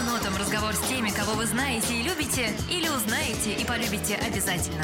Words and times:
по 0.00 0.04
нотам 0.04 0.34
разговор 0.36 0.74
с 0.74 0.88
теми, 0.88 1.10
кого 1.10 1.32
вы 1.32 1.46
знаете 1.46 1.94
и 1.94 2.02
любите, 2.02 2.50
или 2.70 2.88
узнаете 2.88 3.52
и 3.52 3.64
полюбите 3.66 4.14
обязательно. 4.14 4.82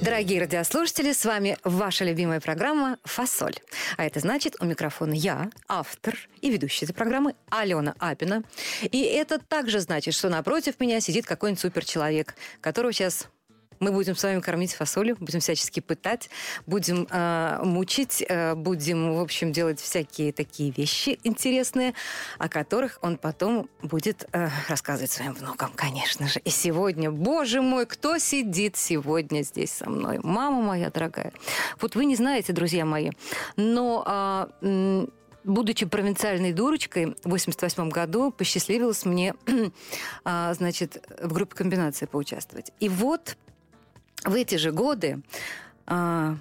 Дорогие 0.00 0.40
радиослушатели, 0.40 1.12
с 1.12 1.24
вами 1.24 1.58
ваша 1.64 2.04
любимая 2.04 2.40
программа 2.40 2.98
«Фасоль». 3.04 3.56
А 3.96 4.04
это 4.04 4.20
значит, 4.20 4.56
у 4.60 4.64
микрофона 4.64 5.12
я, 5.12 5.50
автор 5.66 6.16
и 6.40 6.50
ведущая 6.50 6.86
этой 6.86 6.94
программы 6.94 7.34
Алена 7.50 7.94
Апина. 7.98 8.44
И 8.82 9.02
это 9.02 9.38
также 9.38 9.80
значит, 9.80 10.14
что 10.14 10.28
напротив 10.28 10.80
меня 10.80 11.00
сидит 11.00 11.26
какой-нибудь 11.26 11.60
суперчеловек, 11.60 12.34
которого 12.60 12.92
сейчас 12.92 13.28
мы 13.80 13.92
будем 13.92 14.16
с 14.16 14.22
вами 14.22 14.40
кормить 14.40 14.74
фасолью, 14.74 15.16
будем 15.20 15.40
всячески 15.40 15.80
пытать, 15.80 16.30
будем 16.66 17.06
э, 17.10 17.60
мучить, 17.62 18.24
э, 18.28 18.54
будем, 18.54 19.14
в 19.14 19.20
общем, 19.20 19.52
делать 19.52 19.80
всякие 19.80 20.32
такие 20.32 20.70
вещи 20.70 21.18
интересные, 21.24 21.94
о 22.38 22.48
которых 22.48 22.98
он 23.02 23.16
потом 23.16 23.68
будет 23.82 24.28
э, 24.32 24.48
рассказывать 24.68 25.10
своим 25.10 25.34
внукам, 25.34 25.72
конечно 25.74 26.26
же. 26.28 26.40
И 26.40 26.50
сегодня, 26.50 27.10
боже 27.10 27.62
мой, 27.62 27.86
кто 27.86 28.18
сидит 28.18 28.76
сегодня 28.76 29.42
здесь 29.42 29.72
со 29.72 29.88
мной? 29.88 30.20
Мама 30.22 30.62
моя 30.62 30.90
дорогая. 30.90 31.32
Вот 31.80 31.94
вы 31.94 32.04
не 32.04 32.16
знаете, 32.16 32.52
друзья 32.52 32.84
мои, 32.84 33.10
но... 33.56 34.48
Э, 34.60 35.06
будучи 35.44 35.86
провинциальной 35.86 36.52
дурочкой, 36.52 37.16
в 37.24 37.30
88 37.30 37.88
году 37.88 38.30
посчастливилось 38.30 39.04
мне, 39.04 39.34
значит, 40.24 41.02
в 41.22 41.32
группе 41.32 41.56
комбинации 41.56 42.06
поучаствовать. 42.06 42.72
И 42.80 42.88
вот 42.88 43.36
в 44.24 44.34
эти 44.34 44.56
же 44.56 44.72
годы 44.72 45.20
а, 45.86 46.36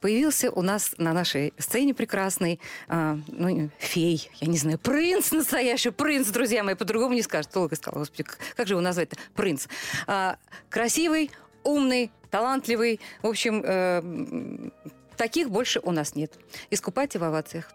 появился 0.00 0.50
у 0.50 0.62
нас 0.62 0.94
на 0.98 1.12
нашей 1.12 1.52
сцене 1.58 1.94
прекрасный 1.94 2.60
а, 2.88 3.18
ну, 3.28 3.70
фей, 3.78 4.30
я 4.40 4.48
не 4.48 4.58
знаю, 4.58 4.78
принц 4.78 5.32
настоящий, 5.32 5.90
принц, 5.90 6.28
друзья 6.28 6.64
мои, 6.64 6.74
по-другому 6.74 7.14
не 7.14 7.22
скажешь. 7.22 7.50
Долго 7.52 7.76
сказала, 7.76 8.00
господи, 8.00 8.24
как 8.56 8.66
же 8.66 8.74
его 8.74 8.80
назвать-то? 8.80 9.16
Принц. 9.34 9.66
А, 10.06 10.36
красивый, 10.68 11.30
умный, 11.62 12.10
талантливый. 12.30 13.00
В 13.22 13.26
общем, 13.26 13.62
э, 13.64 14.70
таких 15.16 15.50
больше 15.50 15.80
у 15.82 15.90
нас 15.90 16.14
нет. 16.14 16.32
Искупайте 16.70 17.18
в 17.18 17.24
овациях. 17.24 17.72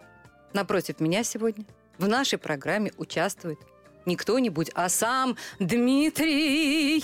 Напротив 0.53 0.99
меня 0.99 1.23
сегодня 1.23 1.65
в 1.97 2.07
нашей 2.07 2.39
программе 2.39 2.91
участвует 2.97 3.59
не 4.05 4.15
кто-нибудь, 4.15 4.71
а 4.73 4.89
сам 4.89 5.35
Дмитрий 5.59 7.03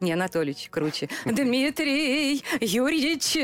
не, 0.00 0.12
Анатольевич 0.12 0.68
круче. 0.70 1.08
Дмитрий 1.24 2.42
Юрьевич 2.60 3.36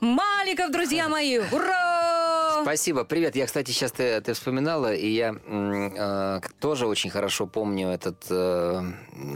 Маликов, 0.00 0.70
друзья 0.70 1.08
мои! 1.08 1.38
Ура! 1.38 2.62
Спасибо, 2.62 3.04
привет. 3.04 3.36
Я, 3.36 3.46
кстати, 3.46 3.70
сейчас 3.70 3.92
ты, 3.92 4.20
ты 4.20 4.32
вспоминала, 4.32 4.92
и 4.94 5.08
я 5.08 5.34
э, 5.44 6.40
тоже 6.60 6.86
очень 6.86 7.10
хорошо 7.10 7.46
помню 7.46 7.88
этот, 7.88 8.26
э, 8.30 8.82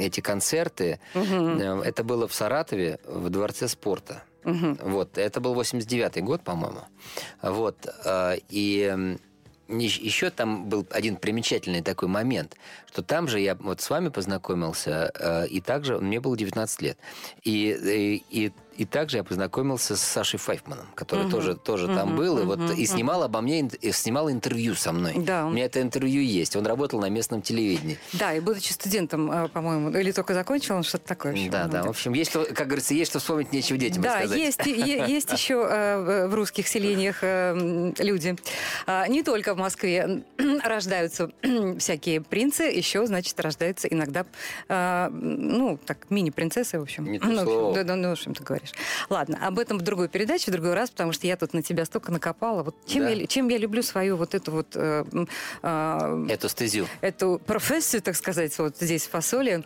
эти 0.00 0.20
концерты. 0.20 1.00
Угу. 1.14 1.82
Это 1.82 2.04
было 2.04 2.28
в 2.28 2.34
Саратове, 2.34 2.98
в 3.06 3.28
Дворце 3.30 3.68
спорта. 3.68 4.22
Угу. 4.44 4.78
Вот, 4.82 5.18
это 5.18 5.40
был 5.40 5.54
89-й 5.60 6.20
год, 6.20 6.42
по-моему. 6.42 6.82
Вот, 7.42 7.86
э, 8.04 8.38
и 8.48 9.16
еще 9.78 10.30
там 10.30 10.68
был 10.68 10.86
один 10.90 11.16
примечательный 11.16 11.82
такой 11.82 12.08
момент, 12.08 12.56
что 12.90 13.02
там 13.02 13.28
же 13.28 13.40
я 13.40 13.54
вот 13.54 13.80
с 13.80 13.90
вами 13.90 14.08
познакомился, 14.08 15.12
э, 15.18 15.46
и 15.48 15.60
также 15.60 15.98
мне 15.98 16.20
было 16.20 16.36
19 16.36 16.82
лет. 16.82 16.98
И, 17.42 17.70
и, 17.70 18.24
и 18.30 18.52
и 18.82 18.84
также 18.84 19.18
я 19.18 19.24
познакомился 19.24 19.96
с 19.96 20.00
Сашей 20.00 20.40
Файфманом, 20.40 20.86
который 20.96 21.26
угу. 21.26 21.30
тоже, 21.30 21.54
тоже 21.54 21.86
угу. 21.86 21.94
там 21.94 22.16
был, 22.16 22.34
угу. 22.34 22.42
и, 22.42 22.44
вот, 22.44 22.70
и 22.76 22.86
снимал 22.86 23.22
обо 23.22 23.40
мне, 23.40 23.60
и 23.60 23.92
снимал 23.92 24.28
интервью 24.28 24.74
со 24.74 24.92
мной. 24.92 25.14
Да. 25.18 25.46
У 25.46 25.50
меня 25.50 25.66
это 25.66 25.80
интервью 25.80 26.20
есть. 26.20 26.56
Он 26.56 26.66
работал 26.66 27.00
на 27.00 27.08
местном 27.08 27.42
телевидении. 27.42 27.98
Да, 28.12 28.34
и 28.34 28.40
будучи 28.40 28.72
студентом, 28.72 29.30
э, 29.30 29.48
по-моему, 29.48 29.90
или 29.90 30.10
только 30.10 30.34
закончил, 30.34 30.74
он 30.74 30.82
что-то 30.82 31.06
такое. 31.06 31.32
Общем, 31.32 31.50
да, 31.50 31.66
да. 31.66 31.82
В 31.84 31.90
общем, 31.90 32.12
есть 32.14 32.30
что, 32.30 32.44
как 32.44 32.66
говорится, 32.66 32.94
есть 32.94 33.10
что 33.10 33.20
вспомнить, 33.20 33.52
нечего 33.52 33.78
детям 33.78 34.02
да, 34.02 34.16
рассказать. 34.16 34.38
есть, 34.38 34.66
есть 34.66 35.32
еще 35.38 35.64
э, 35.70 36.26
в 36.26 36.34
русских 36.34 36.66
селениях 36.66 37.18
э, 37.22 37.92
люди. 37.98 38.36
А, 38.86 39.06
не 39.06 39.22
только 39.22 39.54
в 39.54 39.58
Москве 39.58 40.24
рождаются 40.64 41.30
всякие 41.78 42.20
принцы, 42.20 42.64
еще, 42.64 43.06
значит, 43.06 43.38
рождаются 43.38 43.86
иногда, 43.86 44.26
ну, 44.68 45.78
так, 45.84 46.10
мини-принцессы, 46.10 46.80
в 46.80 46.82
общем. 46.82 47.04
Не 47.04 47.20
то 47.20 47.26
ну, 47.26 47.74
Да, 47.74 47.94
ну, 47.94 48.08
в 48.08 48.12
общем-то 48.12 48.42
говоря 48.42 48.62
говоришь. 48.62 48.71
Ладно, 49.08 49.38
об 49.46 49.58
этом 49.58 49.78
в 49.78 49.82
другой 49.82 50.08
передаче, 50.08 50.50
в 50.50 50.54
другой 50.54 50.74
раз, 50.74 50.90
потому 50.90 51.12
что 51.12 51.26
я 51.26 51.36
тут 51.36 51.54
на 51.54 51.62
тебя 51.62 51.84
столько 51.84 52.12
накопала. 52.12 52.62
Вот 52.62 52.76
чем, 52.86 53.04
да. 53.04 53.10
я, 53.10 53.26
чем 53.26 53.48
я 53.48 53.58
люблю 53.58 53.82
свою 53.82 54.16
вот 54.16 54.34
эту 54.34 54.52
вот... 54.52 54.68
Э, 54.74 55.04
э, 55.62 56.26
эту 56.28 56.48
стезю. 56.48 56.86
Эту 57.00 57.40
профессию, 57.44 58.02
так 58.02 58.16
сказать, 58.16 58.56
вот 58.58 58.76
здесь 58.78 59.06
в 59.06 59.10
фасоле. 59.10 59.64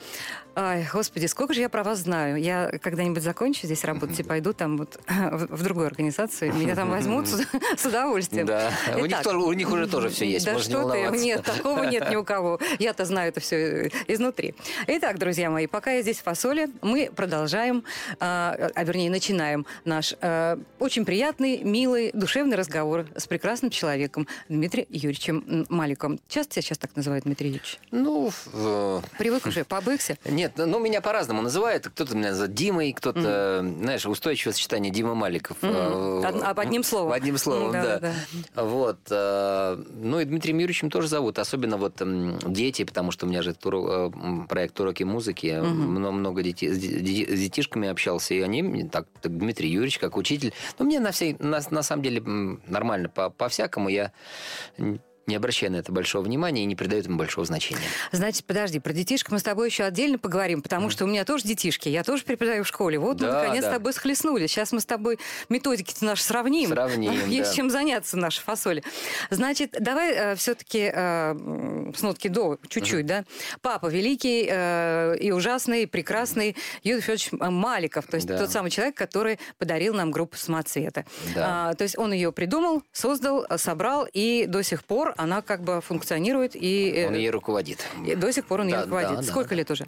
Ай, 0.59 0.89
господи, 0.91 1.27
сколько 1.27 1.53
же 1.53 1.61
я 1.61 1.69
про 1.69 1.84
вас 1.84 1.99
знаю. 2.00 2.37
Я 2.37 2.71
когда-нибудь 2.83 3.22
закончу 3.22 3.67
здесь 3.67 3.84
работать 3.84 4.19
и 4.19 4.22
пойду 4.22 4.55
там 4.55 4.78
вот 4.78 4.99
в, 5.06 5.56
в 5.56 5.62
другую 5.62 5.87
организацию. 5.87 6.53
Меня 6.55 6.75
там 6.75 6.91
возьмут 6.91 7.28
с, 7.28 7.47
с 7.77 7.84
удовольствием. 7.84 8.47
Да, 8.47 8.72
Итак, 8.87 9.03
у, 9.03 9.06
них 9.06 9.22
тоже, 9.22 9.37
у 9.39 9.53
них 9.53 9.71
уже 9.71 9.87
тоже 9.87 10.09
все 10.09 10.28
есть, 10.28 10.47
Да 10.47 10.59
что 10.59 10.91
ты, 10.91 11.09
нет, 11.19 11.45
такого 11.45 11.84
нет 11.84 12.11
ни 12.11 12.16
у 12.16 12.25
кого. 12.25 12.59
Я-то 12.78 13.05
знаю 13.05 13.28
это 13.28 13.41
все 13.41 13.91
изнутри. 14.09 14.55
Итак, 14.87 15.19
друзья 15.19 15.50
мои, 15.50 15.66
пока 15.66 15.93
я 15.93 16.03
здесь 16.03 16.19
в 16.19 16.22
фасоле, 16.22 16.71
мы 16.81 17.11
продолжаем 17.15 17.84
а, 18.19 18.56
вернее, 18.83 19.11
начинаем 19.11 19.66
наш 19.84 20.15
э, 20.21 20.56
очень 20.78 21.05
приятный, 21.05 21.59
милый, 21.59 22.11
душевный 22.12 22.56
разговор 22.56 23.06
с 23.16 23.27
прекрасным 23.27 23.71
человеком 23.71 24.27
Дмитрием 24.49 24.87
Юрьевичем 24.91 25.66
Маликом. 25.69 26.19
Часто 26.28 26.55
тебя 26.55 26.62
сейчас 26.62 26.78
так 26.78 26.95
называют, 26.97 27.25
Дмитрий 27.25 27.49
Юрьевич? 27.49 27.78
Ну... 27.91 28.31
В... 28.53 29.03
Привык 29.19 29.47
уже, 29.47 29.65
побыкся? 29.69 30.16
Нет, 30.25 30.46
ну, 30.57 30.79
меня 30.79 31.01
по-разному 31.01 31.43
называют. 31.43 31.89
Кто-то 31.89 32.17
меня 32.17 32.31
называет 32.31 32.55
Димой, 32.55 32.93
кто-то, 32.93 33.61
mm. 33.62 33.79
знаешь, 33.83 34.07
устойчивое 34.07 34.53
сочетание 34.53 34.93
Дима 34.93 35.15
Маликов. 35.15 35.57
Mm. 35.61 36.27
Од, 36.27 36.59
одним 36.59 36.83
словом. 36.83 37.12
Одним 37.12 37.39
словом, 37.39 37.73
да. 37.73 37.99
да. 37.99 38.12
да. 38.55 38.62
Вот. 38.62 38.99
Э, 39.11 39.83
ну, 39.95 40.21
и 40.21 40.25
Дмитрием 40.25 40.59
Юрьевичем 40.59 40.91
тоже 40.91 41.09
зовут. 41.09 41.39
Особенно 41.39 41.77
вот 41.77 42.01
дети, 42.47 42.84
потому 42.84 43.11
что 43.11 43.27
у 43.27 43.29
меня 43.29 43.43
же 43.43 43.55
тур, 43.55 43.75
э, 43.77 44.11
проект 44.49 44.79
«Уроки 44.81 45.03
музыки». 45.05 45.47
Mm-hmm. 45.47 46.11
Много, 46.11 46.43
детей, 46.43 46.73
с 46.73 46.78
детишками 46.78 47.89
общался, 47.89 48.34
и 48.34 48.41
они 48.41 48.84
так, 48.89 49.07
Дмитрий 49.23 49.69
Юрьевич 49.69 49.99
как 49.99 50.17
учитель. 50.17 50.53
Но 50.78 50.84
мне 50.84 51.01
на, 51.01 51.13
всей, 51.13 51.37
на, 51.39 51.61
на 51.71 51.83
самом 51.83 52.03
деле 52.03 52.21
нормально, 52.67 53.09
по, 53.09 53.31
по-всякому. 53.31 53.89
Я 53.89 54.13
не 55.27 55.35
обращая 55.35 55.71
на 55.71 55.77
это 55.77 55.91
большого 55.91 56.23
внимания 56.23 56.63
и 56.63 56.67
не 56.67 56.77
придает 56.77 57.07
ему 57.07 57.17
большого 57.17 57.45
значения. 57.45 57.83
Значит, 58.13 58.45
подожди, 58.45 58.79
про 58.79 58.93
детишек 58.93 59.31
мы 59.33 59.41
с 59.41 59.43
тобой 59.43 59.69
еще 59.69 59.83
отдельно 59.83 60.19
поговорим, 60.19 60.63
потому 60.63 60.87
mm. 60.87 60.91
что 60.91 61.05
у 61.05 61.09
меня 61.09 61.25
тоже 61.25 61.45
детишки, 61.45 61.89
я 61.89 62.05
тоже 62.05 62.23
преподаю 62.23 62.63
в 62.63 62.69
школе. 62.69 62.99
Вот 62.99 63.17
да, 63.17 63.27
мы 63.27 63.33
наконец 63.33 63.65
да. 63.65 63.71
с 63.71 63.75
тобой 63.75 63.93
схлестнули. 63.93 64.47
Сейчас 64.47 64.71
мы 64.71 64.81
с 64.81 64.87
тобой 64.87 65.19
методики 65.49 65.93
наши 66.03 66.23
сравним. 66.23 66.71
Сравним, 66.71 67.13
Есть 67.29 67.51
да. 67.51 67.57
чем 67.57 67.71
заняться 67.71 68.17
наши 68.17 68.41
фасоли. 68.41 68.85
Значит, 69.31 69.77
давай 69.81 70.13
э, 70.13 70.37
все-таки 70.37 70.91
э, 70.95 71.93
с 71.97 72.03
нотки 72.03 72.29
до 72.29 72.59
чуть-чуть, 72.69 73.05
mm. 73.05 73.09
да? 73.09 73.25
Папа 73.63 73.87
великий 73.87 74.47
э, 74.49 75.17
и 75.19 75.33
ужасный, 75.33 75.83
и 75.83 75.87
прекрасный 75.87 76.57
Юрий 76.85 77.01
Федорович 77.01 77.33
Маликов, 77.33 78.07
то 78.07 78.15
есть 78.15 78.29
да. 78.29 78.39
тот 78.39 78.53
самый 78.53 78.71
человек, 78.71 78.95
который 78.95 79.41
подарил 79.59 79.93
нам 79.95 80.13
группу 80.13 80.37
«Самоцвета». 80.37 81.05
Да. 81.35 81.71
А, 81.71 81.75
то 81.75 81.83
есть 81.83 81.99
он 81.99 82.13
ее 82.13 82.31
придумал, 82.31 82.85
создал, 82.93 83.45
собрал, 83.57 84.07
и 84.13 84.47
до 84.47 84.63
сих 84.63 84.85
пор 84.85 85.16
она 85.16 85.43
как 85.43 85.62
бы 85.62 85.81
функционирует 85.81 86.54
и... 86.54 86.93
Э, 86.97 87.09
он 87.09 87.15
ей 87.15 87.31
руководит. 87.31 87.87
И 88.04 88.15
до 88.15 88.32
сих 88.32 88.47
пор 88.47 88.60
он 88.60 88.69
да, 88.69 88.77
ей 88.77 88.84
руководит. 88.84 89.16
Да, 89.16 89.22
Сколько 89.22 89.50
да. 89.50 89.56
лет 89.56 89.71
уже? 89.71 89.87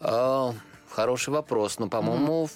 А, 0.00 0.54
хороший 0.88 1.30
вопрос. 1.30 1.78
Ну, 1.78 1.88
по-моему, 1.88 2.44
mm 2.44 2.50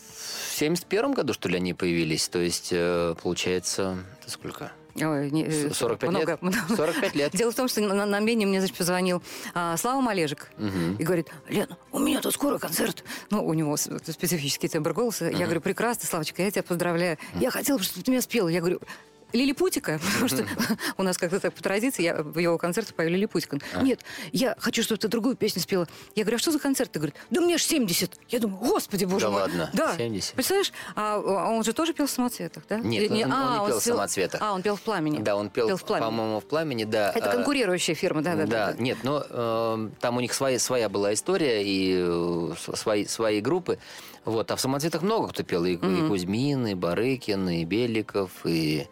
в 0.54 0.56
71 0.56 1.14
году, 1.14 1.32
что 1.32 1.48
ли, 1.48 1.56
они 1.56 1.74
появились. 1.74 2.28
То 2.28 2.38
есть, 2.38 2.68
э, 2.70 3.16
получается, 3.20 3.98
это 4.20 4.30
сколько? 4.30 4.70
Ой, 4.94 5.30
не, 5.30 5.70
45 5.70 6.10
много, 6.10 6.32
лет? 6.32 6.42
Много. 6.42 6.76
45 6.76 7.14
лет. 7.16 7.32
Дело 7.32 7.50
в 7.50 7.54
том, 7.56 7.66
что 7.66 7.80
на, 7.80 8.06
на 8.06 8.20
мене 8.20 8.46
мне, 8.46 8.60
значит, 8.60 8.76
позвонил 8.76 9.22
а, 9.52 9.76
Слава 9.76 10.00
Малежик 10.00 10.50
угу. 10.56 10.96
и 10.98 11.02
говорит, 11.02 11.28
Лена, 11.48 11.76
у 11.90 11.98
меня 11.98 12.20
тут 12.20 12.32
скоро 12.34 12.58
концерт. 12.58 13.02
Ну, 13.30 13.44
у 13.44 13.52
него 13.54 13.76
специфический 13.76 14.68
тембр 14.68 14.92
голоса. 14.92 15.26
Угу. 15.26 15.36
Я 15.36 15.46
говорю, 15.46 15.60
прекрасно, 15.60 16.06
Славочка, 16.06 16.42
я 16.42 16.50
тебя 16.52 16.62
поздравляю. 16.62 17.18
Угу. 17.34 17.42
Я 17.42 17.50
хотела, 17.50 17.80
чтобы 17.80 18.04
ты 18.04 18.10
меня 18.12 18.22
спела. 18.22 18.48
Я 18.48 18.60
говорю, 18.60 18.80
Лилипутика, 19.34 20.00
потому 20.02 20.28
что 20.28 20.46
у 20.96 21.02
нас 21.02 21.18
как-то 21.18 21.40
так 21.40 21.52
по 21.52 21.62
традиции, 21.62 22.02
я 22.02 22.22
в 22.22 22.38
его 22.38 22.56
концерте 22.56 22.94
пою 22.94 23.10
Лилипутика. 23.10 23.58
А. 23.74 23.82
Нет, 23.82 24.00
я 24.32 24.54
хочу, 24.58 24.82
чтобы 24.82 24.98
ты 24.98 25.08
другую 25.08 25.36
песню 25.36 25.60
спела. 25.60 25.88
Я 26.14 26.22
говорю, 26.22 26.36
а 26.36 26.38
что 26.38 26.52
за 26.52 26.58
концерт? 26.58 26.92
Ты 26.92 27.00
говорит, 27.00 27.16
да 27.30 27.40
мне 27.40 27.58
же 27.58 27.64
70. 27.64 28.12
Я 28.28 28.38
думаю, 28.38 28.60
господи, 28.60 29.04
боже 29.04 29.26
да 29.26 29.30
мой. 29.30 29.40
ладно, 29.42 29.70
да. 29.72 29.96
70. 29.96 30.34
Представляешь, 30.34 30.72
а, 30.94 31.16
а 31.16 31.50
он 31.50 31.64
же 31.64 31.72
тоже 31.72 31.92
пел 31.92 32.06
в 32.06 32.10
самоцветах, 32.10 32.62
да? 32.68 32.78
Нет, 32.78 33.10
он, 33.10 33.32
а, 33.32 33.62
он 33.62 33.62
не 33.62 33.66
пел 33.68 33.80
в 33.80 33.82
самоцветах. 33.82 34.40
А, 34.40 34.52
он 34.52 34.62
пел 34.62 34.76
в 34.76 34.80
пламени. 34.80 35.18
Да, 35.18 35.36
он 35.36 35.50
пел, 35.50 35.66
пел 35.66 35.76
в 35.76 35.84
пламени. 35.84 36.06
по-моему, 36.06 36.40
в 36.40 36.44
пламени, 36.44 36.84
да. 36.84 37.12
Это 37.14 37.30
а, 37.30 37.34
конкурирующая 37.34 37.94
фирма, 37.94 38.22
да, 38.22 38.36
да. 38.36 38.46
Да, 38.46 38.72
да, 38.72 38.74
нет, 38.78 38.98
но 39.02 39.24
э, 39.28 39.88
там 40.00 40.16
у 40.16 40.20
них 40.20 40.32
своя, 40.32 40.58
своя 40.58 40.88
была 40.88 41.12
история 41.12 41.62
и 41.64 41.96
э, 41.98 42.54
свои, 42.76 43.06
свои 43.06 43.40
группы. 43.40 43.78
Вот, 44.24 44.50
а 44.50 44.56
в 44.56 44.60
самоцветах 44.60 45.02
много 45.02 45.28
кто 45.28 45.42
пел. 45.42 45.64
И, 45.64 45.76
mm-hmm. 45.76 46.06
и 46.06 46.08
Кузьмин, 46.08 46.66
и 46.66 46.74
Барыкин, 46.74 47.48
и 47.48 47.64
Беликов, 47.64 48.30
и 48.44 48.86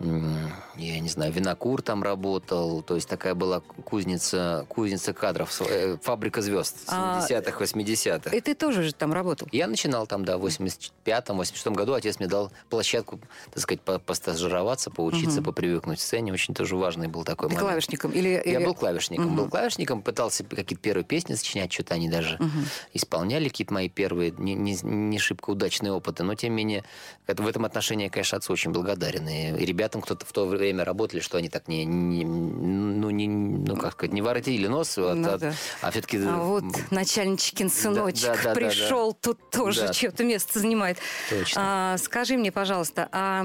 я 0.00 1.00
не 1.00 1.08
знаю, 1.08 1.32
винокур 1.32 1.80
там 1.80 2.02
работал, 2.02 2.82
то 2.82 2.96
есть 2.96 3.08
такая 3.08 3.34
была 3.34 3.60
кузница, 3.60 4.66
кузница 4.68 5.12
кадров, 5.12 5.62
э, 5.62 5.96
фабрика 6.02 6.42
звезд 6.42 6.88
70-х, 6.88 7.64
80-х. 7.64 8.36
И 8.36 8.40
ты 8.40 8.54
тоже 8.54 8.82
же 8.82 8.92
там 8.92 9.12
работал? 9.12 9.48
Я 9.52 9.68
начинал 9.68 10.06
там, 10.06 10.24
да, 10.24 10.36
в 10.36 10.46
85-м, 10.46 11.36
86 11.36 11.66
году 11.68 11.94
отец 11.94 12.18
мне 12.18 12.28
дал 12.28 12.50
площадку, 12.70 13.20
так 13.52 13.62
сказать, 13.62 13.80
постажироваться, 13.80 14.90
поучиться, 14.90 15.40
угу. 15.40 15.46
попривыкнуть 15.46 15.98
к 15.98 16.02
сцене. 16.02 16.32
Очень 16.32 16.54
тоже 16.54 16.76
важный 16.76 17.06
был 17.06 17.22
такой 17.22 17.48
Ты 17.48 17.54
момент. 17.54 17.68
клавишником? 17.68 18.10
Или, 18.12 18.28
я 18.28 18.40
или... 18.40 18.64
был 18.64 18.74
клавишником. 18.74 19.28
Угу. 19.28 19.34
Был 19.34 19.48
клавишником, 19.48 20.02
пытался 20.02 20.42
какие-то 20.44 20.82
первые 20.82 21.04
песни 21.04 21.34
сочинять, 21.34 21.72
что-то 21.72 21.94
они 21.94 22.08
даже 22.08 22.34
угу. 22.36 22.48
исполняли, 22.92 23.48
какие-то 23.48 23.72
мои 23.72 23.88
первые, 23.88 24.32
не, 24.36 24.54
не, 24.54 24.76
не 24.82 25.18
шибко 25.18 25.50
удачные 25.50 25.92
опыты, 25.92 26.24
но 26.24 26.34
тем 26.34 26.50
не 26.50 26.56
менее, 26.56 26.84
в 27.26 27.46
этом 27.46 27.64
отношении 27.64 28.04
я, 28.04 28.10
конечно, 28.10 28.38
отцу 28.38 28.52
очень 28.52 28.72
благодарен. 28.72 29.28
И, 29.28 29.62
и 29.62 29.66
ребятам, 29.84 30.00
кто-то 30.00 30.24
в 30.24 30.32
то 30.32 30.46
время 30.46 30.84
работали, 30.84 31.20
что 31.20 31.36
они 31.36 31.48
так 31.48 31.68
не, 31.68 31.84
не 31.84 32.24
ну, 32.24 33.10
не, 33.10 33.28
ну, 33.28 33.76
как 33.76 33.92
сказать, 33.92 34.12
не 34.12 34.22
воротили 34.22 34.66
нос, 34.66 34.96
ну, 34.96 35.08
от, 35.08 35.40
да. 35.40 35.52
а 35.82 35.90
все-таки... 35.90 36.18
А 36.24 36.38
вот 36.38 36.64
начальничкин 36.90 37.70
сыночек 37.70 38.28
да, 38.28 38.36
да, 38.36 38.42
да, 38.42 38.54
пришел, 38.54 39.12
да, 39.12 39.16
да. 39.16 39.18
тут 39.20 39.50
тоже 39.50 39.86
да. 39.88 39.92
чье-то 39.92 40.24
место 40.24 40.58
занимает. 40.58 40.98
Точно. 41.28 41.60
А, 41.94 41.98
скажи 41.98 42.36
мне, 42.36 42.50
пожалуйста, 42.50 43.08
а 43.12 43.42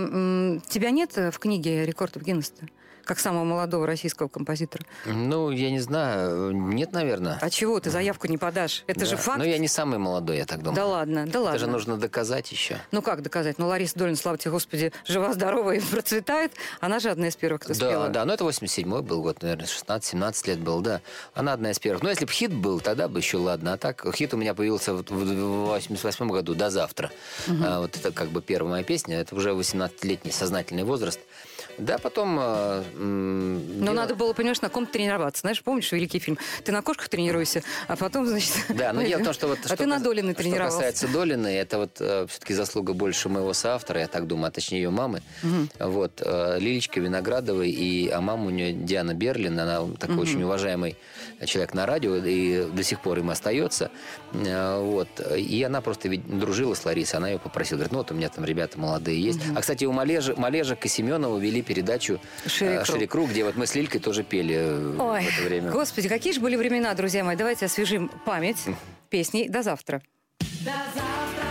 тебя 0.69 0.91
нет 0.91 1.15
в 1.15 1.37
книге 1.39 1.85
рекордов 1.85 2.23
Гиннесса? 2.23 2.53
Как 3.09 3.19
самого 3.19 3.43
молодого 3.43 3.87
российского 3.87 4.27
композитора? 4.27 4.85
Ну, 5.07 5.49
я 5.49 5.71
не 5.71 5.79
знаю. 5.79 6.51
Нет, 6.51 6.91
наверное. 6.91 7.39
А 7.41 7.49
чего 7.49 7.79
ты 7.79 7.89
заявку 7.89 8.27
не 8.27 8.37
подашь? 8.37 8.83
Это 8.85 8.99
да. 8.99 9.05
же 9.07 9.17
факт. 9.17 9.39
Ну, 9.39 9.45
я 9.45 9.57
не 9.57 9.67
самый 9.67 9.97
молодой, 9.97 10.37
я 10.37 10.45
так 10.45 10.59
думаю. 10.59 10.75
Да 10.75 10.85
ладно, 10.85 11.25
да 11.25 11.39
ладно. 11.39 11.55
Это 11.55 11.65
же 11.65 11.71
нужно 11.71 11.97
доказать 11.97 12.51
еще. 12.51 12.77
Ну, 12.91 13.01
как 13.01 13.23
доказать? 13.23 13.57
Ну, 13.57 13.65
Лариса 13.65 13.97
Долина, 13.97 14.15
слава 14.15 14.37
тебе, 14.37 14.51
Господи, 14.51 14.93
жива-здорова 15.07 15.71
и 15.71 15.79
процветает. 15.91 16.51
Она 16.81 16.99
же 16.99 17.09
одна 17.09 17.29
из 17.29 17.35
первых, 17.35 17.61
кто 17.61 17.73
спела. 17.73 18.09
Да, 18.09 18.13
да. 18.13 18.25
Ну, 18.25 18.33
это 18.33 18.43
87-й 18.43 19.01
был 19.01 19.23
год, 19.23 19.41
наверное, 19.41 19.65
16-17 19.65 20.47
лет 20.47 20.59
был, 20.59 20.81
да. 20.81 21.01
Она 21.33 21.53
одна 21.53 21.71
из 21.71 21.79
первых. 21.79 22.03
Ну, 22.03 22.09
если 22.09 22.25
бы 22.25 22.31
хит 22.31 22.53
был, 22.53 22.79
тогда 22.79 23.07
бы 23.07 23.17
еще 23.17 23.37
ладно. 23.37 23.73
А 23.73 23.77
так, 23.77 24.05
хит 24.15 24.35
у 24.35 24.37
меня 24.37 24.53
появился 24.53 24.93
в 24.93 25.01
88 25.01 26.29
году, 26.29 26.53
до 26.53 26.69
завтра. 26.69 27.09
Угу. 27.47 27.57
А, 27.65 27.79
вот 27.79 27.97
это 27.97 28.11
как 28.11 28.29
бы 28.29 28.43
первая 28.43 28.73
моя 28.73 28.83
песня. 28.83 29.19
Это 29.19 29.33
уже 29.33 29.49
18-летний 29.49 30.31
сознательный 30.31 30.83
возраст. 30.83 31.19
Да, 31.79 31.97
потом... 31.97 32.37
Э, 32.39 32.83
Но 32.95 33.59
дело... 33.85 33.93
надо 33.93 34.15
было, 34.15 34.33
понимаешь, 34.33 34.61
на 34.61 34.69
ком-то 34.69 34.93
тренироваться. 34.93 35.41
Знаешь, 35.41 35.61
помнишь 35.63 35.91
великий 35.91 36.19
фильм? 36.19 36.37
Ты 36.63 36.71
на 36.71 36.81
кошках 36.81 37.09
тренируйся, 37.09 37.63
а 37.87 37.95
потом, 37.95 38.27
значит... 38.27 38.53
Да, 38.69 38.93
но 38.93 39.01
дело 39.01 39.21
в 39.21 39.23
том, 39.23 39.33
что 39.33 39.47
вот... 39.47 39.59
А 39.69 39.75
ты 39.75 39.85
на 39.85 39.99
Долиной 39.99 40.33
тренировался. 40.33 40.77
Что 40.77 40.85
касается 40.85 41.07
Долины, 41.07 41.47
это 41.47 41.77
вот 41.77 41.97
э, 41.99 42.27
все-таки 42.27 42.53
заслуга 42.53 42.93
больше 42.93 43.29
моего 43.29 43.53
соавтора, 43.53 44.01
я 44.01 44.07
так 44.07 44.27
думаю, 44.27 44.47
а 44.49 44.51
точнее 44.51 44.81
ее 44.81 44.89
мамы. 44.89 45.21
Угу. 45.43 45.89
Вот. 45.89 46.21
Э, 46.23 46.57
Лилечка 46.59 46.99
Виноградовой, 46.99 47.69
и, 47.69 48.09
а 48.09 48.19
мама 48.21 48.47
у 48.47 48.49
нее 48.49 48.73
Диана 48.73 49.13
Берлин, 49.13 49.59
она 49.59 49.85
такой 49.97 50.15
угу. 50.15 50.23
очень 50.23 50.43
уважаемый 50.43 50.97
человек 51.45 51.73
на 51.73 51.85
радио, 51.85 52.15
и 52.15 52.65
до 52.71 52.83
сих 52.83 53.01
пор 53.01 53.19
им 53.19 53.29
остается. 53.29 53.91
Э, 54.33 54.81
вот. 54.81 55.07
И 55.37 55.63
она 55.63 55.81
просто 55.81 56.09
ведь 56.09 56.27
дружила 56.27 56.73
с 56.73 56.83
Ларисой, 56.85 57.19
она 57.19 57.29
ее 57.29 57.39
попросила, 57.39 57.77
говорит, 57.77 57.91
ну 57.93 57.99
вот 57.99 58.11
у 58.11 58.13
меня 58.13 58.29
там 58.29 58.43
ребята 58.43 58.77
молодые 58.79 59.21
есть. 59.21 59.39
Угу. 59.39 59.57
А, 59.57 59.61
кстати, 59.61 59.85
у 59.85 59.91
Малежек 59.91 60.85
и 60.85 60.87
Семенова 60.87 61.37
вели 61.37 61.61
передачу 61.69 62.19
Шире 62.47 62.83
Шире 62.83 63.05
где 63.05 63.43
вот 63.43 63.55
мы 63.55 63.67
с 63.67 63.75
Лилькой 63.75 64.01
тоже 64.01 64.23
пели 64.23 64.55
э, 64.55 64.97
Ой, 64.97 65.21
в 65.21 65.27
это 65.37 65.47
время. 65.47 65.69
Господи, 65.69 66.09
какие 66.09 66.33
же 66.33 66.39
были 66.39 66.55
времена, 66.55 66.91
друзья 66.95 67.23
мои. 67.23 67.35
Давайте 67.35 67.67
освежим 67.67 68.09
память 68.25 68.57
песней. 69.09 69.47
До 69.47 69.61
завтра. 69.61 70.01
До 70.65 70.71
завтра. 70.95 71.48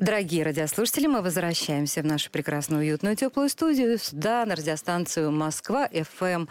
Дорогие 0.00 0.44
радиослушатели, 0.44 1.06
мы 1.06 1.20
возвращаемся 1.20 2.00
в 2.00 2.06
нашу 2.06 2.30
прекрасную, 2.30 2.80
уютную, 2.80 3.16
теплую 3.16 3.50
студию, 3.50 3.98
сюда, 3.98 4.46
на 4.46 4.56
радиостанцию 4.56 5.30
«Москва-ФМ», 5.30 6.46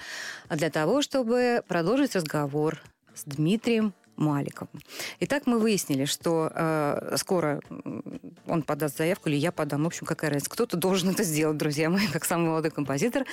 для 0.52 0.70
того, 0.70 1.02
чтобы 1.02 1.64
продолжить 1.68 2.16
разговор 2.16 2.80
с 3.16 3.24
Дмитрием 3.24 3.96
Маликом. 4.20 4.68
Итак, 5.22 5.44
мы 5.46 5.60
выяснили, 5.60 6.06
что 6.06 6.52
э, 6.54 7.16
скоро 7.18 7.62
он 8.48 8.64
подаст 8.64 8.98
заявку, 8.98 9.30
или 9.30 9.38
я 9.38 9.52
подам. 9.52 9.84
В 9.84 9.88
общем, 9.88 10.06
какая 10.06 10.32
разница. 10.32 10.50
Кто-то 10.50 10.78
должен 10.78 11.10
это 11.10 11.24
сделать, 11.24 11.58
друзья 11.58 11.90
мои, 11.90 12.08
как 12.08 12.26
самый 12.26 12.50
молодой 12.50 12.72
композитор. 12.72 13.24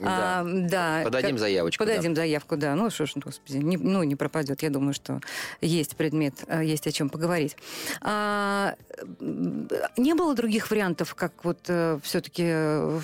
Да. 0.00 0.40
А, 0.40 0.44
да 0.44 1.02
подадим 1.04 1.30
как, 1.30 1.38
заявочку. 1.40 1.84
Подадим 1.84 2.14
да. 2.14 2.22
заявку, 2.22 2.56
да. 2.56 2.74
Ну, 2.74 2.90
что 2.90 3.06
ж, 3.06 3.12
господи, 3.16 3.56
не, 3.56 3.76
ну, 3.76 4.02
не 4.04 4.14
пропадет. 4.14 4.62
Я 4.62 4.70
думаю, 4.70 4.94
что 4.94 5.20
есть 5.60 5.96
предмет, 5.96 6.34
э, 6.46 6.64
есть 6.64 6.86
о 6.86 6.92
чем 6.92 7.10
поговорить. 7.10 7.56
А, 8.02 8.76
не 9.20 10.14
было 10.14 10.34
других 10.34 10.70
вариантов, 10.70 11.14
как 11.14 11.32
вот 11.44 11.58
э, 11.68 11.98
все-таки 12.02 12.44
э, 12.46 13.00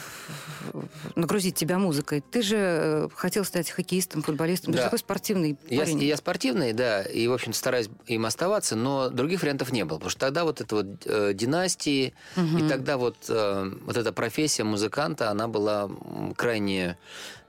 нагрузить 1.16 1.54
тебя 1.56 1.78
музыкой? 1.78 2.22
Ты 2.30 2.42
же 2.42 2.56
э, 2.58 3.08
хотел 3.14 3.44
стать 3.44 3.70
хоккеистом, 3.70 4.22
футболистом. 4.22 4.72
Да. 4.72 4.76
Ты 4.76 4.82
же 4.82 4.84
такой 4.84 4.98
спортивный 4.98 5.54
парень. 5.54 6.00
Я, 6.00 6.08
я 6.08 6.16
спортивный, 6.16 6.72
да. 6.72 7.02
И 7.02 7.26
в 7.32 7.34
общем, 7.34 7.52
стараюсь 7.52 7.88
им 8.06 8.26
оставаться, 8.26 8.76
но 8.76 9.08
других 9.08 9.42
вариантов 9.42 9.72
не 9.72 9.84
было. 9.84 9.98
Потому 9.98 10.10
что 10.10 10.20
тогда 10.20 10.44
вот 10.44 10.60
это 10.60 10.76
вот 10.76 10.86
э, 11.04 11.32
династии, 11.34 12.14
угу. 12.36 12.58
и 12.58 12.68
тогда 12.68 12.96
вот, 12.96 13.16
э, 13.28 13.72
вот 13.84 13.96
эта 13.96 14.12
профессия 14.12 14.64
музыканта, 14.64 15.30
она 15.30 15.48
была 15.48 15.90
крайне 16.36 16.98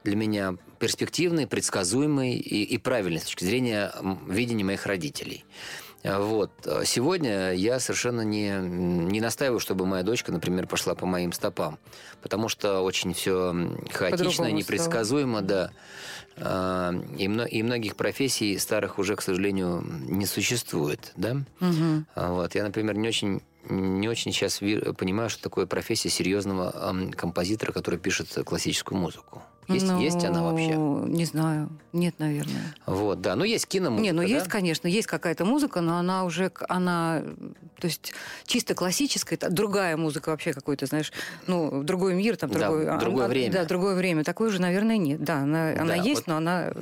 для 0.04 0.16
меня 0.16 0.56
перспективной, 0.80 1.48
предсказуемой 1.48 2.34
и, 2.34 2.64
и 2.64 2.78
правильной 2.78 3.20
с 3.20 3.24
точки 3.24 3.46
зрения 3.46 3.94
видения 4.28 4.66
моих 4.66 4.86
родителей. 4.86 5.46
Вот. 6.04 6.52
Сегодня 6.84 7.54
я 7.54 7.80
совершенно 7.80 8.22
не, 8.22 8.58
не 8.60 9.22
настаиваю, 9.22 9.62
чтобы 9.62 9.86
моя 9.86 10.04
дочка, 10.04 10.34
например, 10.34 10.68
пошла 10.68 10.96
по 10.96 11.06
моим 11.06 11.32
стопам. 11.32 11.80
Потому 12.22 12.50
что 12.50 12.82
очень 12.82 13.14
все 13.14 13.56
хаотично, 13.90 14.52
непредсказуемо, 14.52 15.38
стало. 15.38 15.48
да. 15.48 15.72
А, 16.38 16.94
и, 17.18 17.24
и 17.26 17.64
многих 17.64 17.96
профессий 17.96 18.58
старых 18.58 19.00
уже, 19.00 19.16
к 19.16 19.22
сожалению, 19.22 19.84
не 19.84 20.26
существует, 20.26 21.12
да? 21.16 21.38
Угу. 21.60 22.06
Вот. 22.16 22.56
Я, 22.56 22.64
например, 22.64 22.96
не 22.98 23.08
очень 23.08 23.42
не 23.70 24.10
очень 24.10 24.34
сейчас 24.34 24.60
понимаю, 24.60 25.30
что 25.30 25.42
такое 25.42 25.66
профессия 25.66 26.10
серьезного 26.10 26.94
композитора, 27.16 27.72
который 27.72 27.98
пишет 27.98 28.28
классическую 28.46 29.00
музыку. 29.00 29.42
Есть, 29.68 29.88
ну, 29.88 30.00
есть 30.00 30.24
она 30.24 30.44
вообще? 30.44 30.76
Не 30.76 31.26
знаю. 31.26 31.70
Нет, 31.94 32.16
наверное. 32.18 32.74
Вот, 32.88 33.22
да. 33.22 33.36
Ну, 33.36 33.44
есть 33.44 33.68
киномузыка, 33.68 34.04
Не, 34.04 34.14
ну 34.14 34.24
да? 34.24 34.28
есть, 34.28 34.48
конечно, 34.48 34.88
есть 34.88 35.08
какая-то 35.08 35.46
музыка, 35.46 35.80
но 35.80 35.98
она 35.98 36.26
уже, 36.26 36.52
она, 36.68 37.22
то 37.80 37.88
есть 37.88 38.14
чисто 38.46 38.74
классическая, 38.74 39.36
это 39.36 39.52
другая 39.52 39.96
музыка 39.96 40.30
вообще 40.30 40.54
какой-то, 40.54 40.88
знаешь, 40.88 41.14
ну, 41.46 41.84
другой 41.84 42.16
мир, 42.16 42.36
там, 42.36 42.50
другой... 42.50 42.86
Да, 42.86 42.98
другое 42.98 43.26
а, 43.26 43.28
время. 43.28 43.54
Да, 43.54 43.66
другое 43.66 43.96
время. 43.96 44.24
Такой 44.24 44.48
уже, 44.48 44.60
наверное, 44.60 44.98
нет. 44.98 45.24
Да, 45.24 45.38
она, 45.38 45.74
да, 45.74 45.82
она 45.82 45.96
есть, 45.96 46.22
вот, 46.22 46.28
но 46.28 46.38
она 46.38 46.74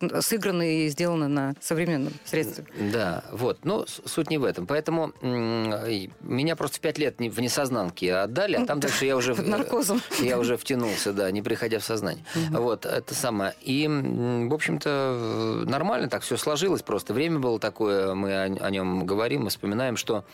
да. 0.00 0.20
сыграна 0.20 0.62
и 0.62 0.88
сделана 0.88 1.28
на 1.28 1.54
современном 1.60 2.12
средстве. 2.24 2.64
Да, 2.92 3.22
вот. 3.30 3.64
Но 3.64 3.86
суть 3.86 4.28
не 4.28 4.38
в 4.38 4.44
этом. 4.44 4.66
Поэтому 4.66 5.12
меня 5.22 6.56
просто 6.56 6.78
в 6.78 6.80
пять 6.80 6.98
лет 6.98 7.18
в 7.18 7.40
несознанке 7.40 8.12
отдали, 8.14 8.56
а 8.56 8.66
там 8.66 8.80
дальше 8.80 9.06
я 9.06 9.16
уже... 9.16 9.36
Под 9.36 9.46
наркозом. 9.46 10.02
Я 10.20 10.38
уже 10.40 10.56
втянулся, 10.56 11.12
да, 11.12 11.30
не 11.30 11.42
приходя 11.42 11.78
в 11.78 11.84
сознание. 11.84 12.01
Угу. 12.10 12.62
Вот, 12.62 12.86
это 12.86 13.14
самое. 13.14 13.54
И, 13.62 13.86
в 13.88 14.54
общем-то, 14.54 15.64
нормально 15.66 16.08
так 16.08 16.22
все 16.22 16.36
сложилось 16.36 16.82
просто. 16.82 17.14
Время 17.14 17.38
было 17.38 17.58
такое, 17.58 18.14
мы 18.14 18.32
о, 18.32 18.44
о 18.44 18.70
нем 18.70 19.06
говорим, 19.06 19.44
мы 19.44 19.50
вспоминаем, 19.50 19.96
что 19.96 20.24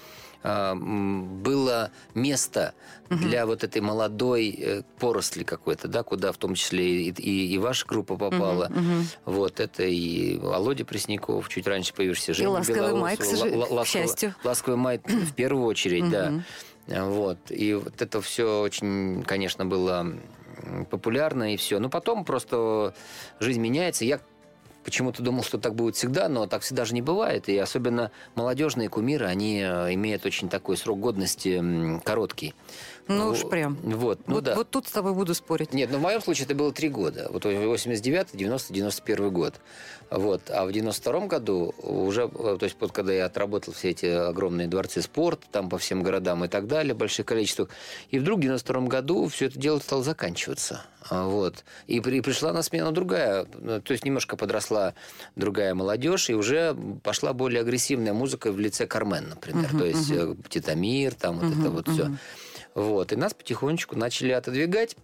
а, 0.43 0.75
было 0.77 1.91
место 2.15 2.75
угу. 3.11 3.19
для 3.19 3.45
вот 3.45 3.65
этой 3.65 3.81
молодой 3.83 4.51
э, 4.51 4.83
поросли 5.01 5.43
какой-то, 5.43 5.89
да, 5.89 6.05
куда 6.05 6.31
в 6.31 6.37
том 6.37 6.55
числе 6.55 7.09
и, 7.09 7.11
и, 7.11 7.55
и 7.55 7.59
ваша 7.59 7.85
группа 7.87 8.17
попала. 8.17 8.67
Угу, 8.67 8.79
угу. 8.79 9.05
Вот 9.25 9.59
это 9.59 9.83
и 9.83 10.39
Володя 10.39 10.85
Пресняков, 10.85 11.49
чуть 11.49 11.67
раньше 11.67 11.93
появишься, 11.93 12.35
Женя 12.35 12.51
ласковый 12.51 12.95
май, 12.95 13.17
к, 13.17 13.21
к 13.21 13.87
счастью. 13.87 14.35
Ласковый 14.45 14.79
май 14.79 15.01
в 15.05 15.35
первую 15.35 15.67
очередь, 15.67 16.09
да. 16.09 16.33
Вот. 16.87 17.39
И 17.51 17.75
вот 17.75 18.01
это 18.01 18.21
все 18.23 18.61
очень, 18.61 19.23
конечно, 19.25 19.67
было 19.67 20.07
популярно 20.91 21.55
и 21.55 21.57
все. 21.57 21.79
Но 21.79 21.89
потом 21.89 22.25
просто 22.25 22.95
жизнь 23.41 23.61
меняется. 23.61 24.05
Я 24.05 24.21
почему-то 24.89 25.23
думал, 25.23 25.43
что 25.43 25.59
так 25.59 25.75
будет 25.75 25.97
всегда, 25.97 26.29
но 26.29 26.47
так 26.47 26.63
всегда 26.63 26.87
же 26.87 26.95
не 26.95 27.03
бывает. 27.03 27.49
И 27.51 27.59
особенно 27.59 28.11
молодежные 28.35 28.89
кумиры, 28.89 29.27
они 29.27 29.61
э, 29.61 29.95
имеют 29.95 30.25
очень 30.25 30.49
такой 30.49 30.79
срок 30.79 30.99
годности 31.01 32.01
короткий. 32.05 32.55
Ну 33.07 33.31
уж 33.31 33.47
прям. 33.49 33.77
Вот, 33.83 34.21
ну 34.27 34.37
вот, 34.37 34.45
да. 34.45 34.55
вот 34.55 34.71
тут 34.71 34.89
с 34.89 34.93
тобой 34.93 35.13
буду 35.15 35.35
спорить. 35.35 35.75
Нет, 35.75 35.91
ну 35.93 35.99
в 35.99 36.03
моем 36.03 36.23
случае 36.23 36.47
это 36.47 36.55
было 36.55 36.73
три 36.73 36.89
года. 36.89 37.29
Вот 37.31 37.45
89 37.45 38.29
90 38.33 38.73
91 38.73 39.31
год. 39.31 39.55
Вот. 40.11 40.51
А 40.51 40.65
в 40.65 40.73
92 40.73 41.27
году 41.27 41.75
уже, 41.83 42.23
э, 42.23 42.57
то 42.59 42.65
есть 42.65 42.77
вот 42.81 42.93
когда 42.93 43.13
я 43.13 43.27
отработал 43.27 43.75
все 43.75 43.91
эти 43.91 44.07
огромные 44.07 44.67
дворцы 44.67 45.03
спорта, 45.03 45.47
там 45.51 45.69
по 45.69 45.79
всем 45.79 46.03
городам 46.03 46.45
и 46.45 46.49
так 46.49 46.67
далее, 46.67 46.95
больших 46.95 47.27
количествах, 47.27 47.69
и 48.11 48.19
вдруг 48.19 48.39
в 48.39 48.43
92 48.43 48.83
году 48.83 49.29
все 49.29 49.47
это 49.47 49.59
дело 49.59 49.79
стало 49.79 50.03
заканчиваться. 50.03 50.83
А, 51.11 51.27
вот. 51.27 51.65
И 51.87 52.01
при, 52.01 52.21
пришла 52.21 52.53
на 52.53 52.63
смену 52.63 52.93
другая, 52.93 53.47
ну, 53.59 53.81
то 53.81 53.93
есть 53.93 54.05
немножко 54.05 54.37
подросла 54.37 54.95
другая 55.37 55.75
молодежь, 55.75 56.31
и 56.31 56.35
уже 56.35 56.77
пошла 57.03 57.33
более 57.33 57.61
агрессивная 57.61 58.13
музыка 58.13 58.51
в 58.51 58.59
лице 58.59 58.87
Кармен, 58.87 59.29
например. 59.29 59.71
Uh-huh, 59.73 59.79
то 59.79 59.85
есть 59.85 60.11
uh-huh. 60.11 60.49
Титамир, 60.49 61.15
там 61.15 61.39
вот 61.39 61.53
uh-huh, 61.53 61.61
это 61.61 61.71
вот 61.71 61.89
uh-huh. 61.89 61.93
все. 61.93 62.11
Вот. 62.75 63.13
И 63.13 63.17
нас 63.17 63.35
потихонечку 63.35 63.97
начали 63.97 64.33
отодвигать. 64.33 64.97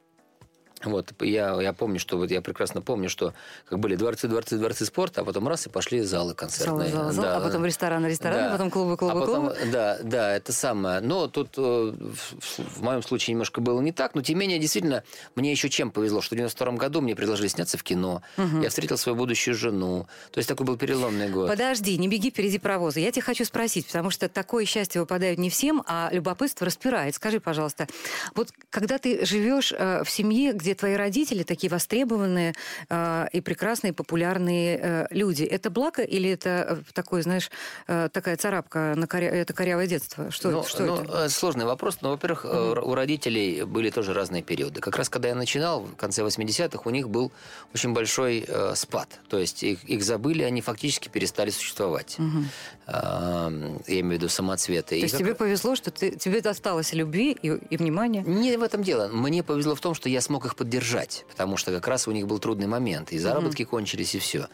Вот, 0.87 1.12
я, 1.21 1.61
я 1.61 1.73
помню, 1.73 1.99
что 1.99 2.17
вот 2.17 2.31
я 2.31 2.41
прекрасно 2.41 2.81
помню, 2.81 3.09
что 3.09 3.35
как 3.69 3.79
были 3.79 3.97
дворцы, 3.97 4.29
дворцы, 4.29 4.57
дворцы 4.57 4.85
спорта, 4.85 5.23
а 5.23 5.25
потом 5.25 5.49
раз 5.49 5.67
и 5.67 5.71
пошли 5.71 6.03
залы 6.03 6.35
концертные. 6.35 6.91
Залы, 6.91 6.91
залы, 6.91 7.12
залы, 7.12 7.29
да, 7.29 7.37
а 7.37 7.41
потом 7.41 7.64
рестораны, 7.64 8.07
рестораны, 8.07 8.43
да. 8.43 8.53
потом 8.53 8.71
клубы, 8.71 8.97
клубы, 8.97 9.12
а 9.12 9.21
потом, 9.21 9.47
клубы. 9.47 9.57
Да, 9.73 9.99
да, 10.03 10.37
это 10.37 10.53
самое. 10.53 11.00
Но 11.00 11.29
тут 11.29 11.55
э, 11.57 11.61
в, 11.61 12.79
в 12.79 12.83
моем 12.83 13.03
случае 13.03 13.35
немножко 13.35 13.61
было 13.61 13.81
не 13.81 13.93
так, 13.93 14.14
но 14.14 14.23
тем 14.23 14.38
не 14.38 14.41
менее, 14.41 14.59
действительно, 14.59 15.05
мне 15.35 15.50
еще 15.50 15.69
чем 15.69 15.91
повезло, 15.91 16.21
что 16.21 16.35
в 16.35 16.38
92 16.38 16.73
году 16.73 17.00
мне 17.00 17.14
предложили 17.14 17.49
сняться 17.49 17.79
в 17.79 17.83
кино, 17.83 18.23
угу. 18.37 18.61
я 18.62 18.69
встретил 18.69 18.99
свою 18.99 19.17
будущую 19.17 19.55
жену, 19.55 20.07
то 20.31 20.38
есть 20.38 20.49
такой 20.49 20.67
был 20.67 20.76
переломный 20.76 21.29
год. 21.29 21.49
Подожди, 21.49 21.97
не 21.99 22.09
беги 22.09 22.31
впереди 22.31 22.59
паровоза. 22.59 23.00
Я 23.00 23.12
тебя 23.12 23.23
хочу 23.23 23.45
спросить, 23.45 23.87
потому 23.87 24.11
что 24.11 24.29
такое 24.29 24.64
счастье 24.64 25.00
выпадает 25.00 25.38
не 25.38 25.50
всем, 25.50 25.83
а 25.87 26.09
любопытство 26.12 26.67
распирает. 26.67 27.14
Скажи, 27.14 27.41
пожалуйста, 27.41 27.87
вот 28.35 28.50
когда 28.71 28.99
ты 28.99 29.25
живешь 29.25 29.73
э, 29.73 30.03
в 30.05 30.11
семье, 30.11 30.53
где 30.53 30.74
твои 30.75 30.95
родители 30.95 31.43
такие 31.43 31.71
востребованные 31.71 32.54
э, 32.88 33.26
и 33.33 33.40
прекрасные, 33.40 33.93
популярные 33.93 34.78
э, 34.81 35.07
люди. 35.11 35.45
Это 35.45 35.71
благо 35.71 36.02
или 36.02 36.31
это 36.31 36.78
э, 36.88 36.93
такой, 36.93 37.23
знаешь, 37.23 37.50
э, 37.87 38.09
такая 38.12 38.37
царапка 38.37 38.95
на 38.97 39.07
коря... 39.07 39.28
это 39.31 39.52
корявое 39.52 39.87
детство? 39.87 40.31
Что, 40.31 40.50
ну, 40.50 40.61
это? 40.61 40.69
что 40.69 40.85
ну, 40.85 40.97
это? 40.97 41.28
Сложный 41.28 41.64
вопрос, 41.64 41.99
но, 42.00 42.11
во-первых, 42.11 42.45
mm-hmm. 42.45 42.81
у 42.81 42.95
родителей 42.95 43.64
были 43.64 43.90
тоже 43.90 44.12
разные 44.12 44.43
периоды. 44.43 44.81
Как 44.81 44.97
раз 44.97 45.09
когда 45.09 45.28
я 45.28 45.35
начинал, 45.35 45.83
в 45.83 45.97
конце 45.97 46.23
80-х, 46.23 46.83
у 46.85 46.90
них 46.90 47.09
был 47.09 47.33
очень 47.75 47.93
большой 47.93 48.45
э, 48.47 48.75
спад. 48.75 49.09
То 49.28 49.38
есть 49.38 49.62
их, 49.62 49.85
их 49.85 50.02
забыли, 50.02 50.43
они 50.43 50.61
фактически 50.61 51.09
перестали 51.09 51.50
существовать. 51.50 52.16
Mm-hmm. 52.19 52.45
Э, 52.87 53.78
я 53.87 54.00
имею 54.00 54.19
в 54.19 54.23
виду 54.23 54.28
самоцветы. 54.28 54.90
То 54.90 54.95
и 54.97 55.00
есть 55.00 55.12
как... 55.12 55.21
тебе 55.21 55.35
повезло, 55.35 55.75
что 55.76 55.90
ты, 55.90 56.11
тебе 56.11 56.40
досталось 56.40 56.93
любви 56.93 57.37
и, 57.40 57.49
и 57.49 57.76
внимания? 57.76 58.23
Не 58.23 58.57
в 58.57 58.62
этом 58.62 58.83
дело. 58.83 59.09
Мне 59.09 59.43
повезло 59.43 59.75
в 59.75 59.81
том, 59.81 59.95
что 59.95 60.09
я 60.09 60.21
смог 60.21 60.47
их 60.47 60.57
поддержать, 60.64 61.26
потому 61.28 61.59
что 61.59 61.73
как 61.73 61.87
раз 61.87 62.09
у 62.09 62.12
них 62.12 62.26
был 62.26 62.38
трудный 62.38 62.66
момент, 62.66 63.12
и 63.12 63.18
заработки 63.18 63.62
mm-hmm. 63.62 63.66
кончились, 63.66 64.14
и 64.14 64.18
все. 64.18 64.49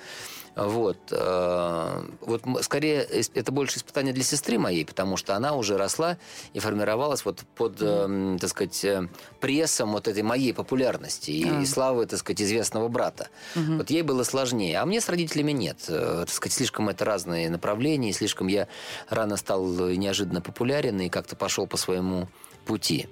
Вот. 0.57 0.99
Э, 1.13 2.03
вот 2.21 2.43
скорее 2.63 3.03
это 3.03 3.53
больше 3.53 3.79
испытание 3.79 4.13
для 4.13 4.25
сестры 4.25 4.59
моей, 4.59 4.85
потому 4.85 5.17
что 5.17 5.37
она 5.37 5.55
уже 5.55 5.77
росла 5.77 6.19
и 6.53 6.59
формировалась 6.59 7.25
вот 7.25 7.45
под, 7.55 7.81
mm-hmm. 7.81 8.39
так 8.41 8.51
сказать, 8.51 8.85
э, 8.85 9.09
прессом 9.39 9.93
вот 9.93 10.09
этой 10.09 10.25
моей 10.25 10.53
популярности 10.53 11.31
и, 11.31 11.45
mm-hmm. 11.45 11.63
и 11.63 11.67
славы, 11.67 12.07
так 12.07 12.19
сказать, 12.19 12.43
известного 12.43 12.89
брата. 12.89 13.29
Mm-hmm. 13.55 13.77
Вот 13.77 13.91
ей 13.91 14.03
было 14.03 14.25
сложнее, 14.25 14.81
а 14.81 14.87
мне 14.87 15.01
с 15.01 15.09
родителями 15.09 15.53
нет. 15.53 15.79
Так 15.87 16.31
сказать, 16.31 16.55
слишком 16.55 16.89
это 16.89 17.05
разные 17.05 17.49
направления, 17.51 18.13
слишком 18.13 18.49
я 18.49 18.67
рано 19.09 19.37
стал 19.37 19.65
неожиданно 19.65 20.41
популярен 20.41 21.01
и 21.01 21.09
как-то 21.09 21.37
пошел 21.37 21.69
по 21.69 21.77
своему 21.77 22.29
пути. 22.67 23.09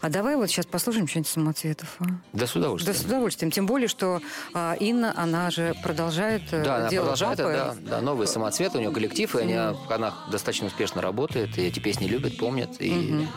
А 0.00 0.08
давай 0.08 0.36
вот 0.36 0.48
сейчас 0.48 0.66
послушаем 0.66 1.06
что-нибудь 1.08 1.30
самоцветов. 1.30 1.96
А? 2.00 2.04
Да, 2.32 2.46
с 2.46 2.54
удовольствием. 2.56 2.94
Да, 2.96 3.00
с 3.02 3.04
удовольствием. 3.04 3.50
Тем 3.50 3.66
более, 3.66 3.88
что 3.88 4.20
а, 4.52 4.74
Инна, 4.74 5.14
она 5.16 5.50
же 5.50 5.74
продолжает 5.82 6.42
э, 6.52 6.62
Да, 6.64 6.76
она 6.76 6.88
продолжает, 6.88 7.38
папы. 7.38 7.52
да, 7.52 7.74
да, 7.80 8.00
новые 8.00 8.26
самоцветы, 8.26 8.78
у 8.78 8.80
нее 8.80 8.90
коллектив, 8.90 9.34
и 9.36 9.38
они, 9.40 9.54
она 9.54 10.14
достаточно 10.30 10.66
успешно 10.66 11.00
работает, 11.02 11.56
и 11.58 11.62
эти 11.62 11.78
песни 11.80 12.06
любят, 12.06 12.36
помнят, 12.36 12.80
и 12.80 12.90
Мгм. 12.90 13.28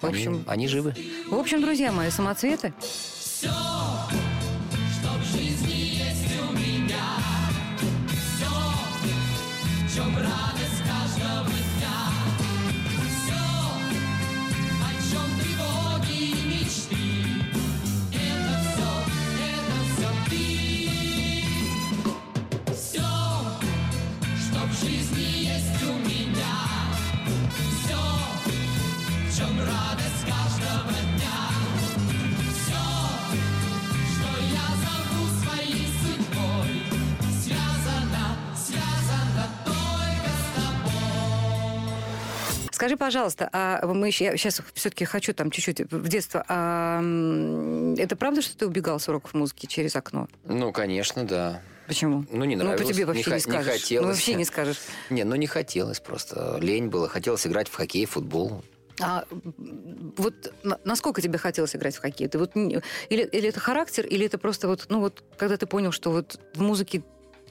В 0.00 0.06
они, 0.06 0.14
общем- 0.16 0.44
они 0.46 0.68
живы. 0.68 0.94
В 1.30 1.34
общем, 1.34 1.60
друзья 1.62 1.90
мои, 1.92 2.10
самоцветы. 2.10 2.74
Все, 2.80 3.50
Скажи, 42.74 42.96
пожалуйста, 42.96 43.48
а 43.52 43.86
мы 43.86 44.08
я 44.08 44.36
сейчас 44.36 44.60
все-таки 44.74 45.04
хочу 45.04 45.32
там 45.32 45.52
чуть-чуть 45.52 45.92
в 45.92 46.08
детство. 46.08 46.44
А, 46.48 46.98
это 47.96 48.16
правда, 48.16 48.42
что 48.42 48.56
ты 48.56 48.66
убегал 48.66 48.98
с 48.98 49.08
уроков 49.08 49.32
музыки 49.32 49.66
через 49.66 49.94
окно? 49.94 50.26
Ну, 50.44 50.72
конечно, 50.72 51.22
да. 51.24 51.62
Почему? 51.86 52.24
Ну, 52.32 52.44
не 52.44 52.56
Ну, 52.56 52.64
нравилось. 52.64 52.88
по 52.88 52.92
тебе 52.92 53.06
вообще 53.06 53.30
не, 53.30 53.34
не, 53.36 53.40
скажешь. 53.40 53.66
не 53.66 53.72
хотелось. 53.78 54.06
Ну, 54.06 54.12
вообще 54.12 54.34
не 54.34 54.44
скажешь. 54.44 54.78
Не, 55.08 55.22
ну 55.22 55.36
не 55.36 55.46
хотелось 55.46 56.00
просто. 56.00 56.58
Лень 56.60 56.88
было. 56.88 57.08
Хотелось 57.08 57.46
играть 57.46 57.68
в 57.68 57.74
хоккей, 57.76 58.06
в 58.06 58.10
футбол. 58.10 58.64
А 59.00 59.24
вот 60.16 60.52
на- 60.64 60.80
насколько 60.84 61.22
тебе 61.22 61.38
хотелось 61.38 61.76
играть 61.76 61.94
в 61.94 62.00
хоккей? 62.00 62.26
Ты 62.26 62.38
вот 62.38 62.56
или, 62.56 62.82
или 63.08 63.48
это 63.48 63.60
характер, 63.60 64.04
или 64.04 64.26
это 64.26 64.38
просто 64.38 64.66
вот, 64.66 64.86
ну 64.88 64.98
вот, 64.98 65.22
когда 65.36 65.56
ты 65.56 65.66
понял, 65.66 65.92
что 65.92 66.10
вот 66.10 66.40
в 66.54 66.62
музыке 66.62 67.02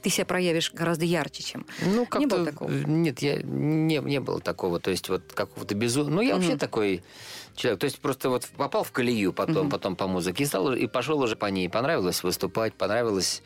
ты 0.04 0.10
себя 0.10 0.26
проявишь 0.26 0.70
гораздо 0.74 1.06
ярче, 1.06 1.42
чем... 1.42 1.66
Ну, 1.82 2.04
как 2.04 2.20
Не 2.20 2.26
было 2.26 2.44
такого? 2.44 2.70
Нет, 2.70 3.20
я, 3.22 3.40
не, 3.42 3.96
не 3.98 4.20
было 4.20 4.38
такого. 4.38 4.78
То 4.78 4.90
есть, 4.90 5.08
вот 5.08 5.32
какого-то 5.32 5.74
безумия. 5.74 6.10
Ну, 6.14 6.20
я 6.20 6.34
вообще 6.34 6.50
Мгм. 6.50 6.58
такой 6.58 7.02
человек. 7.56 7.80
То 7.80 7.84
есть, 7.86 8.00
просто 8.00 8.28
вот 8.28 8.46
попал 8.56 8.84
в 8.84 8.92
колею 8.92 9.32
потом, 9.32 9.62
Мгм. 9.62 9.70
потом 9.70 9.96
по 9.96 10.06
музыке 10.06 10.42
и, 10.42 10.46
стал, 10.46 10.74
и 10.74 10.86
пошел 10.86 11.18
уже 11.20 11.36
по 11.36 11.46
ней. 11.46 11.70
Понравилось 11.70 12.22
выступать, 12.22 12.74
понравилось 12.74 13.42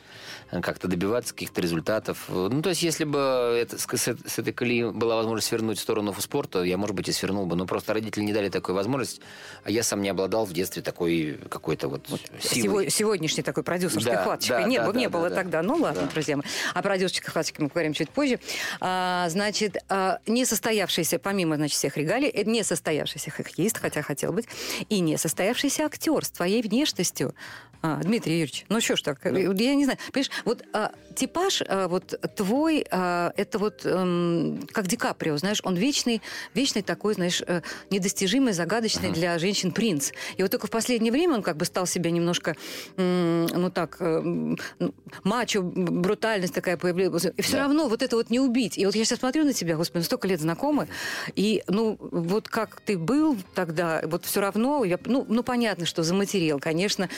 э, 0.51 0.61
как-то 0.63 0.89
добиваться 0.89 1.33
каких-то 1.33 1.61
результатов. 1.61 2.25
Ну, 2.29 2.61
то 2.63 2.71
есть, 2.71 2.83
если 2.83 3.05
бы 3.05 3.19
это, 3.19 3.79
с, 3.79 3.87
с- 3.87 4.39
этой 4.39 4.53
колеи 4.53 4.83
была 4.91 5.15
возможность 5.17 5.47
свернуть 5.49 5.79
в 5.79 5.83
сторону 5.83 6.13
спорта, 6.19 6.63
я, 6.65 6.77
может 6.77 6.97
быть, 6.97 7.09
и 7.09 7.13
свернул 7.13 7.47
бы. 7.47 7.55
Но 7.55 7.67
просто 7.67 7.95
родители 7.95 8.25
не 8.25 8.33
дали 8.33 8.49
такой 8.49 8.75
возможность, 8.75 9.21
а 9.63 9.71
я 9.71 9.83
сам 9.85 10.03
не 10.03 10.09
обладал 10.09 10.45
в 10.45 10.53
детстве 10.53 10.83
такой 10.83 11.39
какой-то 11.49 11.89
вот, 11.89 12.07
силой. 12.41 12.87
Сего- 12.87 12.89
сегодняшней 12.91 13.43
такой 13.45 13.63
продюсерской 13.63 14.13
Да, 14.15 14.23
хваточкой. 14.25 14.63
да, 14.63 14.69
не 14.69 14.79
да, 14.79 14.85
было, 14.85 14.93
да, 14.95 14.99
не 14.99 15.07
да, 15.07 15.11
было 15.19 15.29
да. 15.31 15.37
тогда. 15.37 15.63
Ну 15.63 15.77
ладно, 15.77 16.03
Да. 16.03 16.09
друзья 16.09 16.37
мои. 16.39 16.47
О 16.75 16.83
продюсерской 16.83 17.31
хваточке 17.31 17.63
мы 17.63 17.69
поговорим 17.69 17.93
чуть 17.93 18.11
позже. 18.11 18.39
А, 18.81 19.29
значит, 19.29 19.77
а, 19.89 20.19
несостоявшийся, 20.27 21.19
помимо 21.19 21.57
значит, 21.57 21.77
всех 21.77 21.97
регалий, 21.97 22.29
это 22.29 22.49
несостоявшийся 22.49 23.31
хоккеист, 23.31 23.79
хотя 23.79 24.03
хотел 24.03 24.33
быть, 24.33 24.47
и 24.89 25.01
несостоявшийся 25.01 25.85
актер 25.85 26.25
с 26.25 26.31
твоей 26.31 26.63
внешностью. 26.63 27.35
А, 27.81 27.97
Дмитрий 28.03 28.33
Юрьевич, 28.41 28.65
ну 28.69 28.81
что 28.81 28.97
ж 28.97 29.03
так, 29.03 29.21
я 29.25 29.75
не 29.75 29.85
знаю. 29.85 29.99
Понимаешь, 30.13 30.31
вот 30.45 30.65
а, 30.73 30.91
типаж 31.15 31.63
а, 31.67 31.87
вот 31.87 32.13
твой, 32.35 32.85
а, 32.91 33.33
это 33.37 33.59
вот 33.61 33.83
эм, 33.85 34.67
как 34.73 34.89
Ди 34.89 34.97
Каприо, 34.97 35.37
знаешь, 35.37 35.61
он 35.63 35.77
вечный, 35.77 36.21
вечный 36.55 36.83
такой, 36.83 37.15
знаешь, 37.15 37.41
э, 37.47 37.63
недостижимый, 37.91 38.53
загадочный 38.53 39.11
для 39.13 39.39
женщин 39.39 39.71
принц. 39.71 40.11
И 40.37 40.43
вот 40.43 40.51
только 40.51 40.67
в 40.67 40.71
последнее 40.71 41.13
время 41.13 41.35
он 41.37 41.43
как 41.43 41.57
бы 41.57 41.65
стал 41.65 41.87
себя 41.87 42.11
немножко, 42.11 42.57
м, 42.97 43.47
ну 43.47 43.71
так, 43.71 43.97
э, 44.01 44.21
ну, 44.23 44.95
мачо, 45.23 45.63
брутальность 45.63 46.55
такая 46.55 46.77
появилась. 46.77 47.27
И 47.37 47.43
все 47.43 47.53
Да. 47.59 47.63
равно 47.65 47.89
вот 47.89 48.03
это 48.03 48.17
вот 48.17 48.31
не 48.31 48.41
убить. 48.41 48.77
И 48.77 48.87
вот 48.87 48.97
я 48.97 49.05
сейчас 49.05 49.21
смотрю 49.21 49.45
на 49.45 49.53
тебя, 49.53 49.77
господи, 49.77 49.99
ну 49.99 50.05
столько 50.05 50.27
лет 50.27 50.41
знакомы, 50.41 50.89
и 51.37 51.63
ну 51.69 51.97
вот 52.01 52.49
как 52.49 52.81
ты 52.81 52.99
был 52.99 53.37
тогда, 53.55 54.03
вот 54.05 54.25
все 54.25 54.41
равно, 54.41 54.85
я, 54.85 54.99
ну, 55.05 55.25
ну 55.29 55.45
понятно, 55.45 55.87
что 55.87 56.03
заматерел, 56.03 56.59
конечно, 56.59 57.09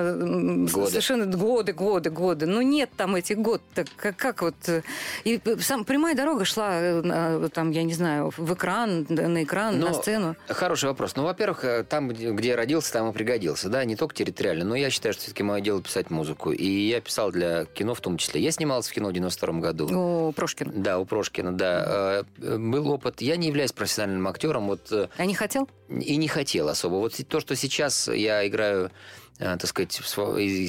м, 0.00 0.66
Годы. 0.66 0.88
совершенно 0.90 1.26
годы, 1.26 1.72
годы, 1.72 2.10
годы. 2.10 2.46
Но 2.46 2.62
нет 2.62 2.90
там 2.96 3.14
этих 3.16 3.38
год. 3.38 3.60
Так 3.74 3.86
как, 3.96 4.16
как 4.16 4.42
вот... 4.42 4.54
э, 4.66 4.82
И 5.24 5.40
сам 5.60 5.84
прямая 5.84 6.14
дорога 6.14 6.44
шла, 6.44 6.70
э, 6.74 7.48
там, 7.52 7.70
я 7.70 7.82
не 7.82 7.94
знаю, 7.94 8.32
в 8.36 8.54
экран, 8.54 9.06
на 9.08 9.42
экран, 9.42 9.78
на 9.78 9.88
Но 9.88 9.94
сцену. 9.94 10.36
Хороший 10.48 10.86
вопрос. 10.86 11.16
Ну, 11.16 11.24
во-первых, 11.24 11.64
э, 11.64 11.84
там, 11.84 12.08
где 12.08 12.48
я 12.48 12.56
родился, 12.56 12.92
там 12.92 13.10
и 13.10 13.12
пригодился. 13.12 13.68
Да, 13.68 13.84
не 13.84 13.96
только 13.96 14.14
территориально, 14.14 14.64
но 14.64 14.74
я 14.74 14.90
считаю, 14.90 15.12
что 15.12 15.22
все-таки 15.22 15.42
мое 15.42 15.60
дело 15.60 15.82
писать 15.82 16.10
музыку. 16.10 16.52
И 16.52 16.66
я 16.66 17.00
писал 17.00 17.30
для 17.32 17.64
кино 17.66 17.94
в 17.94 18.00
том 18.00 18.16
числе. 18.16 18.40
Я 18.40 18.50
снимался 18.52 18.90
в 18.90 18.94
кино 18.94 19.08
в 19.08 19.12
92 19.12 19.60
году. 19.60 20.28
У 20.28 20.32
Прошкина. 20.32 20.72
Да, 20.74 20.98
у 20.98 21.04
Прошкина, 21.04 21.52
да. 21.52 22.24
Был 22.38 22.90
опыт. 22.90 23.20
Я 23.20 23.36
не 23.36 23.48
являюсь 23.48 23.72
профессиональным 23.72 24.26
актером, 24.28 24.66
вот 24.68 24.92
А 25.16 25.24
не 25.26 25.34
хотел? 25.34 25.68
и 25.88 26.16
не 26.16 26.28
хотел 26.28 26.68
особо. 26.68 26.94
Вот 26.94 27.14
то, 27.28 27.40
что 27.40 27.54
сейчас 27.54 28.08
я 28.08 28.46
играю, 28.48 28.90
так 29.38 29.66
сказать, 29.66 29.98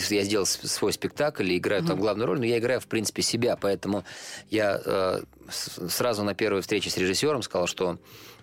я 0.10 0.24
сделал 0.24 0.46
свой 0.46 0.94
спектакль 0.94 1.52
и 1.52 1.58
играю 1.58 1.84
там 1.84 2.00
главную 2.00 2.28
роль, 2.28 2.40
но 2.40 2.46
я 2.46 2.58
играю, 2.58 2.80
в 2.80 2.88
принципе, 2.88 3.22
себя. 3.22 3.56
Поэтому 3.56 4.04
я 4.50 4.82
э, 4.84 5.22
сразу 5.50 6.24
на 6.24 6.34
первой 6.34 6.62
встрече 6.62 6.90
с 6.90 6.98
режиссером 6.98 7.44
сказал, 7.44 7.68
что 7.68 8.00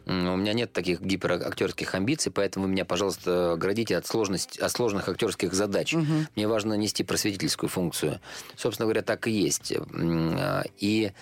у 0.06 0.36
меня 0.36 0.52
нет 0.52 0.72
таких 0.72 1.00
гиперактерских 1.00 1.94
амбиций, 1.94 2.32
поэтому 2.32 2.66
меня, 2.66 2.84
пожалуйста, 2.84 3.52
оградите 3.52 3.96
от, 3.96 4.06
сложности, 4.06 4.60
от 4.60 4.72
сложных 4.72 5.08
актерских 5.08 5.54
задач. 5.54 5.94
Мне 6.36 6.48
важно 6.48 6.74
нести 6.74 7.04
просветительскую 7.04 7.68
функцию. 7.68 8.20
Собственно 8.56 8.86
говоря, 8.86 9.02
так 9.02 9.26
и 9.26 9.30
есть. 9.30 9.72
А, 9.72 10.64
И 10.78 11.12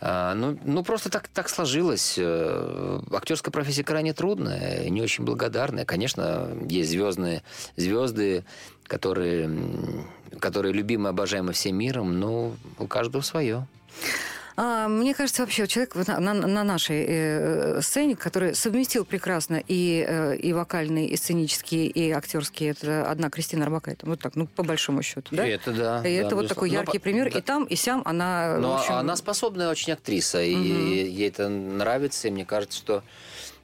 а, 0.00 0.34
ну, 0.34 0.58
ну, 0.64 0.82
просто 0.82 1.08
так, 1.08 1.28
так 1.28 1.48
сложилось. 1.48 2.16
Э, 2.18 3.00
Актерская 3.10 3.50
профессия 3.50 3.84
крайне 3.84 4.12
трудная, 4.12 4.88
не 4.90 5.00
очень 5.00 5.24
благодарная. 5.24 5.86
Конечно, 5.86 6.50
есть 6.68 6.90
звездные 6.90 7.42
звезды, 7.76 8.44
которые, 8.86 9.50
которые 10.40 10.74
любимы, 10.74 11.08
обожаемы 11.08 11.52
всем 11.52 11.76
миром, 11.76 12.20
но 12.20 12.54
у 12.78 12.86
каждого 12.86 13.22
свое. 13.22 13.66
А, 14.56 14.86
мне 14.86 15.14
кажется, 15.14 15.42
вообще 15.42 15.66
человек 15.66 15.94
на, 15.96 16.20
на- 16.20 16.34
на 16.46 16.64
нашей 16.64 17.04
э, 17.08 17.80
сцене, 17.82 18.14
который 18.14 18.54
совместил 18.54 19.04
прекрасно 19.04 19.60
и, 19.66 20.04
э, 20.06 20.36
и 20.36 20.52
вокальный, 20.52 21.06
и 21.06 21.16
сценический, 21.16 21.86
и 21.86 22.10
актерский, 22.12 22.70
это 22.70 23.10
одна 23.10 23.30
Кристина 23.30 23.64
Арбакайте. 23.64 24.06
Вот 24.06 24.20
так, 24.20 24.36
ну, 24.36 24.46
по 24.46 24.62
большому 24.62 25.02
счету, 25.02 25.34
да? 25.34 25.46
И 25.46 25.50
это 25.50 25.72
да. 25.72 25.98
И 26.00 26.20
да, 26.20 26.26
это 26.26 26.36
вот 26.36 26.46
такой 26.48 26.68
безусловно. 26.68 26.86
яркий 26.86 26.98
Но 26.98 27.02
пример. 27.02 27.32
да. 27.32 27.38
И 27.38 27.42
там, 27.42 27.64
и 27.64 27.74
сям 27.74 28.02
она... 28.04 28.58
Но 28.58 28.76
общем, 28.76 28.94
она 28.94 29.16
способная 29.16 29.68
очень 29.70 29.92
актриса, 29.92 30.40
и 30.42 30.54
ей 30.54 31.28
это 31.28 31.48
нравится, 31.48 32.28
и 32.28 32.30
мне 32.30 32.44
кажется, 32.44 32.78
что 32.78 33.02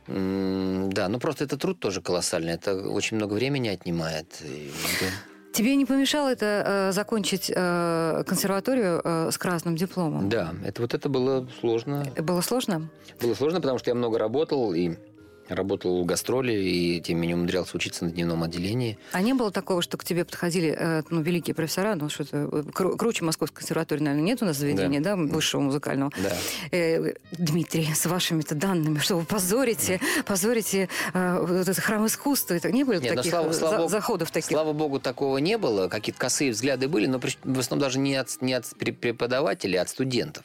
да, 0.06 1.08
ну 1.08 1.20
просто 1.20 1.44
это 1.44 1.56
труд 1.56 1.78
тоже 1.78 2.02
колоссальный, 2.02 2.54
это 2.54 2.74
очень 2.74 3.16
много 3.16 3.34
времени 3.34 3.68
отнимает. 3.68 4.26
И, 4.42 4.72
да. 5.00 5.06
Тебе 5.52 5.74
не 5.74 5.84
помешало 5.84 6.28
это 6.28 6.62
э, 6.64 6.92
закончить 6.92 7.50
э, 7.54 8.22
консерваторию 8.26 9.00
э, 9.02 9.30
с 9.32 9.38
красным 9.38 9.74
дипломом? 9.74 10.28
Да, 10.28 10.54
это 10.64 10.82
вот 10.82 10.94
это 10.94 11.08
было 11.08 11.48
сложно. 11.60 12.04
Было 12.16 12.40
сложно? 12.40 12.88
Было 13.20 13.34
сложно, 13.34 13.60
потому 13.60 13.78
что 13.78 13.90
я 13.90 13.94
много 13.94 14.18
работал 14.18 14.72
и 14.72 14.94
работал 15.50 16.02
в 16.02 16.06
гастроли, 16.06 16.52
и 16.52 17.00
тем 17.00 17.16
не 17.16 17.22
менее 17.22 17.36
умудрялся 17.36 17.76
учиться 17.76 18.04
на 18.04 18.10
дневном 18.10 18.42
отделении. 18.42 18.98
А 19.12 19.20
не 19.20 19.34
было 19.34 19.50
такого, 19.50 19.82
что 19.82 19.96
к 19.98 20.04
тебе 20.04 20.24
подходили 20.24 20.74
э, 20.78 21.02
ну, 21.10 21.20
великие 21.20 21.54
профессора, 21.54 21.94
ну 21.96 22.08
что-то 22.08 22.36
э, 22.36 22.62
кру- 22.72 22.96
круче 22.96 23.24
Московской 23.24 23.58
консерватории, 23.58 24.02
наверное, 24.02 24.24
нет 24.24 24.42
у 24.42 24.44
нас 24.46 24.56
заведения, 24.56 25.00
да, 25.00 25.16
высшего 25.16 25.60
музыкального? 25.60 26.12
Да. 26.22 26.36
Э, 26.72 27.14
Дмитрий, 27.32 27.88
с 27.94 28.06
вашими-то 28.06 28.54
данными, 28.54 28.98
что 28.98 29.16
вы 29.16 29.24
позорите, 29.24 30.00
позорите 30.26 30.88
э, 31.14 31.38
вот 31.40 31.50
этот 31.50 31.78
храм 31.78 32.06
искусства. 32.06 32.54
Это 32.54 32.70
не 32.72 32.84
было 32.84 32.94
Нет, 32.94 33.10
ну, 33.10 33.16
таких 33.16 33.30
слава- 33.32 33.50
э, 33.50 33.52
слава 33.52 33.70
за- 33.74 33.78
богу- 33.78 33.88
заходов 33.90 34.30
таких? 34.30 34.50
Слава 34.50 34.72
богу, 34.72 35.00
такого 35.00 35.38
не 35.38 35.58
было. 35.58 35.88
Какие-то 35.88 36.18
косые 36.20 36.52
взгляды 36.52 36.88
были, 36.88 37.06
но 37.06 37.18
прич- 37.18 37.38
в 37.44 37.58
основном 37.58 37.86
даже 37.86 37.98
не 37.98 38.14
от, 38.16 38.28
не 38.40 38.54
от 38.54 38.64
пре- 38.78 38.92
преподавателей, 38.92 39.78
а 39.78 39.82
от 39.82 39.88
студентов. 39.88 40.44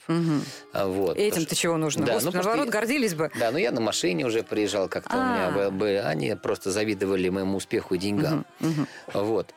А, 0.74 0.88
Вот. 0.88 1.18
Этим-то 1.18 1.56
чего 1.56 1.78
нужно? 1.78 2.06
Да, 2.06 2.14
ну, 2.14 2.16
Господи, 2.16 2.34
просто 2.34 2.50
наоборот, 2.50 2.74
я- 2.74 2.80
гордились 2.80 3.14
бы. 3.14 3.32
Да, 3.40 3.52
ну 3.52 3.58
я 3.58 3.72
на 3.72 3.82
машине 3.82 4.26
уже 4.26 4.44
приезжал 4.44 4.88
как-то 4.96 5.18
у 5.18 5.22
меня 5.22 5.70
бы. 5.70 6.00
Они 6.00 6.34
просто 6.36 6.72
завидовали 6.72 7.30
моему 7.30 7.58
успеху 7.58 7.96
и 7.96 7.98
деньгам. 7.98 8.46
Вот. 9.14 9.54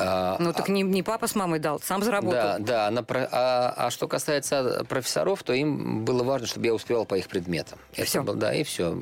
А, 0.00 0.36
Ну, 0.38 0.52
так 0.52 0.68
не, 0.68 0.82
не 0.82 1.02
папа 1.02 1.26
с 1.26 1.34
мамой 1.34 1.58
дал, 1.58 1.80
сам 1.80 2.02
заработал. 2.02 2.32
Да, 2.32 2.58
да. 2.58 2.90
на 2.90 3.04
а, 3.08 3.74
а 3.76 3.90
что 3.90 4.06
касается 4.08 4.84
профессоров, 4.88 5.42
то 5.42 5.52
им 5.52 6.04
было 6.04 6.22
важно, 6.22 6.46
чтобы 6.46 6.66
я 6.66 6.74
успевал 6.74 7.04
по 7.04 7.14
их 7.16 7.28
предметам. 7.28 7.78
И 7.94 8.02
всё. 8.04 8.22
был- 8.22 8.34
да, 8.34 8.54
и 8.54 8.62
все. 8.62 8.96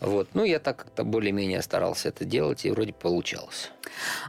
Вот. 0.00 0.28
Ну, 0.34 0.44
я 0.44 0.58
так 0.58 0.76
как-то 0.76 1.04
более-менее 1.04 1.60
старался 1.62 2.08
это 2.08 2.24
делать, 2.24 2.64
и 2.64 2.70
вроде 2.70 2.92
получалось. 2.92 3.70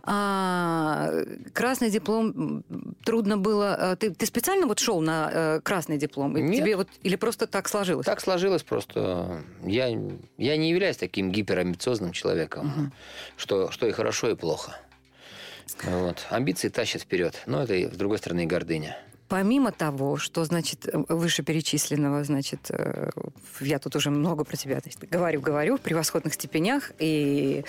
А, 0.04 1.10
красный 1.54 1.90
диплом 1.90 2.64
трудно 3.06 3.38
было. 3.38 3.94
э, 3.94 3.96
Ты, 3.96 4.12
ты 4.12 4.26
специально 4.26 4.68
вот 4.68 4.80
шел 4.80 5.00
на 5.02 5.30
э, 5.32 5.60
красный 5.62 5.98
диплом? 5.98 6.36
Нет. 6.36 6.62
Тебе 6.64 6.76
вот 6.76 6.88
или 7.04 7.16
просто 7.16 7.48
так 7.48 7.68
сложилось? 7.70 8.06
Так 8.06 8.20
сложилось 8.22 8.64
просто. 8.64 9.42
Я, 9.64 9.88
я 10.38 10.58
не 10.58 10.70
являюсь 10.70 10.98
таким 10.98 11.32
гиперамбициозным 11.32 12.12
человеком, 12.12 12.92
что, 13.38 13.72
что 13.72 13.88
и 13.88 13.92
хорошо, 13.92 14.30
и 14.30 14.36
плохо. 14.36 14.76
Вот. 15.84 16.26
Амбиции 16.30 16.70
тащат 16.70 17.02
вперед. 17.02 17.42
Но 17.46 17.64
это, 17.64 17.74
с 17.94 17.98
другой 17.98 18.18
стороны, 18.18 18.44
и 18.44 18.46
гордыня. 18.46 18.98
Помимо 19.28 19.72
того, 19.72 20.18
что, 20.18 20.44
значит, 20.46 20.88
вышеперечисленного, 20.94 22.24
значит, 22.24 22.70
э, 22.70 23.10
я 23.62 23.80
тут 23.80 23.96
уже 23.96 24.12
много 24.12 24.44
про 24.44 24.58
тебя 24.58 24.80
значит, 24.80 25.10
говорю, 25.10 25.42
говорю, 25.42 25.78
в 25.78 25.82
превосходных 25.82 26.34
степенях 26.36 26.92
и 27.00 27.66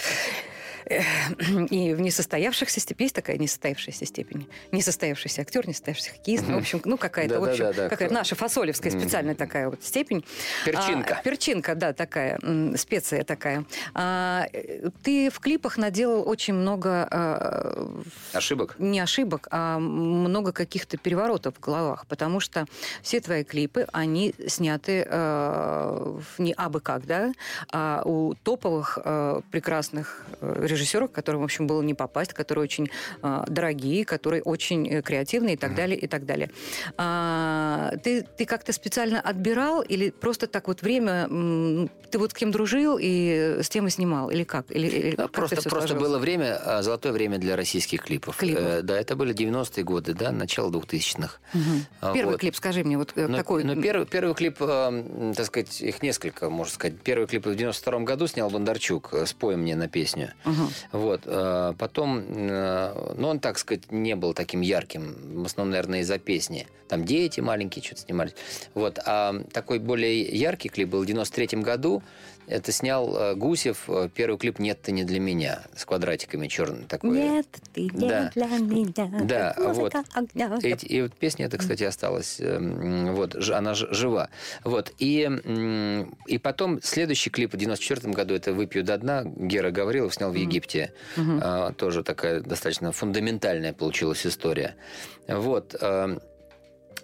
и 1.70 1.94
в 1.94 2.00
несостоявшихся 2.00 2.80
степени. 2.80 3.04
Есть 3.04 3.14
такая 3.14 3.38
несостоявшаяся 3.38 4.06
степень? 4.06 4.48
Несостоявшийся 4.72 5.42
актер, 5.42 5.66
несостоявшийся 5.66 6.12
хоккеист. 6.12 6.44
Ну, 6.48 6.54
в 6.54 6.58
общем, 6.58 6.80
ну, 6.84 6.96
какая-то, 6.96 7.40
в 7.40 7.44
общем, 7.44 7.72
какая 7.88 8.10
наша 8.10 8.34
фасолевская 8.34 8.92
специальная 8.92 9.34
такая 9.34 9.68
вот 9.70 9.82
степень. 9.82 10.24
Перчинка. 10.64 11.18
А, 11.18 11.22
перчинка, 11.22 11.74
да, 11.74 11.92
такая, 11.92 12.38
специя 12.76 13.24
такая. 13.24 13.64
А, 13.94 14.46
ты 15.02 15.30
в 15.30 15.40
клипах 15.40 15.78
наделал 15.78 16.28
очень 16.28 16.54
много 16.54 17.08
а, 17.10 18.02
Ошибок? 18.32 18.74
не 18.78 19.00
ошибок, 19.00 19.48
а 19.50 19.78
много 19.78 20.52
каких-то 20.52 20.96
переворотов 20.96 21.56
в 21.56 21.60
головах, 21.60 22.06
потому 22.06 22.40
что 22.40 22.66
все 23.02 23.20
твои 23.20 23.44
клипы, 23.44 23.86
они 23.92 24.34
сняты 24.46 25.04
не 26.38 26.52
абы 26.52 26.80
как, 26.80 27.06
да, 27.06 27.32
а 27.70 28.02
у 28.04 28.34
топовых 28.34 28.98
прекрасных 29.50 30.24
э, 30.40 30.66
режиссеров, 30.74 31.10
которым, 31.10 31.40
в 31.40 31.44
общем, 31.44 31.66
было 31.66 31.82
не 31.82 31.94
попасть, 31.94 32.32
которые 32.32 32.64
очень 32.64 32.90
э, 33.22 33.44
дорогие, 33.48 34.04
которые 34.04 34.42
очень 34.42 34.88
э, 34.88 35.02
креативные 35.02 35.54
и 35.54 35.56
так 35.56 35.74
далее, 35.74 35.98
и 35.98 36.06
так 36.06 36.26
далее. 36.26 36.50
А, 36.96 37.92
ты, 38.02 38.22
ты 38.22 38.44
как-то 38.44 38.72
специально 38.72 39.20
отбирал 39.20 39.82
или 39.82 40.10
просто 40.10 40.46
так 40.46 40.68
вот 40.68 40.82
время, 40.82 41.26
м, 41.30 41.90
ты 42.10 42.18
вот 42.18 42.32
с 42.32 42.34
кем 42.34 42.50
дружил 42.50 42.98
и 43.00 43.58
с 43.62 43.68
тем 43.68 43.86
и 43.86 43.90
снимал, 43.90 44.30
или 44.30 44.44
как? 44.44 44.70
Или, 44.70 44.86
или 44.86 45.16
Да, 45.16 45.24
как 45.24 45.32
просто, 45.32 45.68
просто 45.68 45.94
было 45.94 46.18
время, 46.18 46.56
а, 46.64 46.82
золотое 46.82 47.12
время 47.12 47.38
для 47.38 47.56
российских 47.56 48.02
клипов. 48.02 48.36
Клипов. 48.36 48.62
Э, 48.62 48.82
да, 48.82 48.98
это 48.98 49.16
были 49.16 49.34
90-е 49.34 49.84
годы, 49.84 50.14
да, 50.14 50.32
начало 50.32 50.70
2000-х. 50.70 51.38
Мгм. 51.52 51.86
А, 52.00 52.12
Первый 52.12 52.32
вот. 52.32 52.40
клип, 52.40 52.56
скажи 52.56 52.84
мне, 52.84 52.98
вот 52.98 53.12
э, 53.16 53.26
Но, 53.26 53.36
какой? 53.36 53.64
но 53.64 53.80
первый, 53.80 54.06
первый 54.06 54.34
клип, 54.34 54.56
э, 54.60 55.32
так 55.36 55.46
сказать, 55.46 55.80
их 55.80 56.02
несколько, 56.02 56.50
можно 56.50 56.74
сказать. 56.74 57.00
Первый 57.00 57.26
клип 57.26 57.46
в 57.46 57.54
92 57.54 58.00
году 58.00 58.26
снял 58.26 58.50
Бондарчук 58.50 59.10
э, 59.12 59.26
«Спой 59.26 59.56
мне» 59.56 59.76
на 59.76 59.88
песню. 59.88 60.32
Мгм. 60.64 60.72
Вот. 60.92 61.22
э, 61.24 61.74
Потом, 61.78 62.22
ну, 62.28 63.28
он, 63.28 63.40
так 63.40 63.58
сказать, 63.58 63.90
не 63.90 64.14
был 64.16 64.34
таким 64.34 64.60
ярким. 64.60 65.42
В 65.42 65.46
основном, 65.46 65.70
наверное, 65.70 66.00
из-за 66.00 66.18
песни. 66.18 66.66
Там 66.88 67.04
дети 67.04 67.40
маленькие 67.40 67.82
что-то 67.82 68.02
снимались. 68.02 68.34
Вот. 68.74 68.98
А 69.04 69.34
такой 69.52 69.78
более 69.78 70.22
яркий 70.22 70.68
клип 70.68 70.90
был 70.90 71.02
в 71.02 71.06
93 71.06 71.60
году. 71.62 72.02
Это 72.46 72.72
снял 72.72 73.16
э, 73.16 73.34
Гусев. 73.34 73.84
э, 73.88 74.08
Первый 74.14 74.38
клип 74.38 74.58
«Нет, 74.58 74.80
ты 74.82 74.92
не 74.92 75.04
для 75.04 75.20
меня» 75.20 75.62
с 75.76 75.84
квадратиками 75.84 76.46
черным. 76.48 76.84
Такой. 76.84 77.10
Нет, 77.18 77.46
ты 77.72 77.82
не 77.82 78.08
Да. 78.08 78.30
для 78.34 78.46
меня. 78.46 79.10
Да, 79.24 79.54
музыка 79.58 80.04
огня. 80.12 80.58
И 80.62 81.02
вот 81.02 81.12
песня 81.14 81.46
эта, 81.46 81.58
кстати, 81.58 81.84
осталась. 81.84 82.40
э, 82.40 82.56
м, 82.56 83.14
Вот, 83.14 83.34
она 83.48 83.74
жива. 83.74 84.28
Вот. 84.64 84.92
И, 84.98 85.28
и 86.26 86.38
потом 86.38 86.80
следующий 86.82 87.30
клип 87.30 87.54
в 87.54 87.56
94 87.56 88.12
году 88.12 88.34
это 88.34 88.52
«Выпью 88.52 88.84
до 88.84 88.98
дна». 88.98 89.22
Гера 89.24 89.70
Гаврилов 89.70 90.14
снял 90.14 90.30
в 90.30 90.34
Египте. 90.34 90.92
А, 91.16 91.72
Тоже 91.72 92.02
такая 92.02 92.40
достаточно 92.40 92.92
фундаментальная 92.92 93.72
получилась 93.72 94.26
история. 94.26 94.76
Вот. 95.28 95.74
а, 95.80 96.18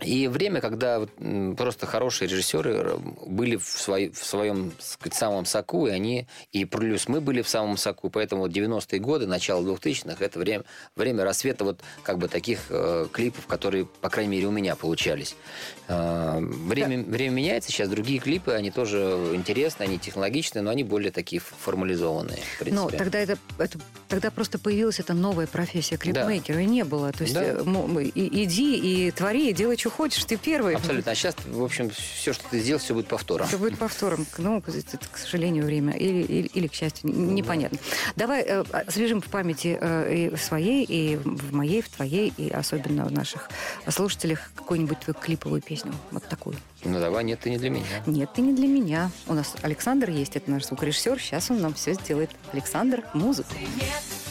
И 0.04 0.28
время, 0.28 0.60
когда 0.60 0.98
вот, 1.00 1.10
просто 1.56 1.86
хорошие 1.86 2.28
режиссеры 2.28 2.70
р- 2.74 2.98
были 3.26 3.56
в, 3.56 3.64
свои- 3.66 4.10
в 4.10 4.24
своем 4.24 4.72
сказать, 4.78 5.14
самом 5.18 5.44
соку, 5.44 5.86
и 5.86 5.90
они, 5.90 6.26
и 6.52 6.64
плюс 6.64 7.08
мы 7.08 7.20
были 7.20 7.42
в 7.42 7.48
самом 7.48 7.76
соку, 7.76 8.10
поэтому 8.10 8.42
вот 8.42 8.50
90-е 8.52 8.98
годы, 9.00 9.26
начало 9.26 9.62
2000-х, 9.62 10.24
это 10.24 10.38
время, 10.38 10.64
время 10.96 11.24
рассвета 11.24 11.64
вот 11.64 11.80
как 12.02 12.18
бы 12.18 12.28
таких 12.28 12.60
э, 12.70 13.06
клипов, 13.12 13.46
которые, 13.46 13.84
по 13.86 14.08
крайней 14.10 14.30
мере, 14.32 14.46
у 14.46 14.50
меня 14.50 14.76
получались. 14.76 15.36
Э, 15.88 16.38
время, 16.40 17.02
время 17.04 17.30
меняется, 17.34 17.70
сейчас 17.70 17.88
другие 17.88 18.18
клипы, 18.20 18.52
они 18.52 18.70
тоже 18.70 18.98
интересны, 19.34 19.82
они 19.84 19.98
технологичные, 19.98 20.62
но 20.62 20.70
они 20.70 20.84
более 20.84 21.10
такие 21.12 21.40
формализованные. 21.40 22.38
Ну, 22.66 22.88
тогда 22.90 23.18
это, 23.18 23.38
это- 23.58 23.78
тогда 24.08 24.30
просто 24.30 24.58
появилась 24.58 25.00
эта 25.00 25.14
новая 25.14 25.46
профессия 25.46 25.96
клипмейкера, 25.96 26.60
и 26.60 26.64
не 26.66 26.84
было. 26.84 27.12
То 27.12 27.22
есть 27.24 27.34
Да. 27.34 27.42
э, 27.44 27.62
и- 28.14 28.44
иди 28.44 28.76
и 29.06 29.10
твори, 29.10 29.50
и 29.50 29.52
делай, 29.52 29.76
что 29.76 29.89
хочешь, 29.90 30.24
ты 30.24 30.36
первый. 30.36 30.76
Абсолютно. 30.76 31.12
А 31.12 31.14
сейчас, 31.14 31.34
в 31.46 31.62
общем, 31.62 31.90
все, 31.90 32.32
что 32.32 32.44
ты 32.50 32.60
сделал, 32.60 32.80
все 32.80 32.94
будет 32.94 33.08
повтором. 33.08 33.46
Это 33.46 33.58
будет 33.58 33.78
повтором. 33.78 34.26
Ну, 34.38 34.58
это, 34.58 34.98
к 35.12 35.18
сожалению, 35.18 35.64
время. 35.64 35.92
Или, 35.96 36.22
или, 36.22 36.46
или, 36.48 36.66
к 36.66 36.74
счастью, 36.74 37.10
н- 37.10 37.34
непонятно. 37.34 37.78
Давай 38.16 38.42
э, 38.42 38.62
освежим 38.86 39.20
в 39.20 39.26
памяти 39.26 39.78
э, 39.80 40.14
и 40.14 40.34
в 40.34 40.40
своей, 40.40 40.84
и 40.84 41.16
в 41.16 41.52
моей, 41.54 41.82
в 41.82 41.88
твоей, 41.88 42.32
и 42.36 42.50
особенно 42.50 43.04
в 43.04 43.12
наших 43.12 43.50
слушателях 43.88 44.50
какую-нибудь 44.54 45.00
твою 45.00 45.14
клиповую 45.18 45.60
песню. 45.62 45.92
Вот 46.10 46.26
такую. 46.28 46.56
Ну 46.84 46.98
давай, 46.98 47.24
нет, 47.24 47.40
ты 47.40 47.50
не 47.50 47.58
для 47.58 47.70
меня. 47.70 47.84
Нет, 48.06 48.30
ты 48.34 48.40
не 48.40 48.54
для 48.54 48.66
меня. 48.66 49.10
У 49.26 49.34
нас 49.34 49.54
Александр 49.62 50.08
есть, 50.10 50.36
это 50.36 50.50
наш 50.50 50.64
звукорежиссер. 50.66 51.20
Сейчас 51.20 51.50
он 51.50 51.60
нам 51.60 51.74
все 51.74 51.94
сделает. 51.94 52.30
Александр, 52.52 53.04
музыку. 53.12 53.50
Как 53.52 54.29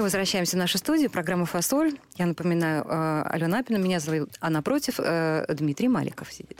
Мы 0.00 0.04
возвращаемся 0.04 0.56
в 0.56 0.58
нашу 0.58 0.78
студию, 0.78 1.10
программа 1.10 1.44
«Фасоль». 1.44 1.92
Я 2.16 2.24
напоминаю, 2.24 2.86
э, 2.88 3.22
Алена 3.26 3.58
Апина, 3.58 3.76
меня 3.76 4.00
зовут, 4.00 4.30
а 4.40 4.48
напротив 4.48 4.94
э, 4.96 5.44
Дмитрий 5.50 5.88
Маликов 5.88 6.32
сидит. 6.32 6.58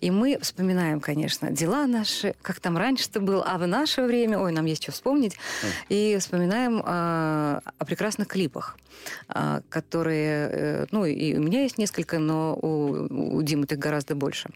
И 0.00 0.12
мы 0.12 0.38
вспоминаем, 0.40 1.00
конечно, 1.00 1.50
дела 1.50 1.88
наши, 1.88 2.36
как 2.42 2.60
там 2.60 2.78
раньше-то 2.78 3.18
было, 3.18 3.42
а 3.44 3.58
в 3.58 3.66
наше 3.66 4.02
время, 4.02 4.38
ой, 4.38 4.52
нам 4.52 4.66
есть 4.66 4.84
что 4.84 4.92
вспомнить, 4.92 5.36
и 5.88 6.16
вспоминаем 6.20 6.78
э, 6.78 6.82
о 6.86 7.84
прекрасных 7.84 8.28
клипах, 8.28 8.78
которые, 9.68 10.86
ну, 10.92 11.04
и 11.04 11.34
у 11.36 11.42
меня 11.42 11.62
есть 11.62 11.78
несколько, 11.78 12.20
но 12.20 12.54
у, 12.54 13.38
у 13.38 13.42
Димы 13.42 13.66
их 13.68 13.78
гораздо 13.80 14.14
больше. 14.14 14.48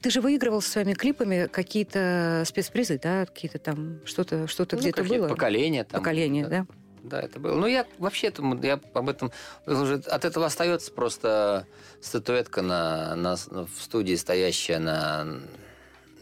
Ты 0.00 0.10
же 0.10 0.20
выигрывал 0.20 0.60
своими 0.60 0.92
клипами 0.92 1.48
какие-то 1.50 2.44
спецпризы, 2.46 3.00
да? 3.02 3.26
Какие-то 3.26 3.58
там, 3.58 4.00
что-то 4.04 4.46
что 4.46 4.66
Ну, 4.70 4.78
где-то 4.78 5.02
было? 5.04 5.28
Поколения. 5.28 5.84
Там, 5.84 6.00
Поколение, 6.00 6.46
да? 6.46 6.66
Да, 7.02 7.20
это 7.20 7.40
было. 7.40 7.56
Ну, 7.56 7.66
я 7.66 7.84
вообще 7.98 8.28
этому, 8.28 8.60
я 8.62 8.80
об 8.94 9.08
этом... 9.08 9.32
Уже 9.66 9.96
от 9.96 10.24
этого 10.24 10.46
остается 10.46 10.92
просто 10.92 11.66
статуэтка 12.00 12.62
на, 12.62 13.16
на, 13.16 13.34
в 13.34 13.70
студии, 13.80 14.14
стоящая 14.14 14.78
на, 14.78 15.26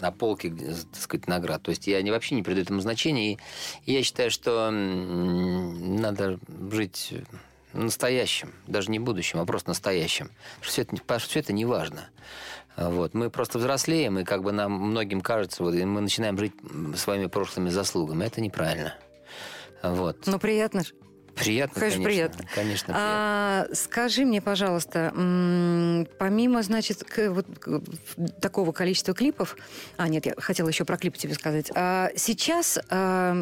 на 0.00 0.10
полке, 0.10 0.50
так 0.50 1.02
сказать, 1.02 1.28
наград. 1.28 1.62
То 1.62 1.70
есть 1.70 1.86
я 1.86 2.00
не, 2.00 2.10
вообще 2.10 2.34
не 2.34 2.42
придаю 2.42 2.64
этому 2.64 2.80
значения. 2.80 3.38
И, 3.84 3.92
я 3.92 4.02
считаю, 4.02 4.30
что 4.30 4.70
надо 4.70 6.38
жить 6.70 7.12
настоящим, 7.72 8.52
даже 8.66 8.90
не 8.90 8.98
будущим, 8.98 9.40
а 9.40 9.44
просто 9.44 9.70
настоящим. 9.70 10.30
Все 10.60 10.82
это, 10.82 11.18
все 11.18 11.40
это 11.40 11.52
не 11.52 11.64
важно. 11.64 12.08
Вот. 12.76 13.14
Мы 13.14 13.30
просто 13.30 13.58
взрослеем, 13.58 14.18
и 14.18 14.24
как 14.24 14.42
бы 14.42 14.52
нам 14.52 14.72
многим 14.72 15.20
кажется, 15.20 15.62
вот, 15.62 15.74
и 15.74 15.84
мы 15.84 16.00
начинаем 16.00 16.38
жить 16.38 16.54
своими 16.96 17.26
прошлыми 17.26 17.68
заслугами. 17.68 18.24
Это 18.24 18.40
неправильно. 18.40 18.94
Вот. 19.82 20.26
Ну, 20.26 20.38
приятно 20.38 20.84
же. 20.84 20.94
Приятно, 21.34 21.80
Конечно, 21.80 22.02
конечно. 22.02 22.04
приятно. 22.04 22.44
Конечно, 22.54 22.86
приятно. 22.86 23.02
А, 23.02 23.66
скажи 23.72 24.24
мне, 24.24 24.40
пожалуйста, 24.40 25.10
помимо, 26.18 26.62
значит, 26.62 27.04
вот, 27.28 27.46
такого 28.40 28.72
количества 28.72 29.14
клипов... 29.14 29.56
А, 29.96 30.08
нет, 30.08 30.26
я 30.26 30.34
хотела 30.36 30.68
еще 30.68 30.84
про 30.84 30.96
клипы 30.96 31.18
тебе 31.18 31.34
сказать. 31.34 31.70
А, 31.74 32.10
сейчас 32.16 32.78
а, 32.90 33.34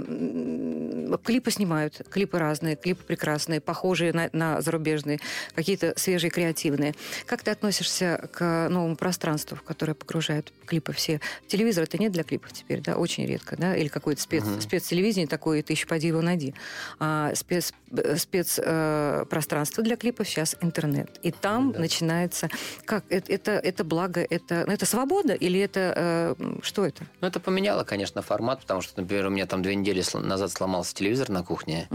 клипы 1.24 1.50
снимают, 1.50 2.02
клипы 2.10 2.38
разные, 2.38 2.76
клипы 2.76 3.04
прекрасные, 3.04 3.60
похожие 3.60 4.12
на, 4.12 4.30
на 4.32 4.60
зарубежные, 4.60 5.18
какие-то 5.54 5.94
свежие, 5.96 6.30
креативные. 6.30 6.94
Как 7.26 7.42
ты 7.42 7.50
относишься 7.50 8.28
к 8.32 8.68
новому 8.68 8.96
пространству, 8.96 9.56
в 9.56 9.62
которое 9.62 9.94
погружают 9.94 10.52
клипы 10.66 10.92
все? 10.92 11.20
Телевизор 11.46 11.84
это 11.84 11.98
нет 11.98 12.12
для 12.12 12.22
клипов 12.22 12.52
теперь, 12.52 12.80
да, 12.80 12.96
очень 12.96 13.26
редко, 13.26 13.56
да? 13.56 13.76
Или 13.76 13.88
какое-то 13.88 14.22
спец, 14.22 14.44
спецтелевидение 14.60 15.26
такое, 15.26 15.62
ты 15.62 15.72
еще 15.72 15.86
поди 15.86 16.08
его 16.08 16.20
найди. 16.22 16.54
А 16.98 17.34
спец, 17.34 17.72
спецпространство 18.16 19.82
для 19.82 19.96
клипов 19.96 20.28
сейчас 20.28 20.56
интернет. 20.60 21.18
И 21.22 21.30
там 21.30 21.72
начинается... 21.72 22.48
Как? 22.84 23.04
Это, 23.08 23.32
это, 23.32 23.50
это 23.52 23.84
благо, 23.84 24.20
это, 24.28 24.64
ну, 24.66 24.72
это 24.72 24.86
свобода 24.86 25.34
или 25.34 25.60
это... 25.60 26.34
э, 26.38 26.58
что 26.62 26.84
это? 26.84 27.04
Ну, 27.20 27.28
это 27.28 27.40
поменяло, 27.40 27.84
конечно, 27.84 28.22
формат, 28.22 28.60
потому 28.60 28.80
что, 28.80 29.00
например, 29.00 29.26
у 29.26 29.30
меня 29.30 29.46
там 29.46 29.62
две 29.62 29.74
недели 29.74 30.02
назад 30.14 30.50
сломался 30.52 30.94
телевизор 30.94 31.28
на 31.30 31.42
кухне. 31.42 31.88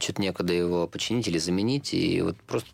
Что-то 0.00 0.22
некогда 0.22 0.52
его 0.52 0.86
починить 0.86 1.28
или 1.28 1.38
заменить, 1.38 1.94
и 1.94 2.22
вот 2.22 2.36
просто 2.46 2.70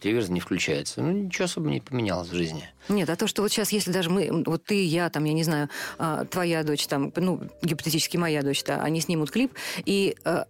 телевизор 0.00 0.30
не 0.30 0.40
включается. 0.40 1.02
Ну, 1.02 1.12
ничего 1.12 1.44
особо 1.44 1.70
не 1.70 1.80
поменялось 1.80 2.28
в 2.28 2.34
жизни. 2.34 2.68
Нет, 2.88 3.10
а 3.10 3.16
то, 3.16 3.26
что 3.26 3.42
вот 3.42 3.50
сейчас, 3.50 3.72
если 3.72 3.90
даже 3.90 4.10
мы, 4.10 4.44
вот 4.46 4.64
ты, 4.64 4.84
я, 4.84 5.10
там, 5.10 5.24
я 5.24 5.32
не 5.32 5.42
знаю, 5.42 5.68
а, 5.98 6.24
твоя 6.24 6.62
дочь, 6.62 6.86
там, 6.86 7.12
ну, 7.16 7.40
гипотетически 7.62 8.16
моя 8.16 8.42
дочь, 8.42 8.62
да, 8.64 8.80
они 8.80 9.00
снимут 9.00 9.30
клип, 9.30 9.52
и 9.84 10.16
э, 10.24 10.30
э, 10.30 10.44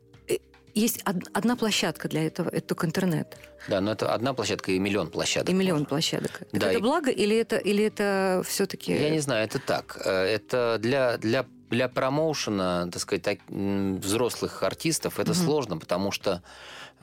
есть 0.81 1.03
од- 1.09 1.29
одна 1.33 1.57
площадка 1.57 2.09
для 2.09 2.27
этого, 2.27 2.49
это 2.49 2.67
только 2.69 2.87
интернет. 2.87 3.37
Да, 3.69 3.81
но 3.81 3.93
это 3.93 4.15
одна 4.15 4.33
площадка 4.35 4.71
и 4.73 4.79
миллион 4.79 5.11
площадок. 5.11 5.49
И 5.51 5.53
миллион 5.55 5.79
можно. 5.81 5.89
площадок. 5.89 6.31
Так 6.39 6.49
Да, 6.61 6.69
это 6.69 6.79
и- 6.79 6.83
благо 6.83 7.11
или 7.11 7.37
это, 7.37 7.57
или 7.57 7.85
это 7.85 8.43
все-таки... 8.47 8.93
Я 8.93 9.11
не 9.11 9.21
знаю, 9.21 9.45
это 9.47 9.59
так. 9.59 9.99
Э, 10.05 10.25
Это 10.37 10.79
для, 10.81 11.17
для, 11.19 11.45
для 11.71 11.89
промоушена, 11.89 12.89
так 12.93 13.03
сказать, 13.03 13.23
так, 13.23 13.39
взрослых 13.49 14.63
артистов 14.63 15.19
это 15.19 15.35
сложно, 15.35 15.79
потому 15.79 16.13
что 16.13 16.43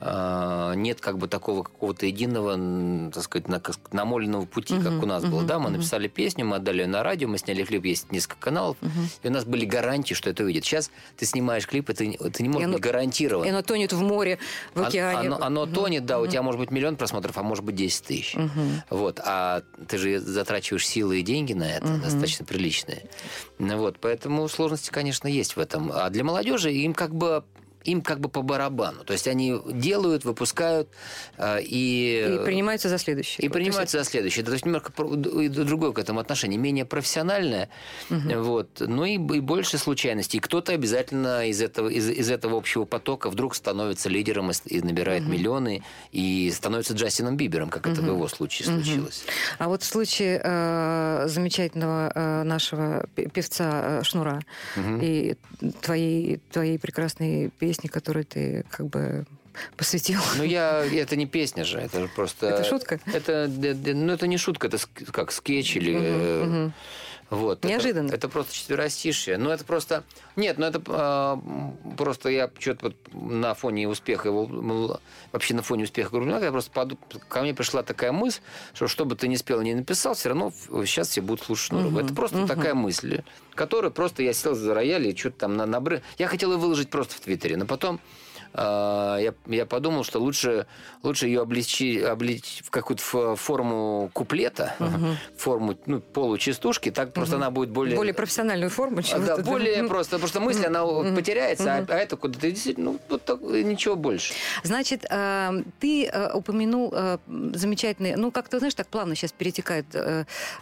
нет 0.00 1.00
как 1.00 1.18
бы 1.18 1.28
такого 1.28 1.62
какого-то 1.62 2.04
единого, 2.06 3.10
так 3.10 3.22
сказать, 3.22 3.48
на- 3.48 3.62
намоленного 3.92 4.44
пути, 4.44 4.74
как 4.82 5.02
у 5.02 5.06
нас 5.06 5.24
было. 5.24 5.42
Да, 5.44 5.58
мы 5.58 5.70
написали 5.70 6.08
песню, 6.08 6.44
мы 6.44 6.56
отдали 6.56 6.80
ее 6.82 6.86
на 6.88 7.02
радио, 7.02 7.28
мы 7.28 7.38
сняли 7.38 7.62
клип, 7.64 7.84
есть 7.84 8.10
несколько 8.12 8.36
каналов, 8.40 8.76
и 9.22 9.28
у 9.28 9.30
нас 9.30 9.44
были 9.44 9.64
гарантии, 9.64 10.14
что 10.14 10.30
это 10.30 10.42
увидит. 10.42 10.64
Сейчас 10.64 10.90
ты 11.16 11.26
снимаешь 11.26 11.66
клип, 11.66 11.90
и 11.90 11.94
ты, 11.94 12.06
не- 12.08 12.16
ты 12.18 12.42
не 12.42 12.48
можешь 12.48 12.66
быть 12.74 12.82
гарантирован. 12.82 13.46
И 13.46 13.48
оно 13.50 13.62
тонет 13.62 13.92
в 13.92 14.00
море, 14.02 14.38
в 14.74 14.82
океане. 14.82 15.28
Оно, 15.28 15.44
оно 15.44 15.66
тонет, 15.66 16.04
да, 16.06 16.20
у 16.20 16.26
тебя 16.26 16.42
может 16.42 16.60
быть 16.60 16.70
миллион 16.70 16.96
просмотров, 16.96 17.38
а 17.38 17.42
может 17.42 17.64
быть 17.64 17.76
10 17.76 18.04
тысяч. 18.04 18.36
Вот, 18.90 19.20
а 19.24 19.62
ты 19.88 19.96
же 19.98 20.18
затрачиваешь 20.18 20.86
силы 20.86 21.20
и 21.20 21.22
деньги 21.22 21.52
на 21.52 21.70
это, 21.70 21.86
достаточно 21.98 22.44
приличные. 22.44 23.04
Ну 23.58 23.78
Вот, 23.78 23.98
поэтому 24.00 24.48
сложности, 24.48 24.90
конечно, 24.90 25.28
есть 25.28 25.56
в 25.56 25.60
этом. 25.60 25.90
А 25.94 26.10
для 26.10 26.24
молодежи 26.24 26.72
им 26.72 26.94
как 26.94 27.14
бы 27.14 27.44
им 27.84 28.02
как 28.02 28.20
бы 28.20 28.28
по 28.28 28.42
барабану. 28.42 29.04
То 29.04 29.12
есть 29.12 29.28
они 29.28 29.60
делают, 29.72 30.24
выпускают 30.24 30.88
э, 31.36 31.58
и... 31.62 32.38
И 32.40 32.44
принимаются 32.44 32.88
за 32.88 32.98
следующее. 32.98 33.46
И 33.46 33.48
принимаются 33.48 33.98
за 33.98 34.04
следующее. 34.04 34.44
То 34.44 34.52
есть 34.52 34.64
немножко 34.64 34.92
другое 34.92 35.92
к 35.92 35.98
этому 35.98 36.20
отношение. 36.20 36.58
Менее 36.58 36.84
профессиональное, 36.84 37.68
вот, 38.08 38.80
но 38.80 39.04
и, 39.04 39.14
и 39.14 39.40
больше 39.40 39.78
случайностей. 39.78 40.38
И 40.38 40.40
кто-то 40.40 40.72
обязательно 40.72 41.46
из 41.46 41.60
этого, 41.60 41.88
из, 41.88 42.08
из 42.08 42.30
этого 42.30 42.56
общего 42.56 42.84
потока 42.84 43.28
вдруг 43.28 43.54
становится 43.54 44.08
лидером 44.08 44.50
и, 44.50 44.54
и 44.66 44.80
набирает 44.80 45.26
миллионы, 45.26 45.82
и 46.12 46.50
становится 46.54 46.94
Джастином 46.94 47.36
Бибером, 47.36 47.68
как 47.68 47.86
это 47.86 48.00
в 48.00 48.06
его 48.06 48.28
случае 48.28 48.66
случилось. 48.66 49.24
А 49.58 49.68
вот 49.68 49.82
в 49.82 49.86
случае 49.86 50.40
э, 50.42 51.24
замечательного 51.26 52.12
э, 52.14 52.42
нашего 52.44 53.06
пе- 53.14 53.28
певца 53.28 54.00
э, 54.00 54.02
Шнура 54.04 54.40
и 55.02 55.36
твоей, 55.80 56.40
твоей 56.50 56.78
прекрасной 56.78 57.50
песни, 57.58 57.73
которую 57.82 58.24
ты 58.24 58.64
как 58.70 58.86
бы 58.86 59.24
посвятил. 59.76 60.20
Ну, 60.36 60.44
я... 60.44 60.84
Это 60.84 61.16
не 61.16 61.26
песня 61.26 61.64
же, 61.64 61.78
это 61.78 62.00
же 62.00 62.08
просто... 62.08 62.46
Это 62.48 62.64
шутка? 62.64 62.98
Это, 63.06 63.46
д- 63.48 63.74
д- 63.74 63.94
ну, 63.94 64.12
это 64.12 64.26
не 64.26 64.36
шутка, 64.36 64.66
это 64.66 64.78
как 65.12 65.32
скетч 65.32 65.76
или... 65.76 65.94
э, 65.96 66.70
Вот. 67.30 67.58
Это- 67.58 67.68
Неожиданно. 67.68 68.10
Это, 68.12 68.28
просто 68.28 68.54
четверостишие. 68.54 69.38
Ну, 69.38 69.50
это 69.50 69.64
просто... 69.64 70.04
Нет, 70.36 70.58
ну, 70.58 70.66
это 70.66 70.80
а, 70.88 71.40
просто 71.96 72.28
я 72.28 72.50
что-то 72.58 72.86
вот 72.86 72.96
на 73.12 73.54
фоне 73.54 73.88
успеха 73.88 74.28
его... 74.28 75.00
Вообще 75.32 75.54
на 75.54 75.62
фоне 75.62 75.84
успеха 75.84 76.10
Грубина, 76.10 76.38
я 76.38 76.52
просто 76.52 76.70
поду- 76.70 76.98
ко 77.28 77.42
мне 77.42 77.54
пришла 77.54 77.82
такая 77.82 78.12
мысль, 78.12 78.40
что 78.72 78.88
что 78.88 79.04
бы 79.04 79.16
ты 79.16 79.28
ни 79.28 79.36
спел, 79.36 79.60
ни 79.62 79.72
написал, 79.72 80.14
все 80.14 80.28
равно 80.30 80.52
сейчас 80.84 81.08
все 81.08 81.20
будут 81.20 81.44
слушать 81.44 81.68
Шнурова. 81.68 82.00
Это 82.00 82.14
просто 82.14 82.46
такая 82.46 82.74
мысль, 82.74 83.22
которую 83.54 83.90
просто 83.90 84.22
я 84.22 84.32
сел 84.32 84.54
за 84.54 84.74
рояль 84.74 85.06
и 85.08 85.16
что-то 85.16 85.38
там 85.40 85.56
на, 85.56 85.66
набры... 85.66 86.02
Я 86.18 86.28
хотел 86.28 86.52
ее 86.52 86.58
выложить 86.58 86.90
просто 86.90 87.14
в 87.14 87.20
Твиттере, 87.20 87.56
но 87.56 87.66
потом 87.66 88.00
я, 88.56 89.34
я 89.46 89.66
подумал, 89.66 90.04
что 90.04 90.18
лучше, 90.20 90.66
лучше 91.02 91.26
ее 91.26 91.42
обличи, 91.42 92.00
обличь 92.00 92.62
в 92.64 92.70
какую-то 92.70 93.36
форму 93.36 94.10
куплета, 94.12 94.74
форму 95.36 95.76
ну, 95.86 96.00
получастушки, 96.00 96.90
так 96.90 97.12
просто 97.12 97.36
она 97.36 97.50
будет 97.50 97.70
более... 97.70 97.96
Более 97.96 98.14
профессиональную 98.14 98.70
форму, 98.70 99.00
А, 99.12 99.18
да, 99.18 99.36
более 99.38 99.82
Мгм. 99.82 99.88
просто, 99.88 100.16
потому 100.16 100.28
что 100.28 100.40
мысль, 100.40 100.66
она 100.66 100.84
потеряется, 101.14 101.76
а, 101.76 101.86
а 101.88 101.96
это 101.96 102.16
куда-то 102.16 102.50
действительно, 102.50 102.92
ну, 102.92 103.00
вот 103.08 103.24
так, 103.24 103.40
ничего 103.40 103.96
больше. 103.96 104.34
Значит, 104.62 105.04
э, 105.08 105.62
ты 105.80 106.06
э, 106.06 106.32
упомянул 106.32 106.92
э, 106.94 107.18
замечательный, 107.54 108.16
ну, 108.16 108.30
как 108.30 108.48
ты 108.48 108.58
знаешь, 108.58 108.74
так 108.74 108.88
плавно 108.88 109.14
сейчас 109.14 109.32
перетекает 109.32 109.86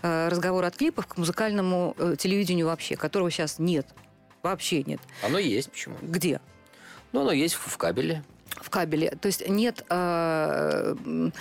разговор 0.03 0.65
от 0.65 0.77
клипов 0.77 1.07
к 1.07 1.17
музыкальному 1.17 1.95
телевидению 2.19 2.67
вообще, 2.67 2.97
которого 2.97 3.31
сейчас 3.31 3.59
нет. 3.59 3.87
Вообще 4.43 4.83
нет. 4.83 5.01
Оно 5.23 5.39
есть, 5.39 5.71
почему? 5.71 5.97
Где? 6.03 6.41
Ну, 7.13 7.21
оно 7.23 7.33
есть 7.33 7.55
в, 7.55 7.77
кабеле. 7.77 8.23
В 8.61 8.71
кабеле. 8.71 9.11
То 9.21 9.27
есть 9.27 9.49
нет 9.49 9.85
э, 9.89 10.95
м, 11.05 11.33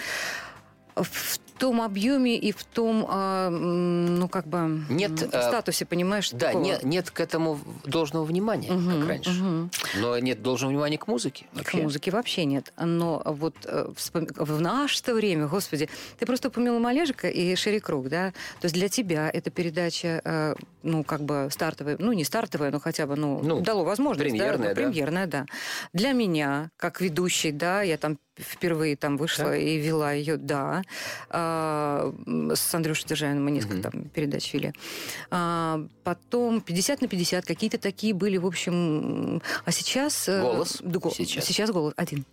в 0.95 1.39
том 1.57 1.79
объеме 1.81 2.37
и 2.39 2.51
в 2.51 2.63
том, 2.63 3.05
э, 3.07 3.49
ну, 3.49 4.27
как 4.27 4.47
бы, 4.47 4.81
Нет, 4.89 5.11
э, 5.21 5.27
статусе, 5.27 5.85
понимаешь? 5.85 6.31
Да, 6.31 6.47
такого. 6.47 6.63
нет, 6.63 6.83
нет 6.83 7.11
к 7.11 7.19
этому 7.19 7.59
должного 7.85 8.23
внимания, 8.25 8.71
Мгм, 8.71 8.99
как 9.01 9.07
раньше. 9.09 9.29
мгм. 9.29 9.71
Но 9.99 10.17
нет 10.17 10.41
должного 10.41 10.71
внимания 10.71 10.97
к 10.97 11.07
музыке. 11.07 11.45
К 11.53 11.57
Вообще. 11.57 11.77
музыке 11.83 12.09
вообще 12.09 12.45
нет. 12.45 12.73
Но 12.83 13.21
вот 13.25 13.53
э, 13.65 13.89
вспом- 13.95 14.27
в 14.43 14.59
наше 14.59 15.13
время, 15.13 15.45
господи, 15.47 15.87
ты 16.17 16.25
просто 16.25 16.47
упомянула 16.47 16.79
Малежика 16.79 17.29
и 17.29 17.55
Шерри 17.55 17.79
Круг, 17.79 18.09
да? 18.09 18.31
То 18.59 18.65
есть 18.65 18.73
для 18.73 18.89
тебя 18.89 19.29
эта 19.31 19.51
передача, 19.51 20.19
э, 20.25 20.55
ну, 20.83 21.03
как 21.03 21.21
бы 21.21 21.47
стартовая, 21.51 21.95
ну, 21.99 22.11
не 22.13 22.23
стартовая, 22.23 22.71
но 22.71 22.79
хотя 22.79 23.05
бы, 23.07 23.15
ну, 23.15 23.41
Ну, 23.43 23.61
дало 23.61 23.83
возможность. 23.83 24.29
премьерная, 24.29 24.69
да? 24.69 24.73
да. 24.75 24.81
Премьерная, 24.81 25.27
да. 25.27 25.45
Для 25.93 26.11
меня, 26.13 26.71
как 26.77 27.01
ведущей, 27.01 27.51
да, 27.51 27.81
я 27.81 27.97
там 27.97 28.17
впервые 28.37 28.95
там 28.95 29.17
вышла 29.17 29.45
Так. 29.45 29.59
и 29.59 29.77
вела 29.77 30.13
ее, 30.13 30.37
да. 30.37 30.81
А, 31.29 32.13
с 32.55 32.73
Андрюшей 32.73 33.07
Державиным 33.07 33.45
мы 33.45 33.51
несколько 33.51 33.75
Мгм. 33.75 33.81
там 33.91 34.03
передач 34.09 34.53
вели. 34.53 34.73
А, 35.29 35.85
потом 36.03 36.61
50 36.61 37.01
на 37.01 37.07
50, 37.07 37.45
какие-то 37.45 37.77
такие 37.77 38.13
были, 38.13 38.37
в 38.37 38.45
общем... 38.45 39.41
А 39.65 39.71
сейчас... 39.71 40.27
э, 40.29 40.41
Голос 40.41 40.77
да, 40.81 40.99
го- 40.99 41.11
сейчас. 41.11 41.45
Сейчас 41.45 41.69
голос 41.71 41.93
один. 41.97 42.25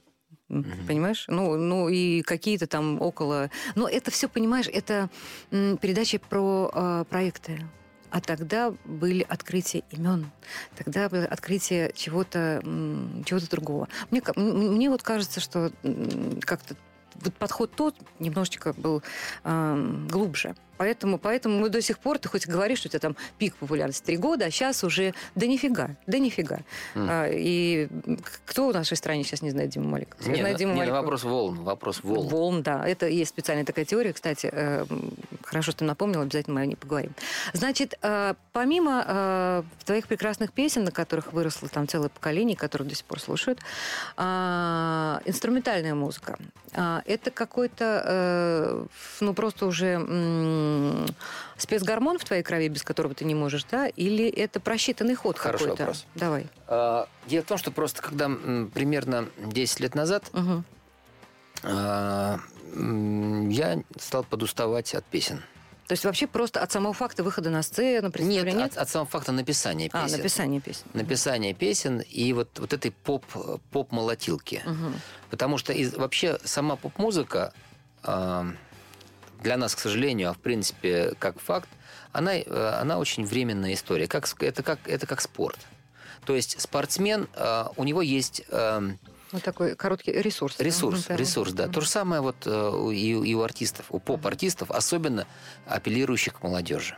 М, 0.50 0.64
Понимаешь? 0.86 1.26
Ну, 1.28 1.56
ну 1.58 1.88
и 1.90 2.22
какие-то 2.22 2.66
там 2.66 3.02
около... 3.02 3.50
Но 3.74 3.86
это 3.86 4.10
все, 4.10 4.28
понимаешь, 4.28 4.68
это 4.72 5.10
передачи 5.50 6.16
про 6.16 6.70
э, 6.72 7.04
проекты. 7.10 7.60
А 8.10 8.20
тогда 8.20 8.74
были 8.84 9.24
открытия 9.28 9.82
имен, 9.90 10.30
тогда 10.76 11.08
было 11.08 11.24
открытие 11.24 11.92
чего-то 11.94 12.60
чего-то 13.24 13.50
другого. 13.50 13.88
Мне, 14.10 14.22
мне 14.36 14.90
вот 14.90 15.02
кажется, 15.02 15.40
что 15.40 15.72
как-то 16.40 16.76
вот 17.14 17.34
подход 17.34 17.72
тот 17.74 17.96
немножечко 18.18 18.72
был 18.72 19.02
эм, 19.44 20.06
глубже. 20.08 20.54
Поэтому, 20.78 21.18
поэтому 21.18 21.58
мы 21.58 21.68
до 21.68 21.82
сих 21.82 21.98
пор, 21.98 22.18
ты 22.18 22.28
хоть 22.28 22.46
говоришь, 22.46 22.78
что 22.78 22.88
у 22.88 22.90
тебя 22.90 23.00
там 23.00 23.16
пик 23.36 23.54
популярности 23.56 24.04
три 24.06 24.16
года, 24.16 24.46
а 24.46 24.50
сейчас 24.50 24.82
уже 24.84 25.12
да 25.34 25.46
нифига, 25.46 25.90
да 26.06 26.18
нифига. 26.18 26.60
М. 26.94 27.06
А, 27.10 27.26
и 27.28 27.88
кто 28.46 28.68
в 28.70 28.74
нашей 28.74 28.96
стране 28.96 29.24
сейчас 29.24 29.42
не 29.42 29.50
знает 29.50 29.70
Диму 29.70 29.88
Маликова? 29.88 30.20
Все 30.22 30.30
Не, 30.30 30.36
знают 30.40 30.54
ну- 30.54 30.58
Диму 30.60 30.72
не, 30.72 30.76
ну, 30.76 30.80
Маликова. 30.80 31.00
вопрос 31.02 31.24
волн, 31.24 31.56
вопрос 31.64 32.02
волн. 32.02 32.28
Волн, 32.28 32.62
да. 32.62 32.86
Это 32.88 33.06
есть 33.08 33.30
специальная 33.30 33.64
такая 33.64 33.84
теория, 33.84 34.12
кстати. 34.12 34.48
э, 34.52 34.86
Хорошо, 35.44 35.72
что 35.72 35.80
ты 35.80 35.84
напомнил, 35.84 36.20
обязательно 36.20 36.54
мы 36.56 36.60
о 36.62 36.66
ней 36.66 36.76
поговорим. 36.76 37.12
Значит, 37.54 37.94
э, 38.02 38.34
помимо 38.52 39.04
э, 39.06 39.62
твоих 39.84 40.06
прекрасных 40.06 40.52
песен, 40.52 40.84
на 40.84 40.90
которых 40.92 41.32
выросло 41.32 41.68
там 41.68 41.88
целое 41.88 42.08
поколение, 42.10 42.56
которые 42.56 42.88
до 42.88 42.94
сих 42.94 43.04
пор 43.06 43.18
слушают, 43.20 43.58
а, 44.16 45.20
инструментальная 45.24 45.94
музыка. 45.94 46.36
А, 46.74 47.02
Это 47.06 47.30
какой-то, 47.30 48.02
э, 48.04 48.86
ну, 49.20 49.34
просто 49.34 49.66
уже 49.66 49.86
м, 49.86 50.67
спецгормон 51.56 52.18
в 52.18 52.24
твоей 52.24 52.42
крови, 52.42 52.68
без 52.68 52.82
которого 52.82 53.14
ты 53.14 53.24
не 53.24 53.34
можешь, 53.34 53.64
да? 53.64 53.88
Или 53.88 54.28
это 54.28 54.60
просчитанный 54.60 55.14
ход 55.14 55.38
Хороший 55.38 55.64
какой-то? 55.64 55.82
вопрос. 55.82 56.06
Давай. 56.14 56.46
А, 56.66 57.08
Дело 57.26 57.42
в 57.42 57.46
том, 57.46 57.58
что 57.58 57.70
просто 57.70 58.02
когда 58.02 58.26
м, 58.26 58.70
примерно 58.72 59.28
10 59.38 59.80
лет 59.80 59.94
назад 59.94 60.24
а, 61.62 62.38
м, 62.74 63.48
я 63.48 63.82
стал 63.98 64.24
подуставать 64.24 64.94
от 64.94 65.04
песен. 65.04 65.42
То 65.88 65.92
есть 65.92 66.04
вообще 66.04 66.26
просто 66.26 66.60
от 66.62 66.70
самого 66.70 66.92
факта 66.92 67.24
выхода 67.24 67.48
на 67.48 67.62
сцену, 67.62 68.08
Нет, 68.08 68.12
представления 68.12 68.64
от, 68.64 68.76
от 68.76 68.88
самого 68.90 69.08
факта 69.08 69.32
написания 69.32 69.88
А, 69.92 70.04
песен. 70.04 70.18
написание 70.18 70.60
песен. 70.60 70.82
Написание 70.92 71.54
песен 71.54 72.00
и 72.00 72.32
вот, 72.34 72.58
вот 72.58 72.74
этой 72.74 72.90
поп, 72.90 73.24
поп-молотилки. 73.72 74.62
Мгм. 74.66 74.94
Потому 75.30 75.56
что 75.56 75.72
из- 75.72 75.94
вообще 75.94 76.38
сама 76.44 76.76
поп-музыка 76.76 77.54
а, 78.02 78.46
для 79.42 79.56
нас, 79.56 79.74
к 79.74 79.78
сожалению, 79.78 80.30
а 80.30 80.32
в 80.34 80.38
принципе 80.38 81.14
как 81.18 81.40
факт, 81.40 81.68
она, 82.12 82.34
э, 82.36 82.78
она 82.80 82.98
очень 82.98 83.24
временная 83.24 83.74
история. 83.74 84.06
Как, 84.08 84.26
это, 84.40 84.62
как, 84.62 84.78
это 84.86 85.06
как 85.06 85.20
спорт. 85.20 85.58
То 86.24 86.34
есть 86.34 86.60
спортсмен, 86.60 87.28
а, 87.34 87.70
у 87.76 87.84
него 87.84 88.02
есть 88.02 88.42
эм, 88.50 88.98
Вот 89.32 89.42
такой 89.42 89.74
короткий 89.76 90.12
ресурс. 90.12 90.56
да? 90.58 90.64
ресурс, 90.64 91.08
Мгм, 91.08 91.18
ресурс, 91.18 91.52
да. 91.52 91.68
То 91.68 91.80
же 91.80 91.88
самое 91.88 92.20
вот 92.22 92.36
э, 92.46 92.50
и, 92.94 93.14
у- 93.14 93.22
и 93.24 93.34
у 93.34 93.42
артистов, 93.42 93.86
у 93.90 93.98
поп-артистов, 93.98 94.70
особенно 94.70 95.26
апеллирующих 95.66 96.34
к 96.34 96.42
молодежи. 96.42 96.96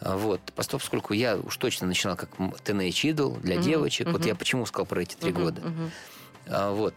А, 0.00 0.16
Вот, 0.16 0.40
поскольку 0.54 1.12
я 1.14 1.36
уж 1.36 1.56
точно 1.56 1.86
начинал 1.86 2.16
как 2.16 2.30
Teenage 2.38 3.12
Idol 3.14 3.40
для 3.40 3.56
девочек. 3.56 4.08
Вот 4.12 4.24
я 4.26 4.34
почему 4.34 4.64
сказал 4.66 4.86
про 4.86 5.02
эти 5.02 5.16
три 5.16 5.32
года. 5.32 5.60
Вот. 6.46 6.94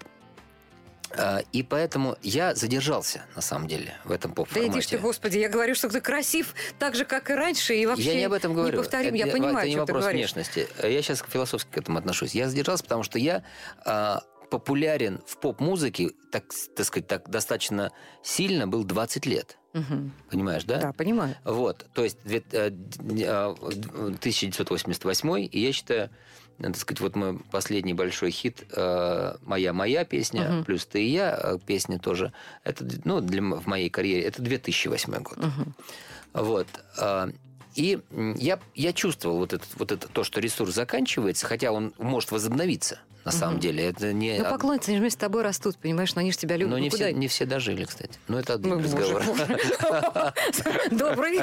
А, 1.15 1.41
И 1.51 1.61
поэтому 1.63 2.17
я 2.21 2.55
задержался, 2.55 3.23
на 3.35 3.41
самом 3.41 3.67
деле, 3.67 3.93
в 4.03 4.11
этом 4.11 4.31
Да 4.31 4.35
поп-формате. 4.35 4.71
иди 4.71 4.81
ж 4.81 4.85
ты, 4.87 4.97
господи, 4.97 5.37
я 5.37 5.49
говорю, 5.49 5.75
что 5.75 5.89
ты 5.89 6.01
красив 6.01 6.55
так 6.79 6.95
же, 6.95 7.05
как 7.05 7.29
и 7.29 7.33
раньше, 7.33 7.75
и 7.75 7.85
вообще 7.85 8.13
я 8.13 8.15
не 8.19 8.25
об 8.25 8.33
этом 8.33 8.53
говорю. 8.53 8.77
неповторим. 8.77 9.13
Я 9.13 9.25
Это- 9.25 9.33
понимаю, 9.33 9.57
это 9.57 9.67
не 9.69 9.75
вопрос 9.77 10.05
внешности. 10.05 10.67
Я 10.81 11.01
сейчас 11.01 11.23
философски 11.27 11.69
к 11.71 11.77
этому 11.77 11.99
отношусь. 11.99 12.33
Я 12.33 12.49
задержался, 12.49 12.83
потому 12.83 13.03
что 13.03 13.19
я 13.19 13.43
а, 13.85 14.21
популярен 14.49 15.21
в 15.27 15.37
поп-музыке, 15.37 16.11
так, 16.31 16.45
так 16.75 16.85
сказать, 16.85 17.07
так 17.07 17.29
достаточно 17.29 17.91
сильно 18.23 18.67
был 18.67 18.83
20 18.83 19.25
лет. 19.25 19.57
Мгм. 19.73 20.13
Понимаешь, 20.29 20.63
да? 20.65 20.77
Да, 20.77 20.93
понимаю. 20.93 21.35
Вот, 21.43 21.87
то 21.93 22.03
есть 22.03 22.17
две- 22.23 22.43
э, 22.51 22.69
д- 22.69 23.25
1988, 24.21 25.47
и 25.51 25.59
я 25.59 25.71
считаю, 25.73 26.09
так 26.59 26.77
сказать, 26.77 27.01
вот 27.01 27.15
мой 27.15 27.39
последний 27.51 27.93
большой 27.93 28.31
хит 28.31 28.63
э, 28.75 29.35
«Моя 29.41 29.73
моя 29.73 30.05
песня», 30.05 30.49
Мгм. 30.49 30.63
плюс 30.65 30.85
«Ты 30.85 31.03
и 31.03 31.09
я» 31.09 31.37
э, 31.41 31.57
песня 31.65 31.99
тоже, 31.99 32.31
это, 32.63 32.85
ну, 33.05 33.21
для, 33.21 33.41
в 33.41 33.65
моей 33.67 33.89
карьере, 33.89 34.23
это 34.23 34.41
2008 34.41 35.23
год. 35.23 35.37
Мгм. 35.37 35.75
Вот. 36.33 36.67
И 37.75 37.99
я, 38.37 38.59
я 38.75 38.93
чувствовал 38.93 39.37
вот 39.37 39.53
это, 39.53 39.65
вот 39.75 39.91
это 39.91 40.07
то, 40.07 40.23
что 40.23 40.39
ресурс 40.39 40.73
заканчивается, 40.73 41.45
хотя 41.45 41.71
он 41.71 41.93
может 41.97 42.31
возобновиться, 42.31 42.99
на 43.25 43.31
самом 43.31 43.53
Мгм. 43.55 43.61
деле. 43.61 43.85
Это 43.87 44.11
не... 44.13 44.37
Ну, 44.37 44.49
поклонницы, 44.49 44.89
они 44.89 44.97
же 44.97 45.01
вместе 45.01 45.17
с 45.17 45.21
тобой 45.21 45.43
растут, 45.43 45.77
понимаешь, 45.77 46.13
но 46.15 46.19
они 46.21 46.31
же 46.31 46.37
тебя 46.37 46.55
любят. 46.57 46.71
Но 46.71 46.77
Ну, 46.77 46.83
не 46.83 46.89
куда 46.89 47.05
все, 47.05 47.13
не 47.13 47.27
все 47.27 47.45
дожили, 47.45 47.85
кстати. 47.85 48.13
Но 48.27 48.39
это 48.39 48.53
один 48.55 48.69
Ну, 48.71 48.79
разговор. 48.79 49.23
Добрый. 50.91 51.39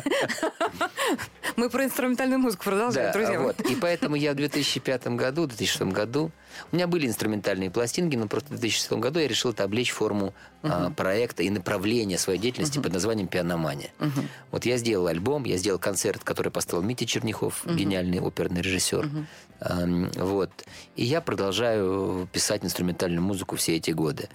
Мы 1.57 1.71
про 1.71 1.85
инструментальную 1.85 2.39
музыку 2.39 2.65
продолжаем, 2.65 3.13
друзья. 3.13 3.55
И 3.71 3.77
поэтому 3.77 4.17
я 4.17 4.33
в 4.33 4.37
2005 4.37 5.09
году, 5.09 5.47
2006 5.47 5.83
году, 5.93 6.31
у 6.73 6.77
меня 6.77 6.87
были 6.87 7.07
инструментальные 7.07 7.71
пластинки, 7.71 8.17
но 8.17 8.27
просто 8.27 8.49
в 8.55 8.59
2006 8.59 8.93
году 8.93 9.19
я 9.21 9.29
решил 9.29 9.51
это 9.53 9.65
облечь 9.65 9.91
в 9.91 9.95
форму 9.95 10.35
а, 10.63 10.91
проекта 10.91 11.43
и 11.43 11.51
направления 11.51 12.19
своей 12.19 12.39
деятельности 12.39 12.79
под 12.79 12.93
названием 12.93 13.29
«Пианомания». 13.29 13.91
Мгм. 13.99 14.29
Вот 14.51 14.65
я 14.67 14.77
сделал 14.77 15.07
альбом, 15.07 15.45
я 15.45 15.57
сделал 15.57 15.79
концерт, 15.79 16.23
который 16.25 16.53
поставил 16.53 16.83
Митя 16.83 17.07
Черняхов, 17.07 17.65
гениальный 17.67 18.21
оперный 18.21 18.61
режиссер. 18.61 19.09
Ам, 19.61 20.11
Вот. 20.17 20.51
И 20.97 21.05
я 21.05 21.21
продолжаю 21.21 22.29
писать 22.33 22.65
инструментальную 22.65 23.23
музыку 23.23 23.57
все 23.57 23.77
эти 23.77 23.91
годы. 23.91 24.29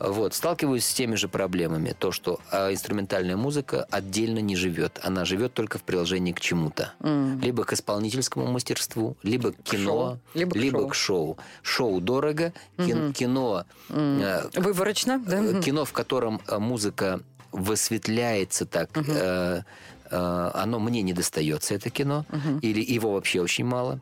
Вот. 0.00 0.34
Сталкиваюсь 0.34 0.84
с 0.84 0.92
теми 0.94 1.14
же 1.14 1.28
проблемами. 1.28 1.94
То, 1.96 2.10
что 2.10 2.40
а, 2.50 2.72
инструментальная 2.72 3.36
музыка 3.36 3.86
отдельно 3.90 4.40
не 4.40 4.56
живет. 4.56 4.98
Она 5.02 5.24
живет 5.24 5.54
только 5.54 5.78
в 5.78 5.82
приложении 5.82 6.32
к 6.32 6.40
чему-то. 6.40 6.92
М. 7.00 7.40
Либо 7.40 7.64
к 7.64 7.72
исполнительскому 7.72 8.46
мастерству, 8.46 9.16
либо 9.22 9.52
к 9.52 9.62
кино, 9.62 9.84
шоу, 9.84 10.18
либо 10.34 10.54
к 10.58 10.60
шоу. 10.60 10.88
к 10.88 10.94
шоу. 10.94 11.38
Шоу 11.72 12.00
дорого, 12.02 12.52
кин- 12.76 13.14
кино, 13.14 13.64
э, 13.88 14.42
Выборочно, 14.56 15.18
да? 15.18 15.42
Э, 15.42 15.60
кино, 15.62 15.86
в 15.86 15.92
котором 15.92 16.40
э, 16.46 16.58
музыка 16.58 17.20
высветляется 17.50 18.66
так, 18.66 18.90
э, 18.94 19.62
оно 20.10 20.78
мне 20.78 21.00
не 21.00 21.14
достается, 21.14 21.74
это 21.74 21.88
кино, 21.88 22.26
или 22.60 22.82
его 22.84 23.12
вообще 23.14 23.40
очень 23.40 23.64
мало. 23.64 24.00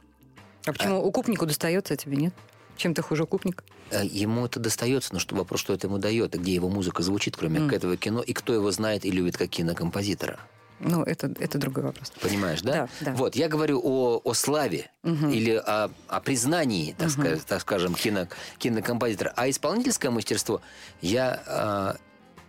А 0.67 0.73
почему 0.73 1.01
укупнику 1.07 1.47
достается, 1.47 1.95
а 1.95 1.97
тебе 1.97 2.17
нет? 2.17 2.35
Чем 2.77 2.93
ты 2.95 3.03
хуже 3.03 3.23
укупник? 3.23 3.63
Ему 4.03 4.47
это 4.47 4.59
достается, 4.59 5.13
но 5.13 5.21
что 5.21 5.37
вопрос, 5.37 5.61
что 5.61 5.73
это 5.73 5.87
ему 5.87 5.99
дает, 5.99 6.35
и 6.35 6.39
где 6.39 6.53
его 6.55 6.69
музыка 6.69 7.03
звучит, 7.05 7.37
кроме 7.37 7.61
Мгм. 7.61 7.71
этого 7.71 7.97
кино, 7.97 8.21
и 8.23 8.33
кто 8.33 8.53
его 8.53 8.71
знает 8.73 9.05
и 9.05 9.13
любит 9.13 9.37
как 9.37 9.49
кинокомпозитора. 9.51 10.41
Ну, 10.81 11.03
это, 11.03 11.33
это 11.39 11.59
другой 11.59 11.85
вопрос. 11.85 12.11
Понимаешь, 12.23 12.63
да? 12.63 12.73
Да, 12.73 12.89
да. 13.01 13.15
Вот, 13.15 13.37
я 13.37 13.49
говорю 13.49 13.81
о, 13.85 14.21
о 14.25 14.35
славе 14.35 14.91
или 15.05 15.53
о, 15.55 15.91
о 16.09 16.21
признании, 16.21 16.95
так, 16.99 17.09
ска- 17.09 17.41
так 17.47 17.61
скажем, 17.61 17.95
кино, 17.95 18.27
кинокомпозитора. 18.59 19.33
А 19.37 19.49
исполнительское 19.51 20.11
мастерство, 20.11 20.61
я 21.03 21.43
а, 21.47 21.97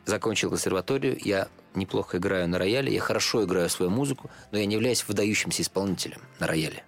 закончил 0.06 0.50
консерваторию, 0.50 1.18
я 1.24 1.48
неплохо 1.76 2.18
играю 2.18 2.48
на 2.50 2.58
рояле, 2.58 2.94
я 2.94 3.00
хорошо 3.02 3.44
играю 3.44 3.70
свою 3.70 3.92
музыку, 3.92 4.30
но 4.52 4.58
я 4.58 4.66
не 4.66 4.74
являюсь 4.76 5.06
выдающимся 5.08 5.62
исполнителем 5.62 6.22
на 6.40 6.48
рояле. 6.48 6.84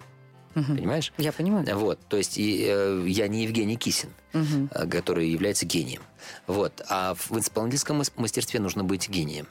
Понимаешь? 0.54 1.12
Я 1.18 1.32
понимаю. 1.32 1.66
Вот, 1.78 2.00
то 2.08 2.16
есть 2.16 2.38
и, 2.38 2.64
э, 2.70 3.04
я 3.08 3.28
не 3.28 3.44
Евгений 3.44 3.76
Кисин, 3.76 4.12
э, 4.34 4.88
который 4.88 5.28
является 5.28 5.66
гением. 5.66 6.04
Вот, 6.46 6.82
а 6.90 7.16
в 7.16 7.38
исполнительском 7.40 7.98
мас- 7.98 8.12
мастерстве 8.18 8.60
нужно 8.60 8.84
быть 8.84 9.10
гением. 9.10 9.48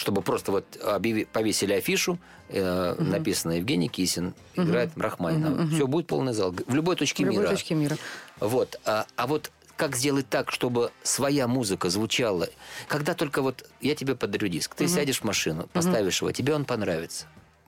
Чтобы 0.00 0.22
просто 0.22 0.50
вот 0.50 0.64
объяви- 0.82 1.26
повесили 1.30 1.74
афишу, 1.74 2.18
э, 2.48 2.94
написано 2.98 3.52
Евгений 3.52 3.88
Кисин, 3.90 4.32
играет 4.54 4.96
Рахманинова. 4.96 5.68
Все, 5.68 5.86
будет 5.86 6.06
полный 6.06 6.32
зал. 6.32 6.52
В 6.66 6.74
любой 6.74 6.96
точке 6.96 7.22
В 7.22 7.26
любой 7.26 7.42
мира. 7.42 7.50
точке 7.50 7.74
мира. 7.74 7.98
Вот. 8.40 8.80
А, 8.86 9.04
а 9.16 9.26
вот 9.26 9.50
как 9.76 9.96
сделать 9.96 10.26
так, 10.30 10.52
чтобы 10.52 10.90
своя 11.02 11.46
музыка 11.46 11.90
звучала? 11.90 12.48
Когда 12.88 13.12
только 13.12 13.42
вот 13.42 13.68
я 13.82 13.94
тебе 13.94 14.14
подарю 14.14 14.48
диск, 14.48 14.74
ты 14.74 14.88
сядешь 14.88 15.20
в 15.20 15.24
машину, 15.24 15.68
поставишь 15.74 16.22
его, 16.22 16.32
тебе 16.32 16.54
он 16.54 16.64
понравится. 16.64 17.26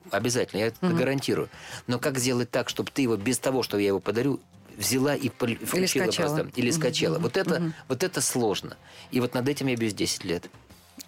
Обязательно, 0.09 0.61
я 0.61 0.67
это 0.67 0.77
гарантирую. 0.87 1.49
Но 1.85 1.99
как 1.99 2.17
сделать 2.17 2.49
так, 2.49 2.67
чтобы 2.67 2.89
ты 2.91 3.03
его 3.03 3.15
без 3.15 3.37
того, 3.37 3.61
что 3.61 3.77
я 3.77 3.87
его 3.87 3.99
подарю, 3.99 4.39
взяла 4.75 5.13
и 5.15 5.29
включила 5.29 5.85
скачала. 6.07 6.35
просто. 6.37 6.59
Или 6.59 6.71
скачала. 6.71 7.19
Вот, 7.19 7.37
это, 7.37 7.73
вот 7.87 8.01
это 8.03 8.21
сложно. 8.21 8.75
И 9.11 9.19
вот 9.19 9.35
над 9.35 9.47
этим 9.47 9.67
я 9.67 9.75
бьюсь 9.75 9.93
10 9.93 10.23
лет. 10.25 10.49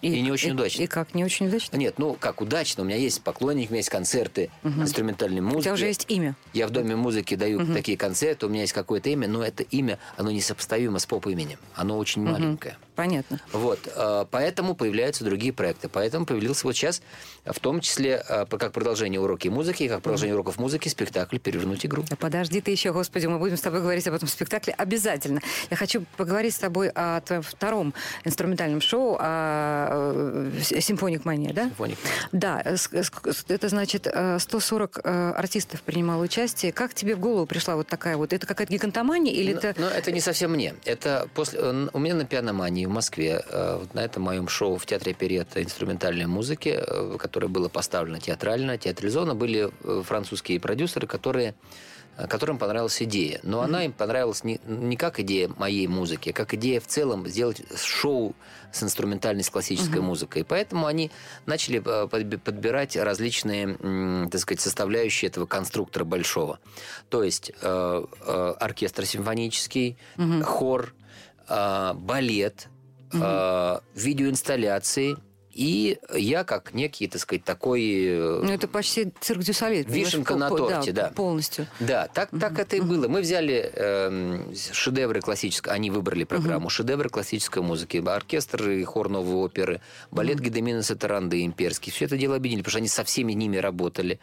И 0.02 0.20
не 0.20 0.30
очень 0.30 0.52
удачно. 0.52 0.82
И 0.82 0.86
как, 0.86 1.14
не 1.14 1.24
очень 1.24 1.48
удачно? 1.48 1.76
Нет, 1.76 1.98
ну 1.98 2.14
как 2.14 2.40
удачно. 2.40 2.82
У 2.82 2.86
меня 2.86 2.96
есть 2.96 3.22
поклонники, 3.22 3.68
у 3.68 3.70
меня 3.70 3.78
есть 3.78 3.88
концерты 3.88 4.50
инструментальной 4.62 5.40
У 5.40 5.44
музыки. 5.44 5.62
тебя 5.64 5.72
уже 5.74 5.86
есть 5.86 6.04
имя. 6.08 6.36
Я 6.52 6.66
в 6.66 6.70
Доме 6.70 6.96
музыки 6.96 7.34
даю 7.34 7.66
такие 7.74 7.96
концерты, 7.96 8.46
у 8.46 8.48
меня 8.48 8.62
есть 8.62 8.72
какое-то 8.72 9.08
имя, 9.10 9.26
но 9.26 9.42
это 9.42 9.62
имя, 9.62 9.98
оно 10.16 10.30
несопоставимо 10.30 10.98
с 10.98 11.06
поп-именем. 11.06 11.58
Оно 11.74 11.98
очень 11.98 12.22
маленькое. 12.22 12.76
Понятно. 12.96 13.40
Вот, 13.52 13.78
э, 13.94 14.24
поэтому 14.30 14.74
появляются 14.74 15.22
другие 15.22 15.52
проекты. 15.52 15.90
Поэтому 15.90 16.24
появился 16.24 16.66
вот 16.66 16.74
сейчас, 16.74 17.02
э, 17.44 17.52
в 17.52 17.60
том 17.60 17.80
числе, 17.80 18.24
э, 18.26 18.46
как 18.46 18.72
продолжение 18.72 19.20
уроки 19.20 19.48
музыки, 19.48 19.82
и 19.82 19.88
как 19.88 20.00
продолжение 20.00 20.34
уроков 20.34 20.58
музыки, 20.58 20.88
спектакль 20.88 21.38
«Перевернуть 21.38 21.84
игру». 21.84 22.04
Да 22.08 22.16
Подожди 22.16 22.62
ты 22.62 22.70
еще, 22.70 22.94
господи, 22.94 23.26
мы 23.26 23.38
будем 23.38 23.58
с 23.58 23.60
тобой 23.60 23.82
говорить 23.82 24.08
об 24.08 24.14
этом 24.14 24.28
спектакле 24.28 24.72
обязательно. 24.72 25.42
Я 25.70 25.76
хочу 25.76 26.06
поговорить 26.16 26.54
с 26.54 26.58
тобой 26.58 26.88
о 26.88 27.20
твоем 27.20 27.42
втором 27.42 27.92
инструментальном 28.24 28.80
шоу, 28.80 29.18
о 29.20 30.50
«Симфоник 30.62 31.26
Мания», 31.26 31.52
да? 31.52 31.64
«Симфоник 31.64 31.98
Да, 32.32 32.62
это 33.48 33.68
значит 33.68 34.06
э, 34.06 34.38
140 34.38 35.00
э, 35.04 35.32
артистов 35.36 35.82
принимало 35.82 36.22
участие. 36.22 36.72
Как 36.72 36.94
тебе 36.94 37.14
в 37.14 37.20
голову 37.20 37.44
пришла 37.44 37.76
вот 37.76 37.88
такая 37.88 38.16
вот? 38.16 38.32
Это 38.32 38.46
какая-то 38.46 38.72
гигантомания 38.72 39.34
или 39.34 39.52
Но, 39.52 39.58
это... 39.58 39.80
но 39.80 39.86
это 39.86 40.12
не 40.12 40.20
совсем 40.20 40.52
мне. 40.52 40.74
Это 40.86 41.28
после, 41.34 41.60
у 41.92 41.98
меня 41.98 42.14
на 42.14 42.24
пианомании 42.24 42.85
в 42.86 42.90
Москве, 42.90 43.44
э, 43.48 43.78
вот 43.80 43.94
на 43.94 44.00
этом 44.00 44.22
моем 44.22 44.48
шоу 44.48 44.76
в 44.76 44.86
Театре 44.86 45.12
оперетта 45.12 45.62
инструментальной 45.62 46.26
музыки, 46.26 46.74
э, 46.76 47.16
которое 47.18 47.48
было 47.48 47.68
поставлено 47.68 48.20
театрально, 48.20 48.78
театрализовано, 48.78 49.34
были 49.34 49.70
э, 49.82 50.02
французские 50.04 50.60
продюсеры, 50.60 51.06
которые 51.06 51.54
которым 52.30 52.56
понравилась 52.56 53.02
идея. 53.02 53.40
Но 53.42 53.60
она 53.60 53.84
им 53.84 53.92
понравилась 53.92 54.42
не, 54.42 54.58
не 54.64 54.96
как 54.96 55.20
идея 55.20 55.50
моей 55.58 55.86
музыки, 55.86 56.30
а 56.30 56.32
как 56.32 56.54
идея 56.54 56.80
в 56.80 56.86
целом 56.86 57.28
сделать 57.28 57.60
шоу 57.76 58.34
с 58.72 58.82
инструментальной, 58.82 59.44
с 59.44 59.50
классической 59.50 60.00
музыкой. 60.00 60.42
Поэтому 60.42 60.86
они 60.86 61.10
начали 61.44 61.78
подби- 61.78 62.38
подбирать 62.38 62.96
различные, 62.96 64.28
так 64.30 64.40
сказать, 64.40 64.60
составляющие 64.60 65.28
этого 65.28 65.44
конструктора 65.44 66.04
большого. 66.04 66.58
То 67.10 67.22
есть 67.22 67.52
э, 67.60 68.04
э, 68.26 68.54
оркестр 68.60 69.04
симфонический, 69.04 69.98
хор, 70.42 70.94
э, 71.48 71.92
балет, 71.94 72.68
э, 73.22 73.78
видеоинсталляции. 73.94 75.16
И 75.56 75.98
я, 76.14 76.44
как 76.44 76.74
некий, 76.74 77.08
так 77.08 77.20
сказать, 77.22 77.42
такой... 77.42 77.82
э, 78.06 78.40
Ну, 78.44 78.52
это 78.52 78.68
почти 78.68 79.10
цирк 79.20 79.40
дю 79.42 79.54
понимаешь, 79.58 79.86
Вишенка 79.88 80.36
на 80.36 80.50
торте, 80.50 80.92
да. 80.92 81.08
Полностью. 81.16 81.66
Да, 81.80 82.08
так, 82.08 82.28
так 82.38 82.58
это 82.58 82.76
и 82.76 82.80
было. 82.82 83.08
Мы 83.08 83.22
взяли 83.22 83.72
эм, 83.74 84.54
шедевры 84.72 85.22
классической, 85.22 85.72
они 85.72 85.90
выбрали 85.90 86.24
программу, 86.24 86.68
шедевры 86.68 87.08
классической 87.08 87.62
музыки, 87.62 88.04
оркестр 88.06 88.68
и 88.68 88.84
хор 88.84 89.08
новой 89.08 89.36
оперы, 89.36 89.80
балет 90.10 90.40
Гедеминеса 90.40 90.94
Таранды 90.94 91.42
имперский. 91.42 91.90
Все 91.90 92.04
это 92.04 92.18
дело 92.18 92.36
объединили, 92.36 92.62
потому 92.62 92.72
что 92.72 92.78
они 92.78 92.88
со 92.88 93.04
всеми 93.04 93.32
ними 93.32 93.56
работали. 93.56 94.20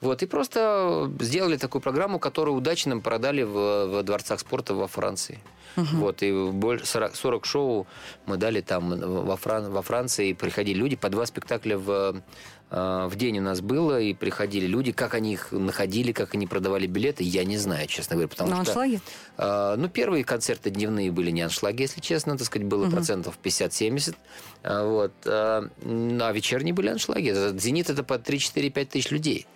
Вот, 0.00 0.22
и 0.22 0.26
просто 0.26 1.10
сделали 1.20 1.56
такую 1.56 1.82
программу, 1.82 2.20
которую 2.20 2.56
удачно 2.56 2.90
нам 2.90 3.00
продали 3.00 3.42
в, 3.42 3.86
в 3.86 4.02
дворцах 4.04 4.38
спорта 4.38 4.74
во 4.74 4.86
Франции. 4.86 5.40
Вот, 5.76 6.22
и 6.22 6.32
боль- 6.32 6.80
40, 6.84 7.14
40 7.16 7.44
шоу 7.44 7.86
мы 8.24 8.38
дали 8.38 8.62
там 8.62 8.98
во, 9.26 9.36
Фран- 9.36 9.70
во 9.70 9.82
Франции. 9.82 10.32
Приходили 10.32 10.75
люди, 10.76 10.96
по 10.96 11.08
два 11.08 11.26
спектакля 11.26 11.76
в, 11.76 12.22
э, 12.70 13.06
в 13.10 13.16
день 13.16 13.38
у 13.38 13.42
нас 13.42 13.60
было, 13.60 14.00
и 14.00 14.14
приходили 14.14 14.66
люди. 14.66 14.92
Как 14.92 15.14
они 15.14 15.32
их 15.32 15.52
находили, 15.52 16.12
как 16.12 16.34
они 16.34 16.46
продавали 16.46 16.86
билеты, 16.86 17.24
я 17.24 17.44
не 17.44 17.58
знаю, 17.58 17.86
честно 17.88 18.16
говоря. 18.16 18.28
Потому 18.28 18.50
На 18.50 18.62
что, 18.62 18.72
аншлаге? 18.72 19.00
э, 19.38 19.74
ну, 19.76 19.88
первые 19.88 20.24
концерты 20.24 20.70
дневные 20.70 21.10
были 21.10 21.30
не 21.30 21.42
аншлаги, 21.42 21.82
если 21.82 22.00
честно, 22.00 22.36
так 22.36 22.46
сказать, 22.46 22.68
было 22.68 22.88
процентов 22.90 23.38
50-70. 23.42 24.14
А, 24.62 24.84
Вот. 24.84 25.12
А, 25.24 25.68
ну, 25.82 26.24
а 26.24 26.32
вечерние 26.32 26.74
были 26.74 26.88
аншлаги. 26.88 27.58
«Зенит»— 27.58 27.90
это 27.90 28.04
по 28.04 28.14
3-4-5 28.14 28.84
тысяч 28.86 29.10
людей. 29.10 29.46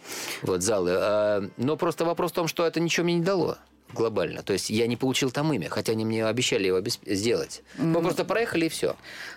Вот, 0.42 0.62
залы. 0.62 1.50
Но 1.56 1.76
просто 1.76 2.04
вопрос 2.04 2.32
в 2.32 2.34
том, 2.34 2.48
что 2.48 2.66
это 2.66 2.80
ничего 2.80 3.04
мне 3.04 3.14
не 3.14 3.24
дало 3.24 3.58
глобально. 3.94 4.42
То 4.42 4.52
есть 4.52 4.70
я 4.70 4.86
не 4.86 4.96
получил 4.96 5.30
там 5.30 5.52
имя, 5.52 5.68
хотя 5.68 5.92
они 5.92 6.04
мне 6.04 6.24
обещали 6.26 6.66
его 6.68 6.80
сделать. 7.06 7.62
Мы 7.78 8.00
просто 8.00 8.24
проехали 8.24 8.66
и 8.66 8.68
все. 8.68 8.96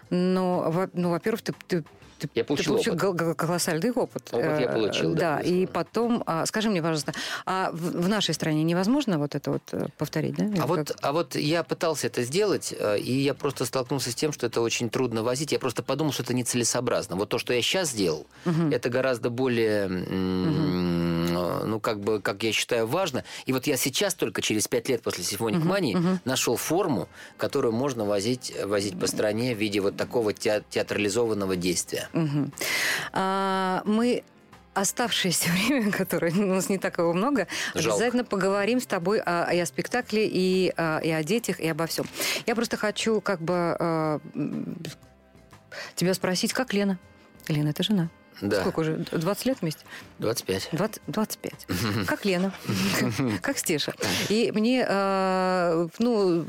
Но, 0.09 0.69
во- 0.71 0.89
ну, 0.93 1.09
во-первых, 1.09 1.41
ты, 1.41 1.53
ты, 1.67 1.83
ты- 2.19 2.29
Я 2.35 2.43
ты 2.43 2.47
получил 2.47 2.75
опыт. 2.95 3.35
колоссальный 3.37 3.91
опыт. 3.91 4.29
Опыт 4.31 4.59
я 4.59 4.67
Э, 4.71 4.73
получил, 4.73 5.13
да, 5.13 5.37
Да, 5.37 5.39
и 5.41 5.65
потом, 5.65 6.23
а, 6.25 6.45
скажи 6.45 6.69
мне, 6.69 6.81
пожалуйста, 6.81 7.13
а 7.45 7.69
в, 7.73 8.07
нашей 8.07 8.33
стране 8.33 8.63
невозможно 8.63 9.17
вот 9.17 9.35
это 9.35 9.51
вот 9.51 9.63
э, 9.73 9.87
повторить, 9.97 10.35
да? 10.35 10.45
Или 10.45 10.59
А 10.59 10.65
вот, 10.67 10.95
а 11.01 11.11
вот 11.11 11.35
я 11.35 11.63
пытался 11.63 12.07
это 12.07 12.23
сделать, 12.23 12.73
э, 12.77 12.99
и 12.99 13.11
я 13.21 13.33
просто 13.33 13.65
столкнулся 13.65 14.11
с 14.11 14.15
тем, 14.15 14.31
что 14.31 14.45
это 14.47 14.61
очень 14.61 14.89
трудно 14.89 15.23
возить. 15.23 15.51
Я 15.51 15.59
просто 15.59 15.83
подумал, 15.83 16.13
что 16.13 16.23
это 16.23 16.33
нецелесообразно. 16.33 17.15
Вот 17.17 17.27
то, 17.29 17.39
что 17.39 17.53
я 17.53 17.61
сейчас 17.61 17.89
сделал, 17.89 18.25
это 18.71 18.89
гораздо 18.89 19.29
более, 19.29 19.89
э, 19.89 21.22
ну, 21.33 21.79
как 21.79 21.99
бы, 21.99 22.19
как 22.21 22.43
я 22.43 22.51
считаю, 22.51 22.87
важно. 22.87 23.23
И 23.45 23.53
вот 23.53 23.67
я 23.67 23.77
сейчас 23.77 24.13
только 24.13 24.41
через 24.41 24.67
пять 24.67 24.89
лет 24.89 25.01
после 25.01 25.23
«Симфоник 25.23 25.63
Мании» 25.63 25.97
нашел 26.25 26.55
форму, 26.55 27.07
которую 27.37 27.73
можно 27.73 28.05
возить, 28.05 28.53
возить 28.63 28.99
по 28.99 29.07
стране 29.07 29.55
в 29.55 29.59
виде 29.59 29.79
вот 29.79 29.97
такого 29.97 30.31
теа- 30.33 30.63
театрализованного 30.69 31.55
действия. 31.55 32.09
Мгм. 32.13 32.51
А, 33.11 33.81
мы 33.85 34.23
оставшееся 34.73 35.49
время, 35.67 35.91
которое 35.91 36.31
у 36.31 36.45
нас 36.45 36.69
не 36.69 36.77
так 36.77 36.97
его 36.97 37.13
много, 37.13 37.47
Жалко. 37.75 37.91
обязательно 37.91 38.23
поговорим 38.23 38.79
с 38.79 38.85
тобой 38.85 39.19
о, 39.19 39.51
и 39.51 39.59
о 39.59 39.65
спектакле, 39.65 40.27
и, 40.27 40.73
а, 40.77 40.99
и 40.99 41.11
о 41.11 41.23
детях, 41.23 41.59
и 41.59 41.67
обо 41.67 41.85
всем. 41.85 42.05
Я 42.45 42.55
просто 42.55 42.77
хочу 42.77 43.21
как 43.21 43.41
бы 43.41 43.53
а, 43.79 44.19
тебя 45.95 46.13
спросить, 46.13 46.53
как 46.53 46.73
Лена? 46.73 46.97
Лена, 47.47 47.69
это 47.69 47.83
жена. 47.83 48.09
Да, 48.41 48.61
Сколько 48.61 48.79
уже? 48.81 48.95
20 49.11 49.45
лет 49.45 49.57
вместе? 49.61 49.85
25. 50.19 50.69
20, 50.71 51.01
25. 51.07 51.67
Как 52.07 52.25
Лена. 52.25 52.53
Как 53.41 53.57
Стеша. 53.57 53.93
И 54.29 54.51
мне, 54.53 54.85
э, 54.87 55.87
ну, 55.99 56.45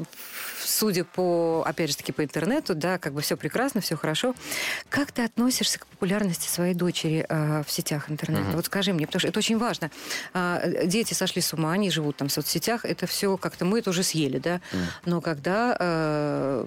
судя 0.64 1.04
по, 1.04 1.62
опять 1.66 1.90
же 1.90 1.96
таки, 1.96 2.12
по 2.12 2.24
интернету, 2.24 2.74
да, 2.74 2.98
как 2.98 3.12
бы 3.12 3.20
все 3.20 3.36
прекрасно, 3.36 3.80
все 3.80 3.96
хорошо. 3.96 4.34
Как 4.88 5.12
ты 5.12 5.22
относишься 5.22 5.78
к 5.78 5.86
популярности 5.86 6.48
своей 6.48 6.74
дочери 6.74 7.24
э, 7.28 7.62
в 7.66 7.70
сетях 7.70 8.10
интернета? 8.10 8.44
Вот 8.54 8.66
скажи 8.66 8.92
мне, 8.92 9.06
потому 9.06 9.20
что 9.20 9.28
это 9.28 9.38
очень 9.38 9.58
важно. 9.58 9.90
А, 10.32 10.62
дети 10.84 11.14
сошли 11.14 11.42
с 11.42 11.52
ума, 11.52 11.72
они 11.72 11.90
живут 11.90 12.16
там 12.16 12.28
в 12.28 12.32
соцсетях, 12.32 12.84
это 12.84 13.06
все 13.06 13.36
как-то 13.36 13.64
мы 13.64 13.78
это 13.80 13.90
уже 13.90 14.02
съели, 14.02 14.38
да. 14.38 14.60
Но 15.04 15.20
когда 15.20 15.76
э, 15.78 16.66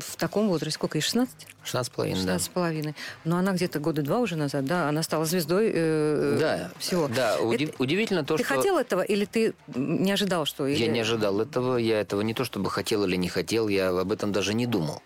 в 0.00 0.16
таком 0.16 0.48
возрасте, 0.48 0.74
сколько 0.74 0.98
ей, 0.98 1.02
16? 1.02 1.34
16,5, 1.64 2.10
да. 2.10 2.16
16 2.16 2.42
с 2.44 2.48
половиной. 2.48 2.94
Но 3.24 3.36
она 3.38 3.52
где-то 3.52 3.80
года 3.80 4.02
два 4.02 4.18
уже 4.18 4.36
назад, 4.36 4.64
да, 4.64 4.88
она 4.88 5.02
стала 5.02 5.24
звездой 5.24 5.70
э, 5.74 6.36
Да, 6.40 6.70
всего. 6.78 7.08
да. 7.08 7.36
Это- 7.36 7.72
удивительно 7.78 8.24
то, 8.24 8.36
ты 8.36 8.44
что... 8.44 8.54
хотел 8.54 8.78
этого 8.78 9.02
или 9.02 9.24
ты 9.24 9.54
не 9.74 10.12
ожидал, 10.12 10.46
что... 10.46 10.66
Я 10.66 10.76
или- 10.76 10.86
не 10.92 11.00
ожидал 11.00 11.40
этого, 11.40 11.76
я 11.76 12.00
этого 12.00 12.20
не 12.22 12.34
то 12.34 12.44
чтобы 12.44 12.70
хотел 12.70 13.04
или 13.04 13.16
не 13.16 13.25
хотел, 13.28 13.68
я 13.68 13.88
об 13.90 14.12
этом 14.12 14.32
даже 14.32 14.54
не 14.54 14.66
думал. 14.66 15.02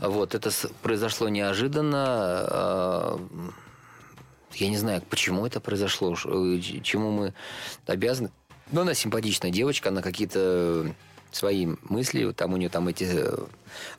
Вот, 0.00 0.34
это 0.34 0.50
произошло 0.82 1.28
неожиданно. 1.28 1.96
а, 1.98 3.20
Я 4.54 4.68
не 4.68 4.76
знаю, 4.76 5.02
почему 5.08 5.46
это 5.46 5.60
произошло, 5.60 6.14
э, 6.24 6.60
чему 6.82 7.10
мы 7.12 7.34
обязаны. 7.86 8.30
Но 8.72 8.82
она 8.82 8.94
симпатичная 8.94 9.50
девочка, 9.50 9.88
она 9.90 10.02
какие-то 10.02 10.94
свои 11.30 11.66
мысли, 11.88 12.32
там 12.32 12.54
у 12.54 12.56
нее 12.56 12.68
там 12.68 12.88
эти 12.88 13.04
э, 13.04 13.36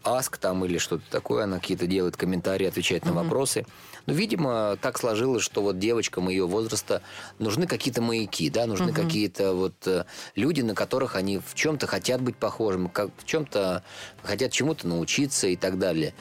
аск 0.04 0.38
там 0.38 0.66
или 0.66 0.78
что-то 0.78 1.04
такое, 1.10 1.44
она 1.44 1.60
какие-то 1.60 1.88
делает 1.88 2.18
комментарии, 2.18 2.68
отвечает 2.68 3.06
на 3.06 3.14
вопросы. 3.14 3.66
Ну, 4.06 4.14
видимо, 4.14 4.78
так 4.82 4.98
сложилось, 4.98 5.44
что 5.44 5.62
вот 5.62 5.78
девочкам 5.78 6.30
ее 6.30 6.48
возраста 6.48 7.02
нужны 7.38 7.68
какие-то 7.68 8.02
маяки, 8.02 8.50
да, 8.50 8.66
нужны 8.66 8.92
какие-то 8.92 9.54
вот 9.54 9.76
э, 9.86 10.06
люди, 10.36 10.62
на 10.62 10.74
которых 10.74 11.16
они 11.16 11.38
в 11.38 11.54
чем-то 11.54 11.86
хотят 11.86 12.22
быть 12.22 12.36
похожими, 12.36 12.88
как, 12.88 13.12
в 13.18 13.26
чем-то 13.26 13.84
хотят 14.24 14.52
чему-то 14.52 14.88
научиться 14.88 15.48
и 15.48 15.56
так 15.56 15.78
далее. 15.78 16.14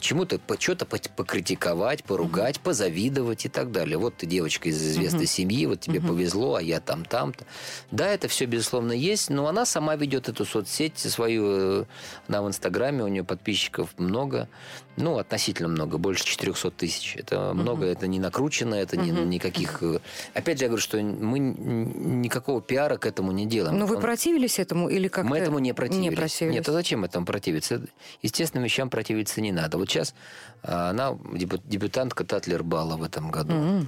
Чему-то, 0.00 0.40
что-то 0.58 0.84
по- 0.84 0.98
покритиковать, 1.16 2.04
поругать, 2.04 2.60
позавидовать 2.60 3.46
и 3.46 3.48
так 3.48 3.70
далее. 3.70 3.96
Вот 3.96 4.16
ты 4.16 4.26
девочка 4.26 4.68
из 4.68 4.82
известной 4.82 5.26
семьи, 5.26 5.64
вот 5.66 5.80
тебе 5.80 6.00
повезло, 6.00 6.56
а 6.56 6.62
я 6.62 6.80
там, 6.80 7.04
там-то. 7.04 7.46
Да, 7.90 8.08
это 8.08 8.28
все, 8.28 8.46
безусловно, 8.46 8.92
есть, 8.92 9.30
но 9.30 9.46
она 9.46 9.64
сама 9.64 9.96
ведет 9.96 10.28
эту 10.28 10.44
соцсеть 10.44 10.98
свою, 10.98 11.44
э, 11.46 11.84
она 12.28 12.42
в 12.42 12.48
Инстаграме, 12.48 12.95
у 13.04 13.08
нее 13.08 13.24
подписчиков 13.24 13.90
много, 13.98 14.48
ну, 14.96 15.18
относительно 15.18 15.68
много, 15.68 15.98
больше 15.98 16.24
400 16.24 16.70
тысяч. 16.70 17.16
Это 17.16 17.52
много, 17.54 17.84
это 17.86 18.06
не 18.06 18.18
накручено, 18.18 18.74
это 18.74 18.96
не, 18.96 19.10
никаких... 19.10 19.82
э, 19.82 20.00
Опять 20.34 20.58
же, 20.58 20.64
я 20.64 20.68
говорю, 20.68 20.82
что 20.82 20.98
мы 20.98 21.38
никакого 21.38 22.60
пиара 22.62 22.96
к 22.96 23.06
этому 23.06 23.32
не 23.32 23.46
делаем. 23.46 23.78
Но 23.78 23.86
вы 23.86 23.96
Он- 23.96 24.02
противились 24.02 24.58
этому 24.58 24.88
или 24.88 25.08
как-то... 25.08 25.28
мы 25.28 25.38
этому 25.38 25.58
не 25.58 25.72
противились. 25.72 26.10
Не 26.10 26.16
противились. 26.16 26.54
Нет, 26.56 26.68
а 26.68 26.72
зачем 26.72 27.04
этому 27.04 27.26
противиться? 27.26 27.82
Естественным 28.22 28.64
вещам 28.64 28.90
противиться 28.90 29.40
не 29.40 29.52
надо. 29.52 29.78
Вот 29.78 29.88
сейчас 29.88 30.14
а, 30.62 30.90
она 30.90 31.10
дебю- 31.34 31.60
дебютантка 31.64 32.24
Татлер 32.24 32.62
Бала 32.62 32.96
в 32.96 33.02
этом 33.02 33.30
году. 33.30 33.86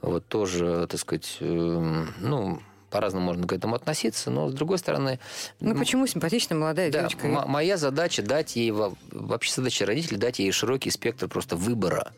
Вот 0.00 0.26
тоже, 0.28 0.86
так 0.88 1.00
сказать, 1.00 1.38
эм, 1.40 2.14
ну, 2.20 2.60
по-разному 2.90 3.26
можно 3.26 3.46
к 3.46 3.52
этому 3.52 3.74
относиться, 3.76 4.30
но 4.30 4.48
с 4.48 4.54
другой 4.54 4.78
стороны... 4.78 5.18
Ну 5.60 5.74
почему 5.74 6.06
симпатичная 6.06 6.56
молодая 6.58 6.90
да, 6.90 7.00
девочка? 7.00 7.26
м- 7.26 7.48
моя 7.48 7.76
задача 7.76 8.22
дать 8.22 8.56
ей, 8.56 8.70
во- 8.70 8.94
вообще 9.12 9.52
задача 9.52 9.84
родителей, 9.86 10.16
дать 10.18 10.38
ей 10.38 10.50
широкий 10.52 10.90
спектр 10.90 11.28
просто 11.28 11.56
выбора. 11.56 12.12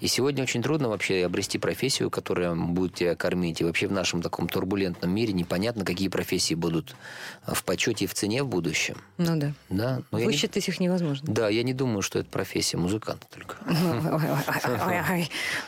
И 0.00 0.06
сегодня 0.06 0.42
очень 0.42 0.62
трудно 0.62 0.88
вообще 0.88 1.24
обрести 1.24 1.58
профессию, 1.58 2.10
которая 2.10 2.54
будет 2.54 2.94
тебя 2.94 3.14
кормить. 3.16 3.60
И 3.60 3.64
вообще 3.64 3.86
в 3.88 3.92
нашем 3.92 4.22
таком 4.22 4.48
турбулентном 4.48 5.12
мире 5.14 5.32
непонятно, 5.32 5.84
какие 5.84 6.08
профессии 6.08 6.54
будут 6.54 6.94
в 7.46 7.62
почете 7.64 8.04
и 8.04 8.08
в 8.08 8.14
цене 8.14 8.42
в 8.42 8.48
будущем. 8.48 8.96
Ну 9.18 9.36
да. 9.38 9.52
Да, 9.70 10.02
но 10.10 10.18
я 10.18 10.24
не- 10.26 10.32
Высчитать 10.32 10.68
их 10.68 10.80
невозможно. 10.80 11.26
да, 11.32 11.48
я 11.48 11.62
не 11.62 11.72
думаю, 11.74 12.02
что 12.02 12.18
это 12.18 12.28
профессия 12.28 12.76
музыканта 12.76 13.26
только. 13.34 13.56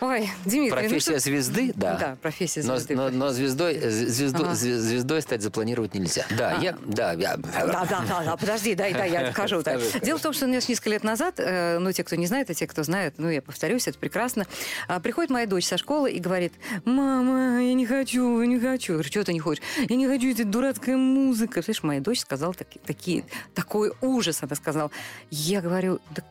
Ой, 0.01 0.29
Дмитрий, 0.45 0.71
ну 0.71 0.71
Профессия 0.71 1.19
звезды, 1.19 1.73
да. 1.75 1.97
Да, 1.99 2.17
профессия 2.21 2.63
звезды. 2.63 2.95
но, 2.97 3.31
звездой, 3.31 3.79
з- 3.81 4.29
звезду- 4.53 4.79
звездой 4.81 5.23
стать 5.23 5.43
запланировать 5.43 5.95
нельзя. 5.95 6.25
Да, 6.37 6.59
я, 6.59 6.77
да, 6.85 7.13
я, 7.13 7.37
Да, 7.37 7.87
да, 7.89 8.05
да, 8.09 8.23
да, 8.25 8.37
подожди, 8.37 8.75
дай, 8.75 8.93
дай, 8.93 9.11
я 9.11 9.21
так. 9.27 9.33
Скажи, 9.33 9.61
скажи. 9.61 10.01
Дело 10.01 10.19
в 10.19 10.23
том, 10.23 10.33
что 10.33 10.47
знаешь, 10.47 10.69
несколько 10.69 10.91
лет 10.91 11.05
назад, 11.05 11.35
э, 11.39 11.79
ну, 11.79 11.93
те, 11.93 12.05
кто 12.05 12.17
не 12.17 12.27
знает, 12.27 12.51
а 12.51 12.55
те, 12.55 12.67
кто 12.67 12.83
знает, 12.83 13.15
ну, 13.19 13.29
я 13.29 13.43
повторюсь, 13.43 13.89
это 13.89 13.99
прекрасно, 13.99 14.47
а, 14.89 15.01
приходит 15.01 15.31
моя 15.31 15.47
дочь 15.47 15.67
со 15.67 15.77
школы 15.79 16.11
и 16.11 16.19
говорит, 16.19 16.53
мама, 16.85 17.63
я 17.63 17.75
не 17.75 17.87
хочу, 17.87 18.41
я 18.41 18.47
не 18.47 18.59
хочу. 18.61 18.93
Я 18.93 18.97
говорю, 18.99 19.09
что 19.11 19.25
ты 19.25 19.33
не 19.33 19.41
хочешь? 19.41 19.63
Я 19.89 19.97
не 19.97 20.07
хочу, 20.07 20.31
это 20.31 20.45
дурацкая 20.45 20.97
музыка. 20.97 21.63
Слышишь, 21.63 21.83
моя 21.83 22.01
дочь 22.01 22.21
сказала 22.21 22.55
таки- 22.55 22.81
такие, 22.85 23.25
такой 23.55 23.93
ужас, 24.01 24.43
она 24.43 24.55
сказала. 24.57 24.91
Я 25.31 25.61
говорю, 25.61 26.01
да 26.15 26.23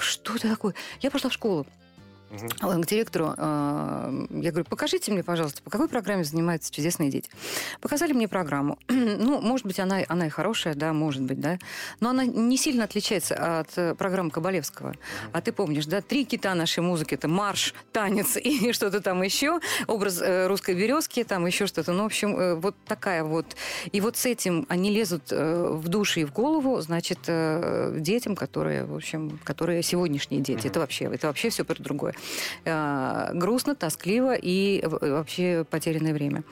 что 0.00 0.36
это 0.36 0.48
такое? 0.48 0.74
Я 1.00 1.10
пошла 1.10 1.30
в 1.30 1.32
школу. 1.34 1.66
К 2.30 2.86
директору, 2.86 3.34
э, 3.36 4.26
я 4.30 4.50
говорю, 4.50 4.64
покажите 4.64 5.12
мне, 5.12 5.22
пожалуйста, 5.22 5.62
по 5.62 5.70
какой 5.70 5.88
программе 5.88 6.24
занимаются 6.24 6.72
чудесные 6.72 7.10
дети. 7.10 7.30
Показали 7.80 8.12
мне 8.12 8.28
программу. 8.28 8.78
ну, 8.88 9.40
может 9.40 9.66
быть, 9.66 9.80
она, 9.80 10.00
она 10.08 10.26
и 10.26 10.28
хорошая, 10.28 10.74
да, 10.74 10.92
может 10.92 11.22
быть, 11.22 11.40
да. 11.40 11.58
Но 12.00 12.10
она 12.10 12.24
не 12.24 12.56
сильно 12.56 12.84
отличается 12.84 13.60
от 13.60 13.76
э, 13.76 13.94
программы 13.94 14.30
Кабалевского. 14.30 14.94
А 15.32 15.40
ты 15.40 15.52
помнишь, 15.52 15.86
да, 15.86 16.00
три 16.00 16.24
кита 16.24 16.54
нашей 16.54 16.80
музыки, 16.80 17.14
это 17.14 17.28
марш, 17.28 17.74
танец 17.92 18.36
и 18.36 18.72
что-то 18.72 19.00
там 19.00 19.22
еще, 19.22 19.60
образ 19.86 20.20
э, 20.20 20.46
русской 20.46 20.74
березки, 20.74 21.24
там 21.24 21.46
еще 21.46 21.66
что-то. 21.66 21.92
Ну, 21.92 22.02
в 22.02 22.06
общем, 22.06 22.38
э, 22.38 22.54
вот 22.54 22.76
такая 22.86 23.24
вот. 23.24 23.56
И 23.92 24.00
вот 24.00 24.16
с 24.16 24.26
этим 24.26 24.66
они 24.68 24.90
лезут 24.90 25.24
э, 25.30 25.68
в 25.72 25.88
душу 25.88 26.20
и 26.20 26.24
в 26.24 26.32
голову, 26.32 26.80
значит, 26.80 27.20
э, 27.26 27.96
детям, 27.98 28.36
которые, 28.36 28.84
в 28.84 28.94
общем, 28.94 29.38
которые 29.44 29.82
сегодняшние 29.82 30.42
дети. 30.42 30.66
Это 30.66 30.80
вообще, 30.80 31.06
это 31.06 31.28
вообще 31.28 31.50
все 31.50 31.64
про 31.64 31.82
другое. 31.82 32.14
Э, 32.64 33.30
грустно, 33.34 33.74
тоскливо 33.74 34.34
и 34.34 34.84
вообще 34.84 35.64
потерянное 35.68 36.12
время. 36.12 36.44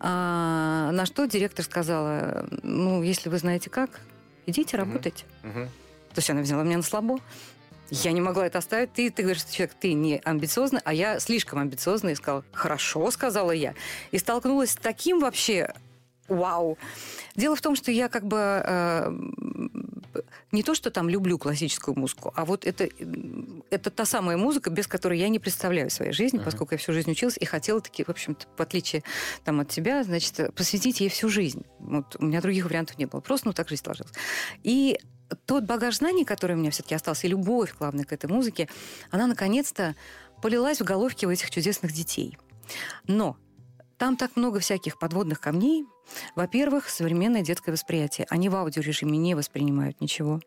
А, 0.00 0.90
на 0.92 1.06
что 1.06 1.26
директор 1.26 1.64
сказала, 1.64 2.46
ну, 2.62 3.02
если 3.02 3.28
вы 3.28 3.38
знаете 3.38 3.70
как, 3.70 4.00
идите 4.46 4.76
работайте. 4.76 5.24
Мгм. 5.42 5.66
То 6.14 6.18
есть 6.18 6.30
она 6.30 6.40
взяла 6.40 6.62
меня 6.62 6.78
на 6.78 6.82
слабо. 6.82 7.18
Я 7.90 8.12
не 8.12 8.20
могла 8.20 8.46
это 8.46 8.58
оставить. 8.58 8.92
Ты, 8.92 9.10
ты 9.10 9.22
говоришь, 9.22 9.42
что 9.42 9.52
человек, 9.52 9.76
ты 9.78 9.92
не 9.92 10.20
амбициозный, 10.24 10.80
а 10.84 10.92
я 10.92 11.20
слишком 11.20 11.60
амбициозный. 11.60 12.12
И 12.12 12.14
сказала, 12.16 12.44
хорошо, 12.52 13.10
сказала 13.10 13.52
я. 13.52 13.74
И 14.10 14.18
столкнулась 14.18 14.70
с 14.70 14.76
таким 14.76 15.20
вообще 15.20 15.72
вау. 16.28 16.78
Дело 17.36 17.54
в 17.54 17.60
том, 17.60 17.76
что 17.76 17.92
я 17.92 18.08
как 18.08 18.26
бы 18.26 18.38
э, 18.38 19.12
не 20.52 20.62
то, 20.62 20.74
что 20.74 20.90
там 20.90 21.08
люблю 21.08 21.38
классическую 21.38 21.98
музыку, 21.98 22.32
а 22.34 22.44
вот 22.44 22.64
это, 22.64 22.88
это 23.70 23.90
та 23.90 24.04
самая 24.04 24.36
музыка, 24.36 24.70
без 24.70 24.86
которой 24.86 25.18
я 25.18 25.28
не 25.28 25.38
представляю 25.38 25.90
своей 25.90 26.12
жизни, 26.12 26.38
поскольку 26.38 26.74
я 26.74 26.78
всю 26.78 26.92
жизнь 26.92 27.10
училась 27.10 27.36
и 27.38 27.44
хотела 27.44 27.80
таки, 27.80 28.04
в 28.04 28.08
общем-то, 28.08 28.46
в 28.56 28.60
отличие 28.60 29.02
там, 29.44 29.60
от 29.60 29.68
тебя, 29.68 30.04
значит, 30.04 30.54
посвятить 30.54 31.00
ей 31.00 31.08
всю 31.08 31.28
жизнь. 31.28 31.64
Вот 31.78 32.16
у 32.18 32.24
меня 32.24 32.40
других 32.40 32.64
вариантов 32.64 32.98
не 32.98 33.06
было. 33.06 33.20
Просто, 33.20 33.48
ну, 33.48 33.52
так 33.52 33.68
жизнь 33.68 33.82
сложилась. 33.84 34.12
И 34.62 34.98
тот 35.44 35.64
багаж 35.64 35.96
знаний, 35.96 36.24
который 36.24 36.56
у 36.56 36.58
меня 36.58 36.70
все-таки 36.70 36.94
остался, 36.94 37.26
и 37.26 37.30
любовь, 37.30 37.74
главное, 37.78 38.04
к 38.04 38.12
этой 38.12 38.30
музыке, 38.30 38.68
она 39.10 39.26
наконец-то 39.26 39.96
полилась 40.42 40.80
в 40.80 40.84
головки 40.84 41.26
у 41.26 41.30
этих 41.30 41.50
чудесных 41.50 41.92
детей. 41.92 42.38
Но 43.06 43.36
там 43.98 44.16
так 44.16 44.36
много 44.36 44.60
всяких 44.60 44.98
подводных 44.98 45.40
камней. 45.40 45.86
Во-первых, 46.34 46.88
современное 46.88 47.42
детское 47.42 47.72
восприятие. 47.72 48.26
Они 48.30 48.48
в 48.48 48.56
аудиорежиме 48.56 49.18
не 49.18 49.34
воспринимают 49.34 50.00
ничего. 50.00 50.40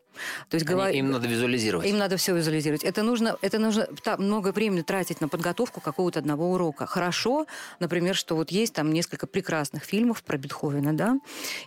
То 0.50 0.56
есть 0.56 0.66
Они- 0.68 0.76
говор- 0.76 0.92
Им 0.92 1.12
надо 1.12 1.28
визуализировать. 1.28 1.88
им 1.88 1.98
надо 1.98 2.18
все 2.18 2.36
визуализировать. 2.36 2.84
Это 2.84 3.04
нужно, 3.04 3.38
это 3.42 3.58
нужно 3.60 3.88
та- 4.04 4.18
много 4.18 4.52
времени 4.52 4.82
тратить 4.82 5.22
на 5.22 5.30
подготовку 5.30 5.80
какого-то 5.82 6.20
одного 6.20 6.52
урока. 6.52 6.86
Хорошо, 6.88 7.46
например, 7.80 8.16
что 8.16 8.36
вот 8.36 8.52
есть 8.52 8.74
там 8.74 8.92
несколько 8.92 9.28
прекрасных 9.28 9.84
фильмов 9.84 10.24
про 10.24 10.38
Бетховена, 10.38 10.92
да? 10.94 11.18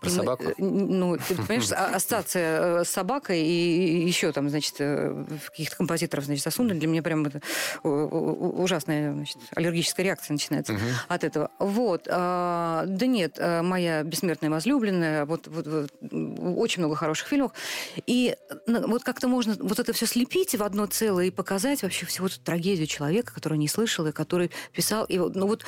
Про 0.00 0.08
И 0.10 0.12
собаку? 0.12 0.44
э, 0.44 0.54
Ну, 0.58 1.16
ты 1.16 1.34
понимаешь, 1.36 1.70
а- 1.72 1.94
ассоциация 1.96 2.80
э, 2.80 2.84
с 2.84 2.88
собакой 2.90 3.40
и 3.40 4.06
еще 4.06 4.32
там, 4.32 4.50
значит, 4.50 4.74
э, 4.80 5.24
каких-то 5.50 5.76
композиторов, 5.76 6.24
значит, 6.26 6.44
засунули. 6.44 6.78
Для 6.78 6.88
меня 6.88 7.02
прям 7.02 7.24
это 7.24 7.40
ужасная, 7.84 9.12
значит, 9.12 9.38
аллергическая 9.54 10.04
реакция 10.04 10.34
начинается 10.34 10.76
от 11.08 11.24
этого. 11.24 11.50
Вот. 11.58 12.06
а, 12.10 12.84
Да 12.86 13.06
нет, 13.06 13.36
а, 13.38 13.62
моя 13.82 14.02
бессмертная 14.04 14.50
возлюбленная, 14.50 15.24
вот, 15.24 15.48
вот- 15.48 15.66
вот, 15.66 15.90
очень 16.58 16.80
много 16.80 16.94
хороших 16.96 17.28
фильмов. 17.28 17.52
И 18.06 18.36
ну, 18.66 18.86
вот 18.88 19.02
как-то 19.02 19.28
можно 19.28 19.56
вот 19.58 19.78
это 19.78 19.92
все 19.92 20.06
слепить 20.06 20.54
в 20.54 20.62
одно 20.62 20.86
целое 20.86 21.26
и 21.26 21.30
показать 21.30 21.82
вообще 21.82 22.06
всю 22.06 22.26
эту 22.26 22.40
трагедию 22.40 22.86
человека, 22.86 23.34
который 23.34 23.58
не 23.58 23.68
слышал 23.68 24.06
и 24.06 24.12
который 24.12 24.50
писал. 24.72 25.04
И 25.04 25.18
ну 25.18 25.46
вот 25.46 25.64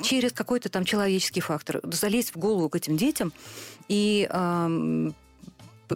через 0.00 0.32
какой-то 0.32 0.68
там 0.68 0.84
человеческий 0.84 1.40
фактор 1.40 1.80
залезть 1.84 2.34
в 2.34 2.38
голову 2.38 2.68
к 2.68 2.76
этим 2.76 2.96
детям 2.96 3.32
и 3.88 4.28
п- 4.30 5.12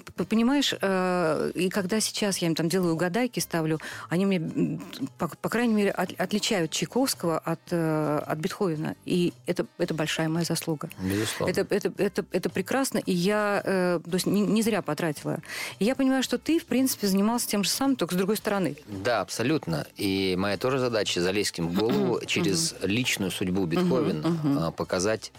Понимаешь, 0.01 0.75
э, 0.81 1.53
и 1.55 1.69
когда 1.69 2.01
сейчас 2.01 2.39
я 2.39 2.49
им 2.49 2.55
там 2.55 2.69
делаю 2.69 2.95
угадайки, 2.95 3.41
ставлю, 3.41 3.81
они 4.09 4.27
мне, 4.27 4.81
по, 5.19 5.29
по 5.29 5.49
крайней 5.49 5.75
мере, 5.75 5.91
от- 5.91 6.19
отличают 6.21 6.71
Чайковского 6.71 7.39
от, 7.39 7.61
э, 7.71 8.19
от 8.27 8.39
Бетховена. 8.39 8.95
И 9.05 9.33
это, 9.47 9.67
это 9.79 9.95
большая 9.95 10.29
моя 10.29 10.45
заслуга. 10.45 10.91
Безусловно. 11.01 11.51
Это, 11.51 11.67
это, 11.75 11.93
это, 11.97 12.25
это 12.33 12.51
прекрасно, 12.51 12.99
и 12.99 13.13
я 13.13 13.63
э, 13.65 14.01
то 14.05 14.15
есть 14.15 14.27
не, 14.27 14.41
не 14.41 14.63
зря 14.63 14.83
потратила. 14.83 15.39
И 15.79 15.85
я 15.85 15.95
понимаю, 15.95 16.23
что 16.23 16.39
ты, 16.39 16.59
в 16.59 16.67
принципе, 16.67 17.07
занимался 17.07 17.49
тем 17.49 17.65
же 17.65 17.71
самым, 17.71 17.97
только 17.97 18.15
с 18.15 18.19
другой 18.19 18.37
стороны. 18.37 18.77
Да, 18.89 19.21
абсолютно. 19.21 19.87
И 19.97 20.35
моя 20.39 20.57
тоже 20.57 20.79
задача 20.79 21.21
залезть 21.21 21.59
им 21.59 21.69
в 21.69 21.75
голову 21.75 22.21
через 22.27 22.75
личную 22.83 23.31
судьбу 23.31 23.67
Бетховена, 23.67 24.23
а, 24.67 24.71
показать, 24.71 25.33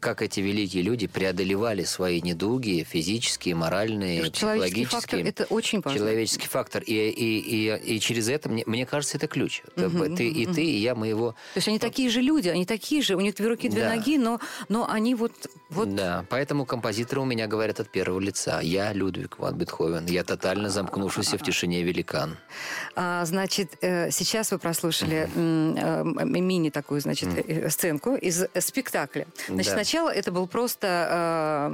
как 0.00 0.22
эти 0.22 0.40
великие 0.40 0.82
люди 0.82 1.06
преодолевали 1.06 1.84
свои 1.84 2.20
недуги 2.22 2.86
физические, 2.88 3.54
моральные, 3.54 3.99
Человеческий 4.00 4.84
фактор– 4.84 5.00
психологические. 5.18 5.28
это 5.28 5.44
очень 5.54 5.80
важно. 5.80 5.98
Человеческий 5.98 6.48
фактор. 6.48 6.82
И, 6.82 6.92
и, 6.94 7.38
и, 7.40 7.96
и 7.96 8.00
через 8.00 8.28
это, 8.28 8.48
мне, 8.48 8.62
мне 8.66 8.86
кажется, 8.86 9.16
это 9.16 9.26
ключ. 9.26 9.62
Это 9.76 9.90
ты, 10.16 10.28
и 10.28 10.46
ты, 10.46 10.64
и 10.64 10.78
я, 10.78 10.94
мы 10.94 11.08
его... 11.08 11.32
То 11.54 11.58
есть 11.58 11.68
они 11.68 11.78
такие 11.78 12.10
же 12.10 12.20
люди, 12.20 12.48
они 12.48 12.66
такие 12.66 13.02
же, 13.02 13.16
у 13.16 13.20
них 13.20 13.34
две 13.34 13.48
руки, 13.48 13.68
две 13.68 13.82
Да. 13.82 13.94
ноги, 13.94 14.18
но, 14.18 14.40
но 14.68 14.88
они 14.90 15.14
вот 15.14 15.32
Вот 15.70 15.94
Да, 15.94 16.24
поэтому 16.28 16.64
композиторы 16.66 17.20
у 17.20 17.24
меня 17.24 17.46
говорят 17.46 17.78
от 17.78 17.88
первого 17.88 18.18
лица. 18.18 18.60
Я 18.60 18.92
Людвиг 18.92 19.38
ван 19.38 19.54
Бетховен. 19.56 20.06
Я 20.06 20.24
тотально 20.24 20.68
замкнувшийся 20.68 21.38
в 21.38 21.42
тишине 21.42 21.82
великан. 21.84 22.36
А, 22.96 23.24
значит, 23.24 23.76
э, 23.80 24.10
сейчас 24.10 24.50
вы 24.50 24.58
прослушали 24.58 25.28
э, 25.32 26.02
мини 26.24 26.70
такую, 26.70 27.00
значит, 27.00 27.28
э, 27.46 27.70
сценку 27.70 28.16
из 28.16 28.46
спектакля. 28.58 29.26
Значит, 29.48 29.72
Да. 29.72 29.76
сначала 29.76 30.10
это 30.10 30.32
был 30.32 30.48
просто 30.48 31.70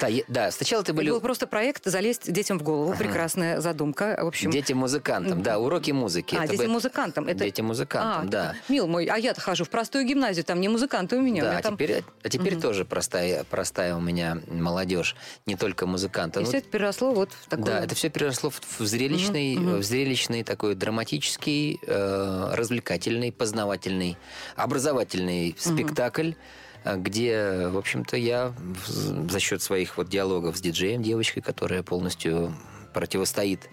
Да, 0.00 0.08
да, 0.28 0.50
сначала 0.50 0.80
это 0.82 0.94
были 0.94 1.10
был 1.10 1.20
просто 1.20 1.46
проект 1.46 1.84
залезть 1.84 2.32
детям 2.32 2.58
в 2.58 2.62
голову. 2.62 2.94
Прекрасная 2.96 3.60
задумка. 3.60 4.18
В 4.22 4.26
общем, 4.28 4.50
детям-музыкантам. 4.50 5.42
Да, 5.42 5.58
уроки 5.58 5.90
музыки. 5.90 6.34
а 6.34 6.44
Это 6.44 6.52
детям 6.52 6.66
бы- 6.68 6.72
музыкантам. 6.72 7.28
Это... 7.28 7.44
Детям-музыкантам, 7.44 8.26
А, 8.28 8.30
да. 8.30 8.54
Мил 8.68 8.86
мой, 8.86 9.04
а 9.06 9.18
я-то 9.18 9.40
хожу 9.40 9.64
в 9.64 9.70
простую 9.70 10.06
гимназию, 10.06 10.44
там 10.44 10.60
не 10.60 10.68
музыканты 10.68 11.16
у 11.16 11.20
меня. 11.20 11.42
Да, 11.42 11.58
а 11.58 11.62
там... 11.62 11.74
теперь, 11.74 12.02
а 12.22 12.28
теперь 12.28 12.58
тоже 12.58 12.85
простая, 12.86 13.44
простая 13.44 13.94
у 13.96 14.00
меня 14.00 14.38
молодежь, 14.48 15.16
не 15.46 15.56
только 15.56 15.86
музыканты. 15.86 16.40
И 16.40 16.42
Ну, 16.42 16.48
все 16.48 16.58
это 16.58 16.68
переросло 16.68 17.12
вот 17.12 17.30
в 17.32 17.48
такое... 17.48 17.66
Да, 17.66 17.84
это 17.84 17.94
все 17.94 18.08
переросло 18.08 18.50
в, 18.50 18.80
зрелищный, 18.80 19.56
в 19.56 19.82
зрелищный 19.82 20.42
такой 20.42 20.74
драматический, 20.74 21.78
э, 21.86 22.50
развлекательный, 22.54 23.32
познавательный, 23.32 24.16
образовательный 24.56 25.54
спектакль, 25.58 26.32
э, 26.84 26.96
где, 26.96 27.68
в 27.68 27.78
общем-то, 27.78 28.16
я 28.16 28.54
за 28.86 29.40
счет 29.40 29.62
своих 29.62 29.96
вот 29.96 30.08
диалогов 30.08 30.56
с 30.56 30.60
диджеем, 30.60 31.02
девочкой, 31.02 31.42
которая 31.42 31.82
полностью 31.82 32.54
противостоит 32.94 33.68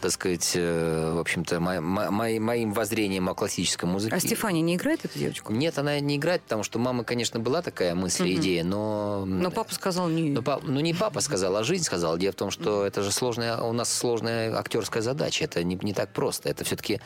так 0.00 0.10
сказать, 0.12 0.52
э, 0.54 1.12
в 1.14 1.18
общем-то, 1.18 1.60
мо- 1.60 1.80
мо- 1.80 2.10
мои- 2.10 2.38
моим 2.38 2.72
воззрением 2.72 3.28
о 3.28 3.34
классической 3.34 3.84
музыке. 3.86 4.14
А 4.14 4.20
Стефания 4.20 4.62
не 4.62 4.76
играет 4.76 5.04
эту 5.04 5.18
девочку? 5.18 5.52
Нет, 5.52 5.78
она 5.78 5.98
не 6.00 6.16
играет, 6.16 6.42
потому 6.42 6.62
что 6.62 6.78
мама, 6.78 7.04
конечно, 7.04 7.40
была 7.40 7.62
такая 7.62 7.94
мысль, 7.94 8.34
идея, 8.34 8.64
но... 8.64 9.24
Но 9.26 9.50
папа 9.50 9.74
сказал 9.74 10.08
не. 10.08 10.34
Па- 10.40 10.60
ну, 10.62 10.80
не 10.80 10.94
папа 10.94 11.20
сказал, 11.20 11.56
а 11.56 11.64
жизнь 11.64 11.84
сказала. 11.84 12.18
Дело 12.18 12.32
в 12.32 12.36
том, 12.36 12.50
что 12.50 12.84
это 12.86 13.02
же 13.02 13.10
сложная, 13.12 13.58
у 13.58 13.72
нас 13.72 13.92
сложная 13.92 14.56
актерская 14.56 15.02
задача. 15.02 15.44
Это 15.44 15.62
не, 15.62 15.78
не 15.82 15.92
так 15.92 16.12
просто. 16.12 16.48
Это 16.48 16.64
все-таки 16.64 17.00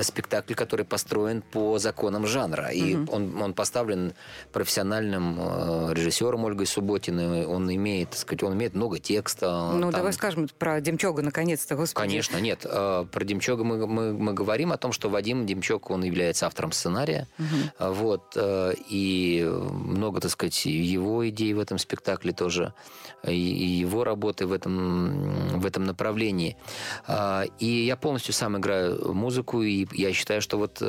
спектакль, 0.00 0.54
который 0.54 0.84
построен 0.84 1.42
по 1.42 1.78
законам 1.78 2.26
жанра. 2.26 2.68
И 2.68 2.96
он, 3.08 3.40
он 3.40 3.54
поставлен 3.54 4.14
профессиональным 4.52 5.36
э, 5.38 5.94
режиссером 5.94 6.44
Ольгой 6.44 6.66
Субботиной. 6.66 7.46
Он 7.46 7.72
имеет, 7.74 8.10
так 8.10 8.18
сказать, 8.20 8.42
он 8.42 8.54
имеет 8.54 8.74
много 8.74 8.98
текста. 8.98 9.70
Ну, 9.74 9.80
Там- 9.82 9.90
давай 9.92 10.12
скажем 10.12 10.48
про 10.58 10.80
Демчога 10.80 11.22
наконец-то, 11.22 11.74
господи. 11.76 12.06
Конечно, 12.08 12.31
нет. 12.40 12.66
Э, 12.68 13.04
Про 13.10 13.24
Демчога 13.24 13.64
мы, 13.64 13.86
мы, 13.86 14.12
мы 14.12 14.32
говорим 14.32 14.72
о 14.72 14.76
том, 14.76 14.92
что 14.92 15.08
Вадим 15.08 15.46
Демчок, 15.46 15.90
он 15.90 16.04
является 16.04 16.46
автором 16.46 16.72
сценария. 16.72 17.26
Э, 17.78 17.92
Вот. 17.92 18.36
э, 18.36 18.74
И 18.90 19.44
много, 19.44 20.20
так 20.20 20.30
сказать, 20.30 20.66
его 20.66 21.28
идей 21.28 21.52
в 21.54 21.60
этом 21.60 21.78
спектакле 21.78 22.32
тоже, 22.32 22.72
и 23.26 23.34
его 23.34 24.04
работы 24.04 24.46
в 24.46 24.52
этом, 24.52 25.60
в 25.60 25.66
этом 25.66 25.84
направлении. 25.84 26.56
И 27.58 27.84
я 27.86 27.96
полностью 27.96 28.34
сам 28.34 28.56
играю 28.56 29.14
музыку, 29.14 29.62
и 29.62 29.86
я 29.92 30.12
считаю, 30.12 30.40
что 30.42 30.58
вот 30.58 30.82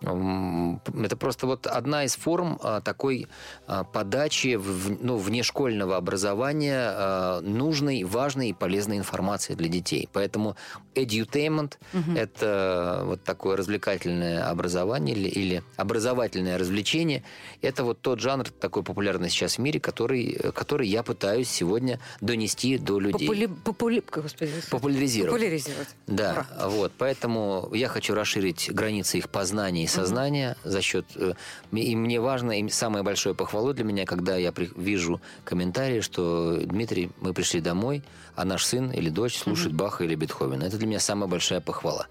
это 0.00 1.16
просто 1.18 1.46
вот 1.46 1.66
одна 1.66 2.04
из 2.04 2.14
форм 2.14 2.58
а, 2.62 2.80
такой 2.80 3.26
а, 3.66 3.82
подачи 3.82 4.58
ну, 5.00 5.16
внешкольного 5.16 5.96
образования 5.96 6.90
а, 6.90 7.40
нужной, 7.40 8.04
важной 8.04 8.50
и 8.50 8.52
полезной 8.52 8.98
информации 8.98 9.54
для 9.54 9.68
детей. 9.68 10.08
Поэтому 10.12 10.56
edutainment– 10.94 11.74
это 12.16 13.02
вот 13.04 13.24
такое 13.24 13.56
развлекательное 13.56 14.48
образование 14.48 15.16
или, 15.16 15.28
или 15.28 15.62
образовательное 15.76 16.58
развлечение. 16.58 17.24
Это 17.60 17.82
вот 17.82 18.00
тот 18.00 18.20
жанр 18.20 18.48
такой 18.50 18.84
популярный 18.84 19.30
сейчас 19.30 19.56
в 19.56 19.58
мире, 19.58 19.80
который, 19.80 20.32
который 20.54 20.86
я 20.88 21.02
пытаюсь 21.02 21.48
сегодня 21.48 21.98
донести 22.20 22.78
до 22.78 23.00
людей. 23.00 23.26
Попули... 23.26 23.46
попули- 23.64 24.04
Господи. 24.22 24.52
Популяризировать. 24.70 25.32
Популяризировать. 25.32 25.88
Да, 26.06 26.46
Ура. 26.56 26.68
вот, 26.68 26.92
поэтому 26.96 27.70
я 27.74 27.88
хочу 27.88 28.14
расширить 28.14 28.70
границы 28.72 29.18
их 29.18 29.28
познания 29.28 29.87
сознания 29.88 30.56
за 30.64 30.80
счет... 30.82 31.06
э, 31.16 31.34
И 31.72 31.96
мне 31.96 32.20
важно, 32.20 32.58
и 32.60 32.68
самое 32.68 33.02
большое 33.02 33.34
похвалу 33.34 33.72
для 33.72 33.84
меня, 33.84 34.04
когда 34.04 34.36
я 34.36 34.52
вижу 34.76 35.20
комментарии, 35.44 36.00
что, 36.00 36.58
Дмитрий, 36.62 37.10
мы 37.20 37.32
пришли 37.34 37.60
домой, 37.60 38.02
а 38.38 38.44
наш 38.44 38.64
сын 38.64 38.90
или 38.92 39.10
дочь 39.10 39.36
слушает 39.36 39.74
Баха 39.74 40.04
или 40.04 40.14
Бетховена. 40.14 40.66
Это 40.66 40.78
для 40.78 40.86
меня 40.86 41.00
самая 41.00 41.28
большая 41.28 41.60
похвала. 41.60 42.06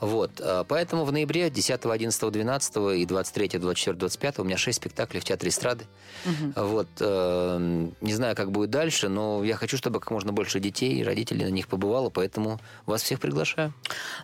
Вот, 0.00 0.40
э, 0.40 0.64
поэтому 0.66 1.04
в 1.04 1.12
ноябре 1.12 1.50
10, 1.50 1.84
11, 1.84 2.30
12 2.32 2.76
и 2.96 3.04
23, 3.04 3.58
24, 3.58 3.96
25 3.96 4.38
у 4.38 4.44
меня 4.44 4.56
6 4.56 4.76
спектаклей 4.76 5.20
в 5.20 5.24
Театре 5.24 5.50
эстрады. 5.50 5.84
Вот, 6.54 6.88
э, 7.00 7.88
не 8.00 8.14
знаю, 8.14 8.34
как 8.34 8.52
будет 8.52 8.70
дальше, 8.70 9.08
но 9.08 9.44
я 9.44 9.54
хочу, 9.56 9.76
чтобы 9.76 10.00
как 10.00 10.10
можно 10.10 10.32
больше 10.32 10.60
детей 10.60 10.94
и 10.94 11.04
родителей 11.04 11.44
на 11.44 11.50
них 11.50 11.68
побывало, 11.68 12.08
поэтому 12.08 12.58
вас 12.86 13.02
всех 13.02 13.20
приглашаю. 13.20 13.74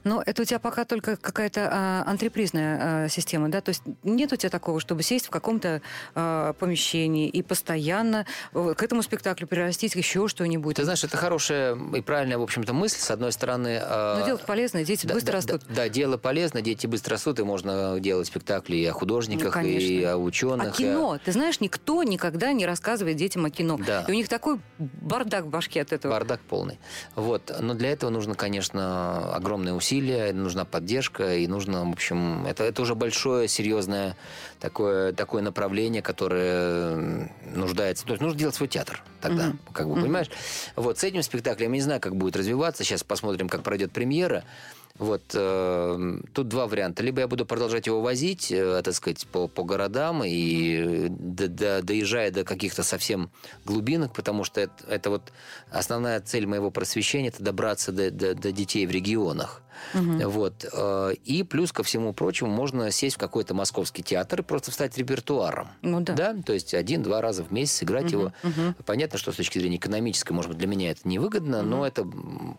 Но 0.04 0.22
это 0.24 0.42
у 0.42 0.44
тебя 0.46 0.58
пока 0.58 0.84
только 0.86 1.16
какая-то 1.16 1.68
а, 1.70 2.04
антрепризная 2.06 3.04
а, 3.04 3.08
система, 3.08 3.50
да? 3.50 3.60
То 3.60 3.70
есть 3.70 3.82
нет 4.02 4.32
у 4.32 4.36
тебя 4.36 4.50
такого, 4.50 4.80
чтобы 4.80 5.02
сесть 5.02 5.26
в 5.26 5.30
каком-то 5.30 5.82
а, 6.14 6.54
помещении 6.54 7.28
и 7.28 7.42
постоянно 7.42 8.26
э, 8.54 8.74
к 8.76 8.82
этому 8.82 9.02
спектаклю 9.02 9.46
прирастить 9.46 9.94
еще 9.94 10.28
что-нибудь? 10.28 10.76
Ты 10.76 10.84
знаешь, 10.84 11.04
это 11.04 11.16
хорошая 11.42 11.76
и 11.96 12.00
правильная, 12.00 12.38
в 12.38 12.42
общем-то, 12.42 12.72
мысль. 12.72 12.98
С 12.98 13.10
одной 13.10 13.32
стороны... 13.32 13.80
э, 13.82 14.18
Но 14.20 14.26
дело 14.26 14.38
полезное, 14.38 14.84
дети 14.84 15.06
да, 15.06 15.14
быстро 15.14 15.32
да, 15.32 15.36
растут. 15.38 15.62
Да, 15.68 15.74
да, 15.74 15.88
дело 15.88 16.16
полезно, 16.16 16.62
дети 16.62 16.86
быстро 16.86 17.14
растут, 17.14 17.40
и 17.40 17.42
можно 17.42 17.98
делать 18.00 18.26
спектакли 18.26 18.76
и 18.76 18.86
о 18.86 18.92
художниках, 18.92 19.46
Ну, 19.46 19.52
конечно. 19.52 19.86
и 19.86 20.04
о 20.04 20.16
ученых. 20.16 20.66
А 20.66 20.66
и 20.68 20.70
о- 20.70 20.76
кино, 20.76 21.18
ты 21.24 21.32
знаешь, 21.32 21.60
никто 21.60 22.02
никогда 22.02 22.52
не 22.52 22.66
рассказывает 22.66 23.16
детям 23.16 23.44
о 23.44 23.50
кино. 23.50 23.78
Да. 23.84 24.04
И 24.08 24.10
у 24.10 24.14
них 24.14 24.28
такой 24.28 24.60
бардак 24.78 25.44
в 25.44 25.48
башке 25.48 25.82
от 25.82 25.92
этого. 25.92 26.12
Бардак 26.12 26.40
полный. 26.40 26.78
Вот. 27.14 27.52
Но 27.60 27.74
для 27.74 27.90
этого 27.90 28.10
нужно, 28.10 28.34
конечно, 28.34 29.34
огромные 29.34 29.74
усилия, 29.74 30.32
нужна 30.32 30.64
поддержка, 30.64 31.34
и 31.36 31.46
нужно, 31.46 31.84
в 31.84 31.92
общем, 31.92 32.46
это, 32.46 32.64
это 32.64 32.82
уже 32.82 32.94
большое, 32.94 33.48
серьезное 33.48 34.16
такое, 34.60 35.12
такое 35.12 35.42
направление, 35.42 36.02
которое 36.02 37.28
нуждается. 37.54 38.04
То 38.04 38.12
есть 38.12 38.22
нужно 38.22 38.38
делать 38.38 38.54
свой 38.54 38.68
театр 38.68 39.02
тогда, 39.20 39.52
как 39.72 39.88
бы, 39.88 39.94
понимаешь? 39.94 40.28
Вот, 40.76 40.98
с 40.98 41.04
этим 41.04 41.22
спектаклем 41.32 41.72
я 41.72 41.78
не 41.78 41.82
знаю, 41.82 42.00
как 42.00 42.14
будет 42.14 42.36
развиваться. 42.36 42.84
Сейчас 42.84 43.02
посмотрим, 43.02 43.48
как 43.48 43.62
пройдет 43.62 43.90
премьера. 43.90 44.44
Вот 44.98 45.22
э, 45.34 46.18
тут 46.34 46.48
два 46.48 46.66
варианта. 46.66 47.02
Либо 47.02 47.20
я 47.20 47.28
буду 47.28 47.46
продолжать 47.46 47.86
его 47.86 48.00
возить, 48.02 48.52
э, 48.52 48.82
так 48.84 48.94
сказать, 48.94 49.26
по, 49.26 49.48
по 49.48 49.64
городам 49.64 50.22
и 50.24 50.76
э, 50.76 51.06
до- 51.08 51.48
до- 51.48 51.82
доезжая 51.82 52.30
до 52.30 52.44
каких-то 52.44 52.82
совсем 52.82 53.30
глубинок, 53.64 54.12
потому 54.12 54.44
что 54.44 54.60
это, 54.60 54.74
это 54.88 55.10
вот 55.10 55.32
основная 55.70 56.20
цель 56.20 56.46
моего 56.46 56.70
просвещения 56.70 57.28
это 57.28 57.42
добраться 57.42 57.90
до, 57.90 58.10
до- 58.10 58.34
до 58.34 58.52
детей 58.52 58.86
в 58.86 58.90
регионах. 58.90 59.62
Вот. 59.94 60.66
э, 60.70 61.14
И 61.24 61.42
плюс 61.42 61.72
ко 61.72 61.82
всему 61.82 62.12
прочему 62.12 62.50
можно 62.50 62.90
сесть 62.90 63.16
в 63.16 63.18
какой-то 63.18 63.54
московский 63.54 64.02
театр 64.02 64.40
и 64.40 64.44
просто 64.44 64.70
стать 64.70 64.96
репертуаром. 64.98 65.68
Ну 65.80 66.00
да. 66.00 66.14
То 66.44 66.52
есть 66.52 66.74
один-два 66.74 67.20
раза 67.22 67.42
в 67.42 67.50
месяц 67.50 67.76
сыграть 67.78 68.12
его. 68.12 68.32
Понятно, 68.84 69.18
что 69.18 69.32
с 69.32 69.36
точки 69.36 69.58
зрения 69.58 69.78
экономической, 69.78 70.32
может 70.32 70.50
быть, 70.50 70.58
для 70.58 70.68
меня 70.68 70.90
это 70.90 71.00
невыгодно, 71.08 71.62
но 71.62 71.86
это 71.86 72.04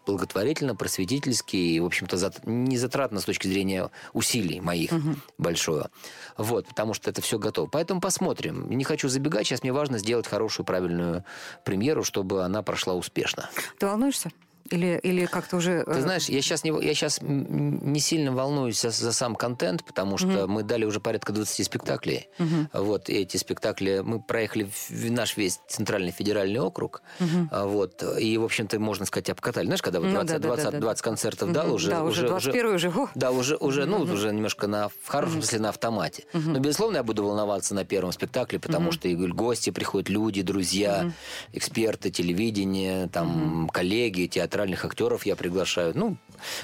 благотворительно, 0.06 0.76
просветительски 0.76 1.56
и, 1.56 1.80
в 1.80 1.86
общем-то, 1.86 2.18
не 2.45 2.78
затратно 2.78 3.19
с 3.19 3.26
точки 3.26 3.47
зрения 3.47 3.89
усилий 4.13 4.61
моих 4.61 4.91
большое. 5.38 5.88
Вот, 6.38 6.67
потому 6.67 6.93
что 6.93 7.09
это 7.09 7.21
все 7.21 7.39
готово. 7.39 7.67
Поэтому 7.67 8.01
посмотрим. 8.01 8.69
Не 8.69 8.84
хочу 8.84 9.09
забегать, 9.09 9.47
сейчас 9.47 9.63
мне 9.63 9.74
важно 9.74 9.97
сделать 9.97 10.28
хорошую, 10.28 10.65
правильную 10.65 11.24
премьеру, 11.65 12.03
чтобы 12.03 12.43
она 12.43 12.61
прошла 12.63 12.93
успешно. 12.93 13.49
Ты 13.80 13.88
волнуешься? 13.88 14.32
Или, 14.70 14.99
или 15.03 15.26
как-то 15.26 15.57
уже... 15.57 15.84
Ты 15.84 15.91
э, 15.91 16.01
знаешь, 16.01 16.30
я 16.30 16.41
сейчас 16.41 16.64
не, 16.64 16.70
я 16.70 16.93
сейчас 16.93 17.20
не 17.22 17.99
сильно 17.99 18.32
волнуюсь 18.32 18.82
за, 18.82 18.91
за 18.91 19.11
сам 19.11 19.36
контент, 19.36 19.84
потому 19.84 20.18
что 20.18 20.47
мы 20.47 20.64
дали 20.64 20.86
уже 20.86 20.99
порядка 20.99 21.34
20 21.34 21.66
спектаклей. 21.66 22.30
Вот, 22.74 23.09
и 23.09 23.14
эти 23.14 23.38
спектакли, 23.38 24.01
мы 24.03 24.22
проехали 24.22 24.70
в 24.89 25.11
наш 25.11 25.38
весь 25.38 25.59
центральный 25.68 26.11
федеральный 26.11 26.59
округ. 26.59 27.01
А, 27.51 27.66
Вот, 27.66 28.03
и, 28.20 28.38
в 28.38 28.43
общем-то, 28.43 28.80
можно 28.80 29.05
сказать, 29.05 29.30
обкатали. 29.30 29.66
Знаешь, 29.66 29.82
когда 29.82 29.99
вот 29.99 30.07
Ну 30.07 30.14
20, 30.14 30.28
да, 30.28 30.39
да, 30.39 30.47
20, 30.47 30.66
да, 30.66 30.72
да. 30.72 30.80
20 30.80 31.03
концертов 31.03 31.47
Мгм. 31.49 31.53
дал, 31.53 31.74
уже... 31.74 31.89
Да, 31.89 32.03
уже 32.03 32.28
21 32.28 32.76
уже. 32.76 32.89
о. 32.89 33.09
Да, 33.16 33.32
уже, 33.32 33.55
уже, 33.57 33.86
ну, 33.86 33.99
уже 33.99 34.32
немножко 34.34 34.68
на, 34.68 34.89
в 34.89 35.07
хорошем 35.07 35.41
смысле 35.41 35.59
на 35.59 35.70
автомате. 35.70 36.26
Но, 36.34 36.59
безусловно, 36.59 36.97
я 36.97 37.03
буду 37.03 37.24
волноваться 37.24 37.76
на 37.76 37.86
первом 37.86 38.11
спектакле, 38.11 38.59
потому 38.59 38.91
что 38.91 39.07
и 39.07 39.16
гости 39.16 39.70
приходят, 39.70 40.09
люди, 40.09 40.41
друзья, 40.41 41.11
эксперты, 41.51 42.11
телевидение, 42.11 43.07
там, 43.09 43.70
коллеги, 43.72 44.28
театральных 44.54 44.86
актеров 44.86 45.26
я 45.26 45.36
приглашаю. 45.36 45.93
Ну, 45.95 46.16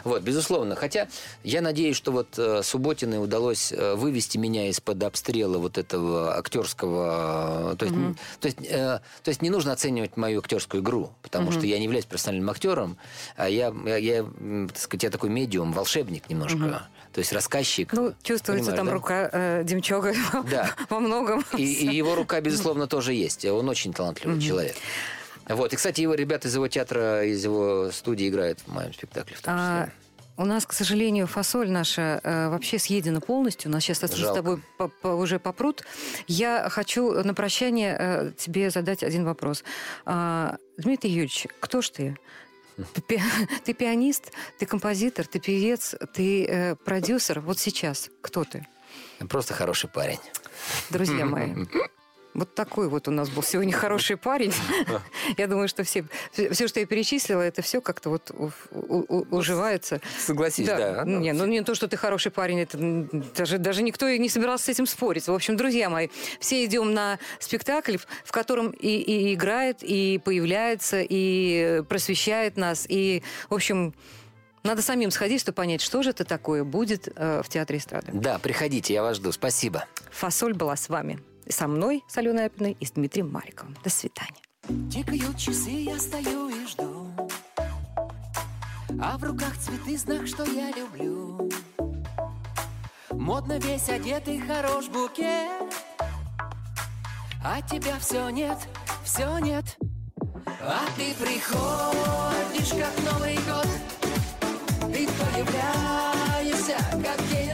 вот, 0.04 0.22
безусловно. 0.22 0.76
Хотя 0.76 1.08
я 1.44 1.62
надеюсь, 1.62 1.96
что 1.96 2.12
вот 2.12 2.38
э, 2.38 2.62
Субботиной 2.62 3.22
удалось 3.22 3.72
э, 3.72 3.96
вывести 3.96 4.38
меня 4.38 4.70
из-под 4.70 5.02
обстрела 5.04 5.58
вот 5.58 5.80
этого 5.80 6.38
актерского... 6.38 7.74
э, 7.74 7.76
То 7.78 7.86
есть, 7.86 7.98
м, 7.98 8.18
то, 8.40 8.46
есть, 8.48 8.58
э, 8.62 9.00
то 9.24 9.30
есть 9.30 9.42
не 9.42 9.50
нужно 9.50 9.72
оценивать 9.72 10.18
мою 10.18 10.40
актерскую 10.40 10.84
игру, 10.84 11.10
потому 11.24 11.52
что 11.52 11.66
я 11.66 11.80
не 11.80 11.86
являюсь 11.86 12.06
профессиональным 12.06 12.50
актером, 12.52 12.98
а 13.36 13.50
я, 13.50 13.74
я, 13.86 13.98
я, 13.98 14.24
так 14.68 14.78
сказать, 14.78 15.04
я 15.04 15.10
такой 15.10 15.30
медиум, 15.32 15.74
волшебник 15.74 16.30
немножко. 16.30 16.58
То 16.60 17.16
То 17.16 17.20
есть 17.22 17.34
рассказчик. 17.34 17.92
Ну, 17.94 18.14
чувствуется 18.22 18.72
там 18.74 18.86
да? 18.86 18.94
рука 18.94 19.30
э, 19.34 19.64
Демчога 19.64 20.14
Да. 20.52 20.76
во 20.90 21.00
многом. 21.00 21.44
И, 21.58 21.64
и 21.64 21.96
его 21.96 22.14
рука, 22.14 22.40
безусловно, 22.48 22.86
тоже 22.86 23.14
есть. 23.16 23.46
Он 23.46 23.68
очень 23.68 23.94
талантливый 23.94 24.40
человек. 24.40 24.76
Вот. 25.50 25.74
И, 25.74 25.76
кстати, 25.76 26.02
его 26.02 26.14
ребята 26.14 26.48
из 26.48 26.56
его 26.56 26.68
театра, 26.68 27.26
из 27.26 27.44
его 27.44 27.92
студии 27.92 28.30
играют 28.30 28.60
в 28.62 28.68
моем 28.68 28.94
спектакле. 28.94 29.36
В 29.36 29.42
том 29.42 29.54
числе. 29.56 29.66
А, 29.66 29.90
у 30.38 30.46
нас, 30.46 30.66
к 30.66 30.72
сожалению, 30.72 31.28
фасоль 31.28 31.70
наша 31.70 32.22
э, 32.24 32.48
вообще 32.50 32.80
съедена 32.80 33.20
полностью. 33.20 33.70
У 33.70 33.74
нас 33.74 33.84
сейчас 33.84 33.98
с 34.00 34.14
Жалко. 34.16 34.36
тобой 34.36 34.62
по- 34.78 34.88
по- 34.88 35.08
уже 35.10 35.38
попрут. 35.40 35.84
Я 36.28 36.70
хочу 36.70 37.12
на 37.24 37.34
прощание 37.34 37.96
э, 38.00 38.32
тебе 38.38 38.70
задать 38.70 39.04
один 39.04 39.26
вопрос. 39.26 39.64
А, 40.06 40.56
Дмитрий 40.78 41.10
Юрьевич, 41.12 41.48
кто 41.60 41.82
ж 41.82 41.90
ты? 41.90 42.18
Ты, 42.94 43.02
пи- 43.02 43.22
ты 43.66 43.74
пианист, 43.74 44.32
ты 44.60 44.66
композитор, 44.66 45.28
ты 45.28 45.40
певец, 45.40 45.94
ты 46.14 46.46
э, 46.46 46.76
продюсер. 46.76 47.42
Вот 47.42 47.60
сейчас 47.60 48.10
кто 48.22 48.46
ты? 48.46 48.66
Просто 49.28 49.54
хороший 49.54 49.90
парень. 49.90 50.20
Друзья 50.90 51.26
мои. 51.26 51.54
Вот 52.36 52.54
такой 52.54 52.90
вот 52.90 53.08
у 53.08 53.12
нас 53.12 53.28
был 53.30 53.42
сегодня 53.44 53.74
хороший 53.74 54.16
парень. 54.16 54.54
Я 55.38 55.48
думаю, 55.48 55.68
что 55.68 55.84
все, 55.84 56.06
все, 56.32 56.68
что 56.68 56.80
я 56.80 56.86
перечислила, 56.86 57.42
это 57.42 57.62
все 57.64 57.82
как-то 57.82 58.10
вот 58.12 58.32
уживается. 58.72 60.00
Согласись, 60.20 60.68
да. 60.68 61.04
Не, 61.06 61.34
ну 61.34 61.46
не 61.46 61.62
то, 61.64 61.76
что 61.76 61.88
ты 61.88 61.98
хороший 61.98 62.32
парень, 62.32 62.60
это 62.62 62.78
даже, 63.36 63.58
даже 63.58 63.82
никто 63.84 64.08
и 64.08 64.20
не 64.20 64.30
собирался 64.30 64.66
с 64.66 64.70
этим 64.70 64.86
спорить. 64.86 65.28
В 65.28 65.34
общем, 65.34 65.58
друзья 65.58 65.90
мои, 65.90 66.10
все 66.40 66.64
идем 66.66 66.94
на 66.94 67.20
спектакль, 67.40 67.98
в- 67.98 68.08
в 68.24 68.32
котором 68.32 68.70
и, 68.72 68.88
и 68.88 69.34
играет, 69.34 69.78
и 69.82 70.20
появляется, 70.24 71.02
и 71.02 71.82
просвещает 71.90 72.58
нас. 72.58 72.86
И, 72.88 73.24
в 73.50 73.56
общем, 73.56 73.94
надо 74.64 74.82
самим 74.82 75.10
сходить, 75.12 75.42
чтобы 75.42 75.56
понять, 75.56 75.82
что 75.82 76.04
же 76.04 76.12
это 76.12 76.26
такое 76.26 76.64
будет 76.64 77.08
э, 77.16 77.42
в 77.44 77.50
театре 77.50 77.80
эстрады. 77.80 78.12
Да, 78.14 78.38
приходите, 78.40 78.94
я 78.94 79.02
вас 79.04 79.18
жду. 79.18 79.32
Спасибо. 79.32 79.86
Фасоль 80.12 80.54
была 80.54 80.76
с 80.76 80.90
вами. 80.90 81.20
Со 81.52 81.68
мной, 81.68 82.04
с 82.08 82.16
Аленой 82.18 82.46
Апиной 82.46 82.78
и 82.80 82.86
с 82.86 82.92
Дмитрием 82.92 83.32
Мариковым. 83.32 83.76
До 83.84 83.90
свидания. 83.90 84.42
Тикают 84.92 85.36
часы, 85.36 85.72
я 85.72 85.98
стою 85.98 86.48
и 86.48 86.68
жду. 86.68 87.08
А 89.02 89.18
в 89.18 89.24
руках 89.24 89.58
цветы, 89.58 89.98
знак, 89.98 90.28
что 90.28 90.44
я 90.44 90.72
люблю. 90.72 91.50
Модно 93.12 93.58
весь 93.58 93.90
одетый, 93.90 94.40
хорош 94.40 94.88
букет. 94.90 95.74
А 97.44 97.62
тебя 97.64 97.98
все 98.00 98.30
нет, 98.30 98.58
все 99.04 99.40
нет. 99.40 99.78
А 100.46 100.86
ты 100.96 101.14
приходишь, 101.16 102.70
как 102.70 103.12
Новый 103.12 103.36
год. 103.38 103.68
Ты 104.94 105.08
появляешься, 105.08 106.78
как 107.04 107.28
день 107.30 107.49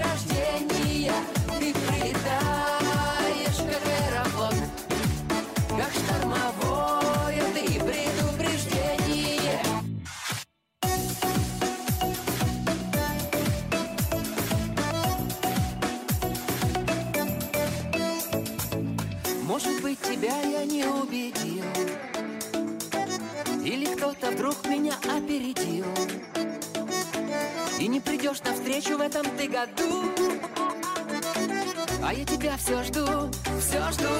Тебя 20.25 20.41
я 20.41 20.65
не 20.65 20.83
убедил. 20.83 21.63
Или 23.63 23.85
кто-то 23.93 24.31
вдруг 24.31 24.65
меня 24.65 24.95
опередил. 25.03 25.85
И 27.79 27.87
не 27.87 27.99
придешь 27.99 28.41
навстречу 28.41 28.97
в 28.97 29.01
этом 29.01 29.23
ты 29.37 29.47
году. 29.47 30.11
А 32.03 32.11
я 32.11 32.25
тебя 32.25 32.57
все 32.57 32.81
жду, 32.85 33.05
все 33.59 33.91
жду. 33.91 34.15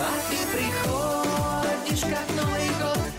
А 0.00 0.10
ты 0.28 0.36
приходишь, 0.52 2.02
как 2.02 2.28
Новый 2.36 2.68
год 2.68 3.09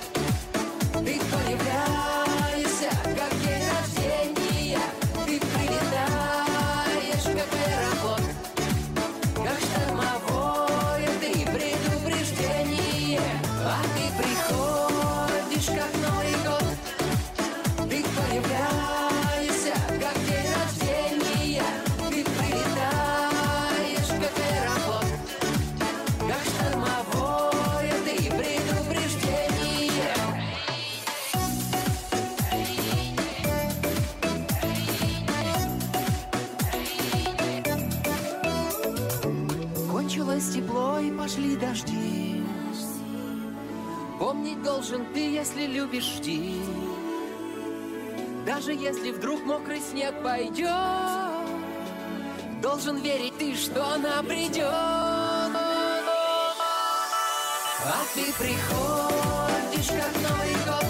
должен 44.81 45.05
ты, 45.13 45.31
если 45.31 45.67
любишь, 45.67 46.15
жди 46.17 46.59
Даже 48.47 48.73
если 48.73 49.11
вдруг 49.11 49.43
мокрый 49.45 49.79
снег 49.79 50.15
пойдет 50.23 50.71
Должен 52.63 52.97
верить 52.97 53.37
ты, 53.37 53.55
что 53.55 53.85
она 53.93 54.23
придет. 54.23 54.63
А 54.63 55.53
ты 58.13 58.33
приходишь, 58.33 59.87
как 59.87 60.13
Новый 60.21 60.53
год 60.65 60.80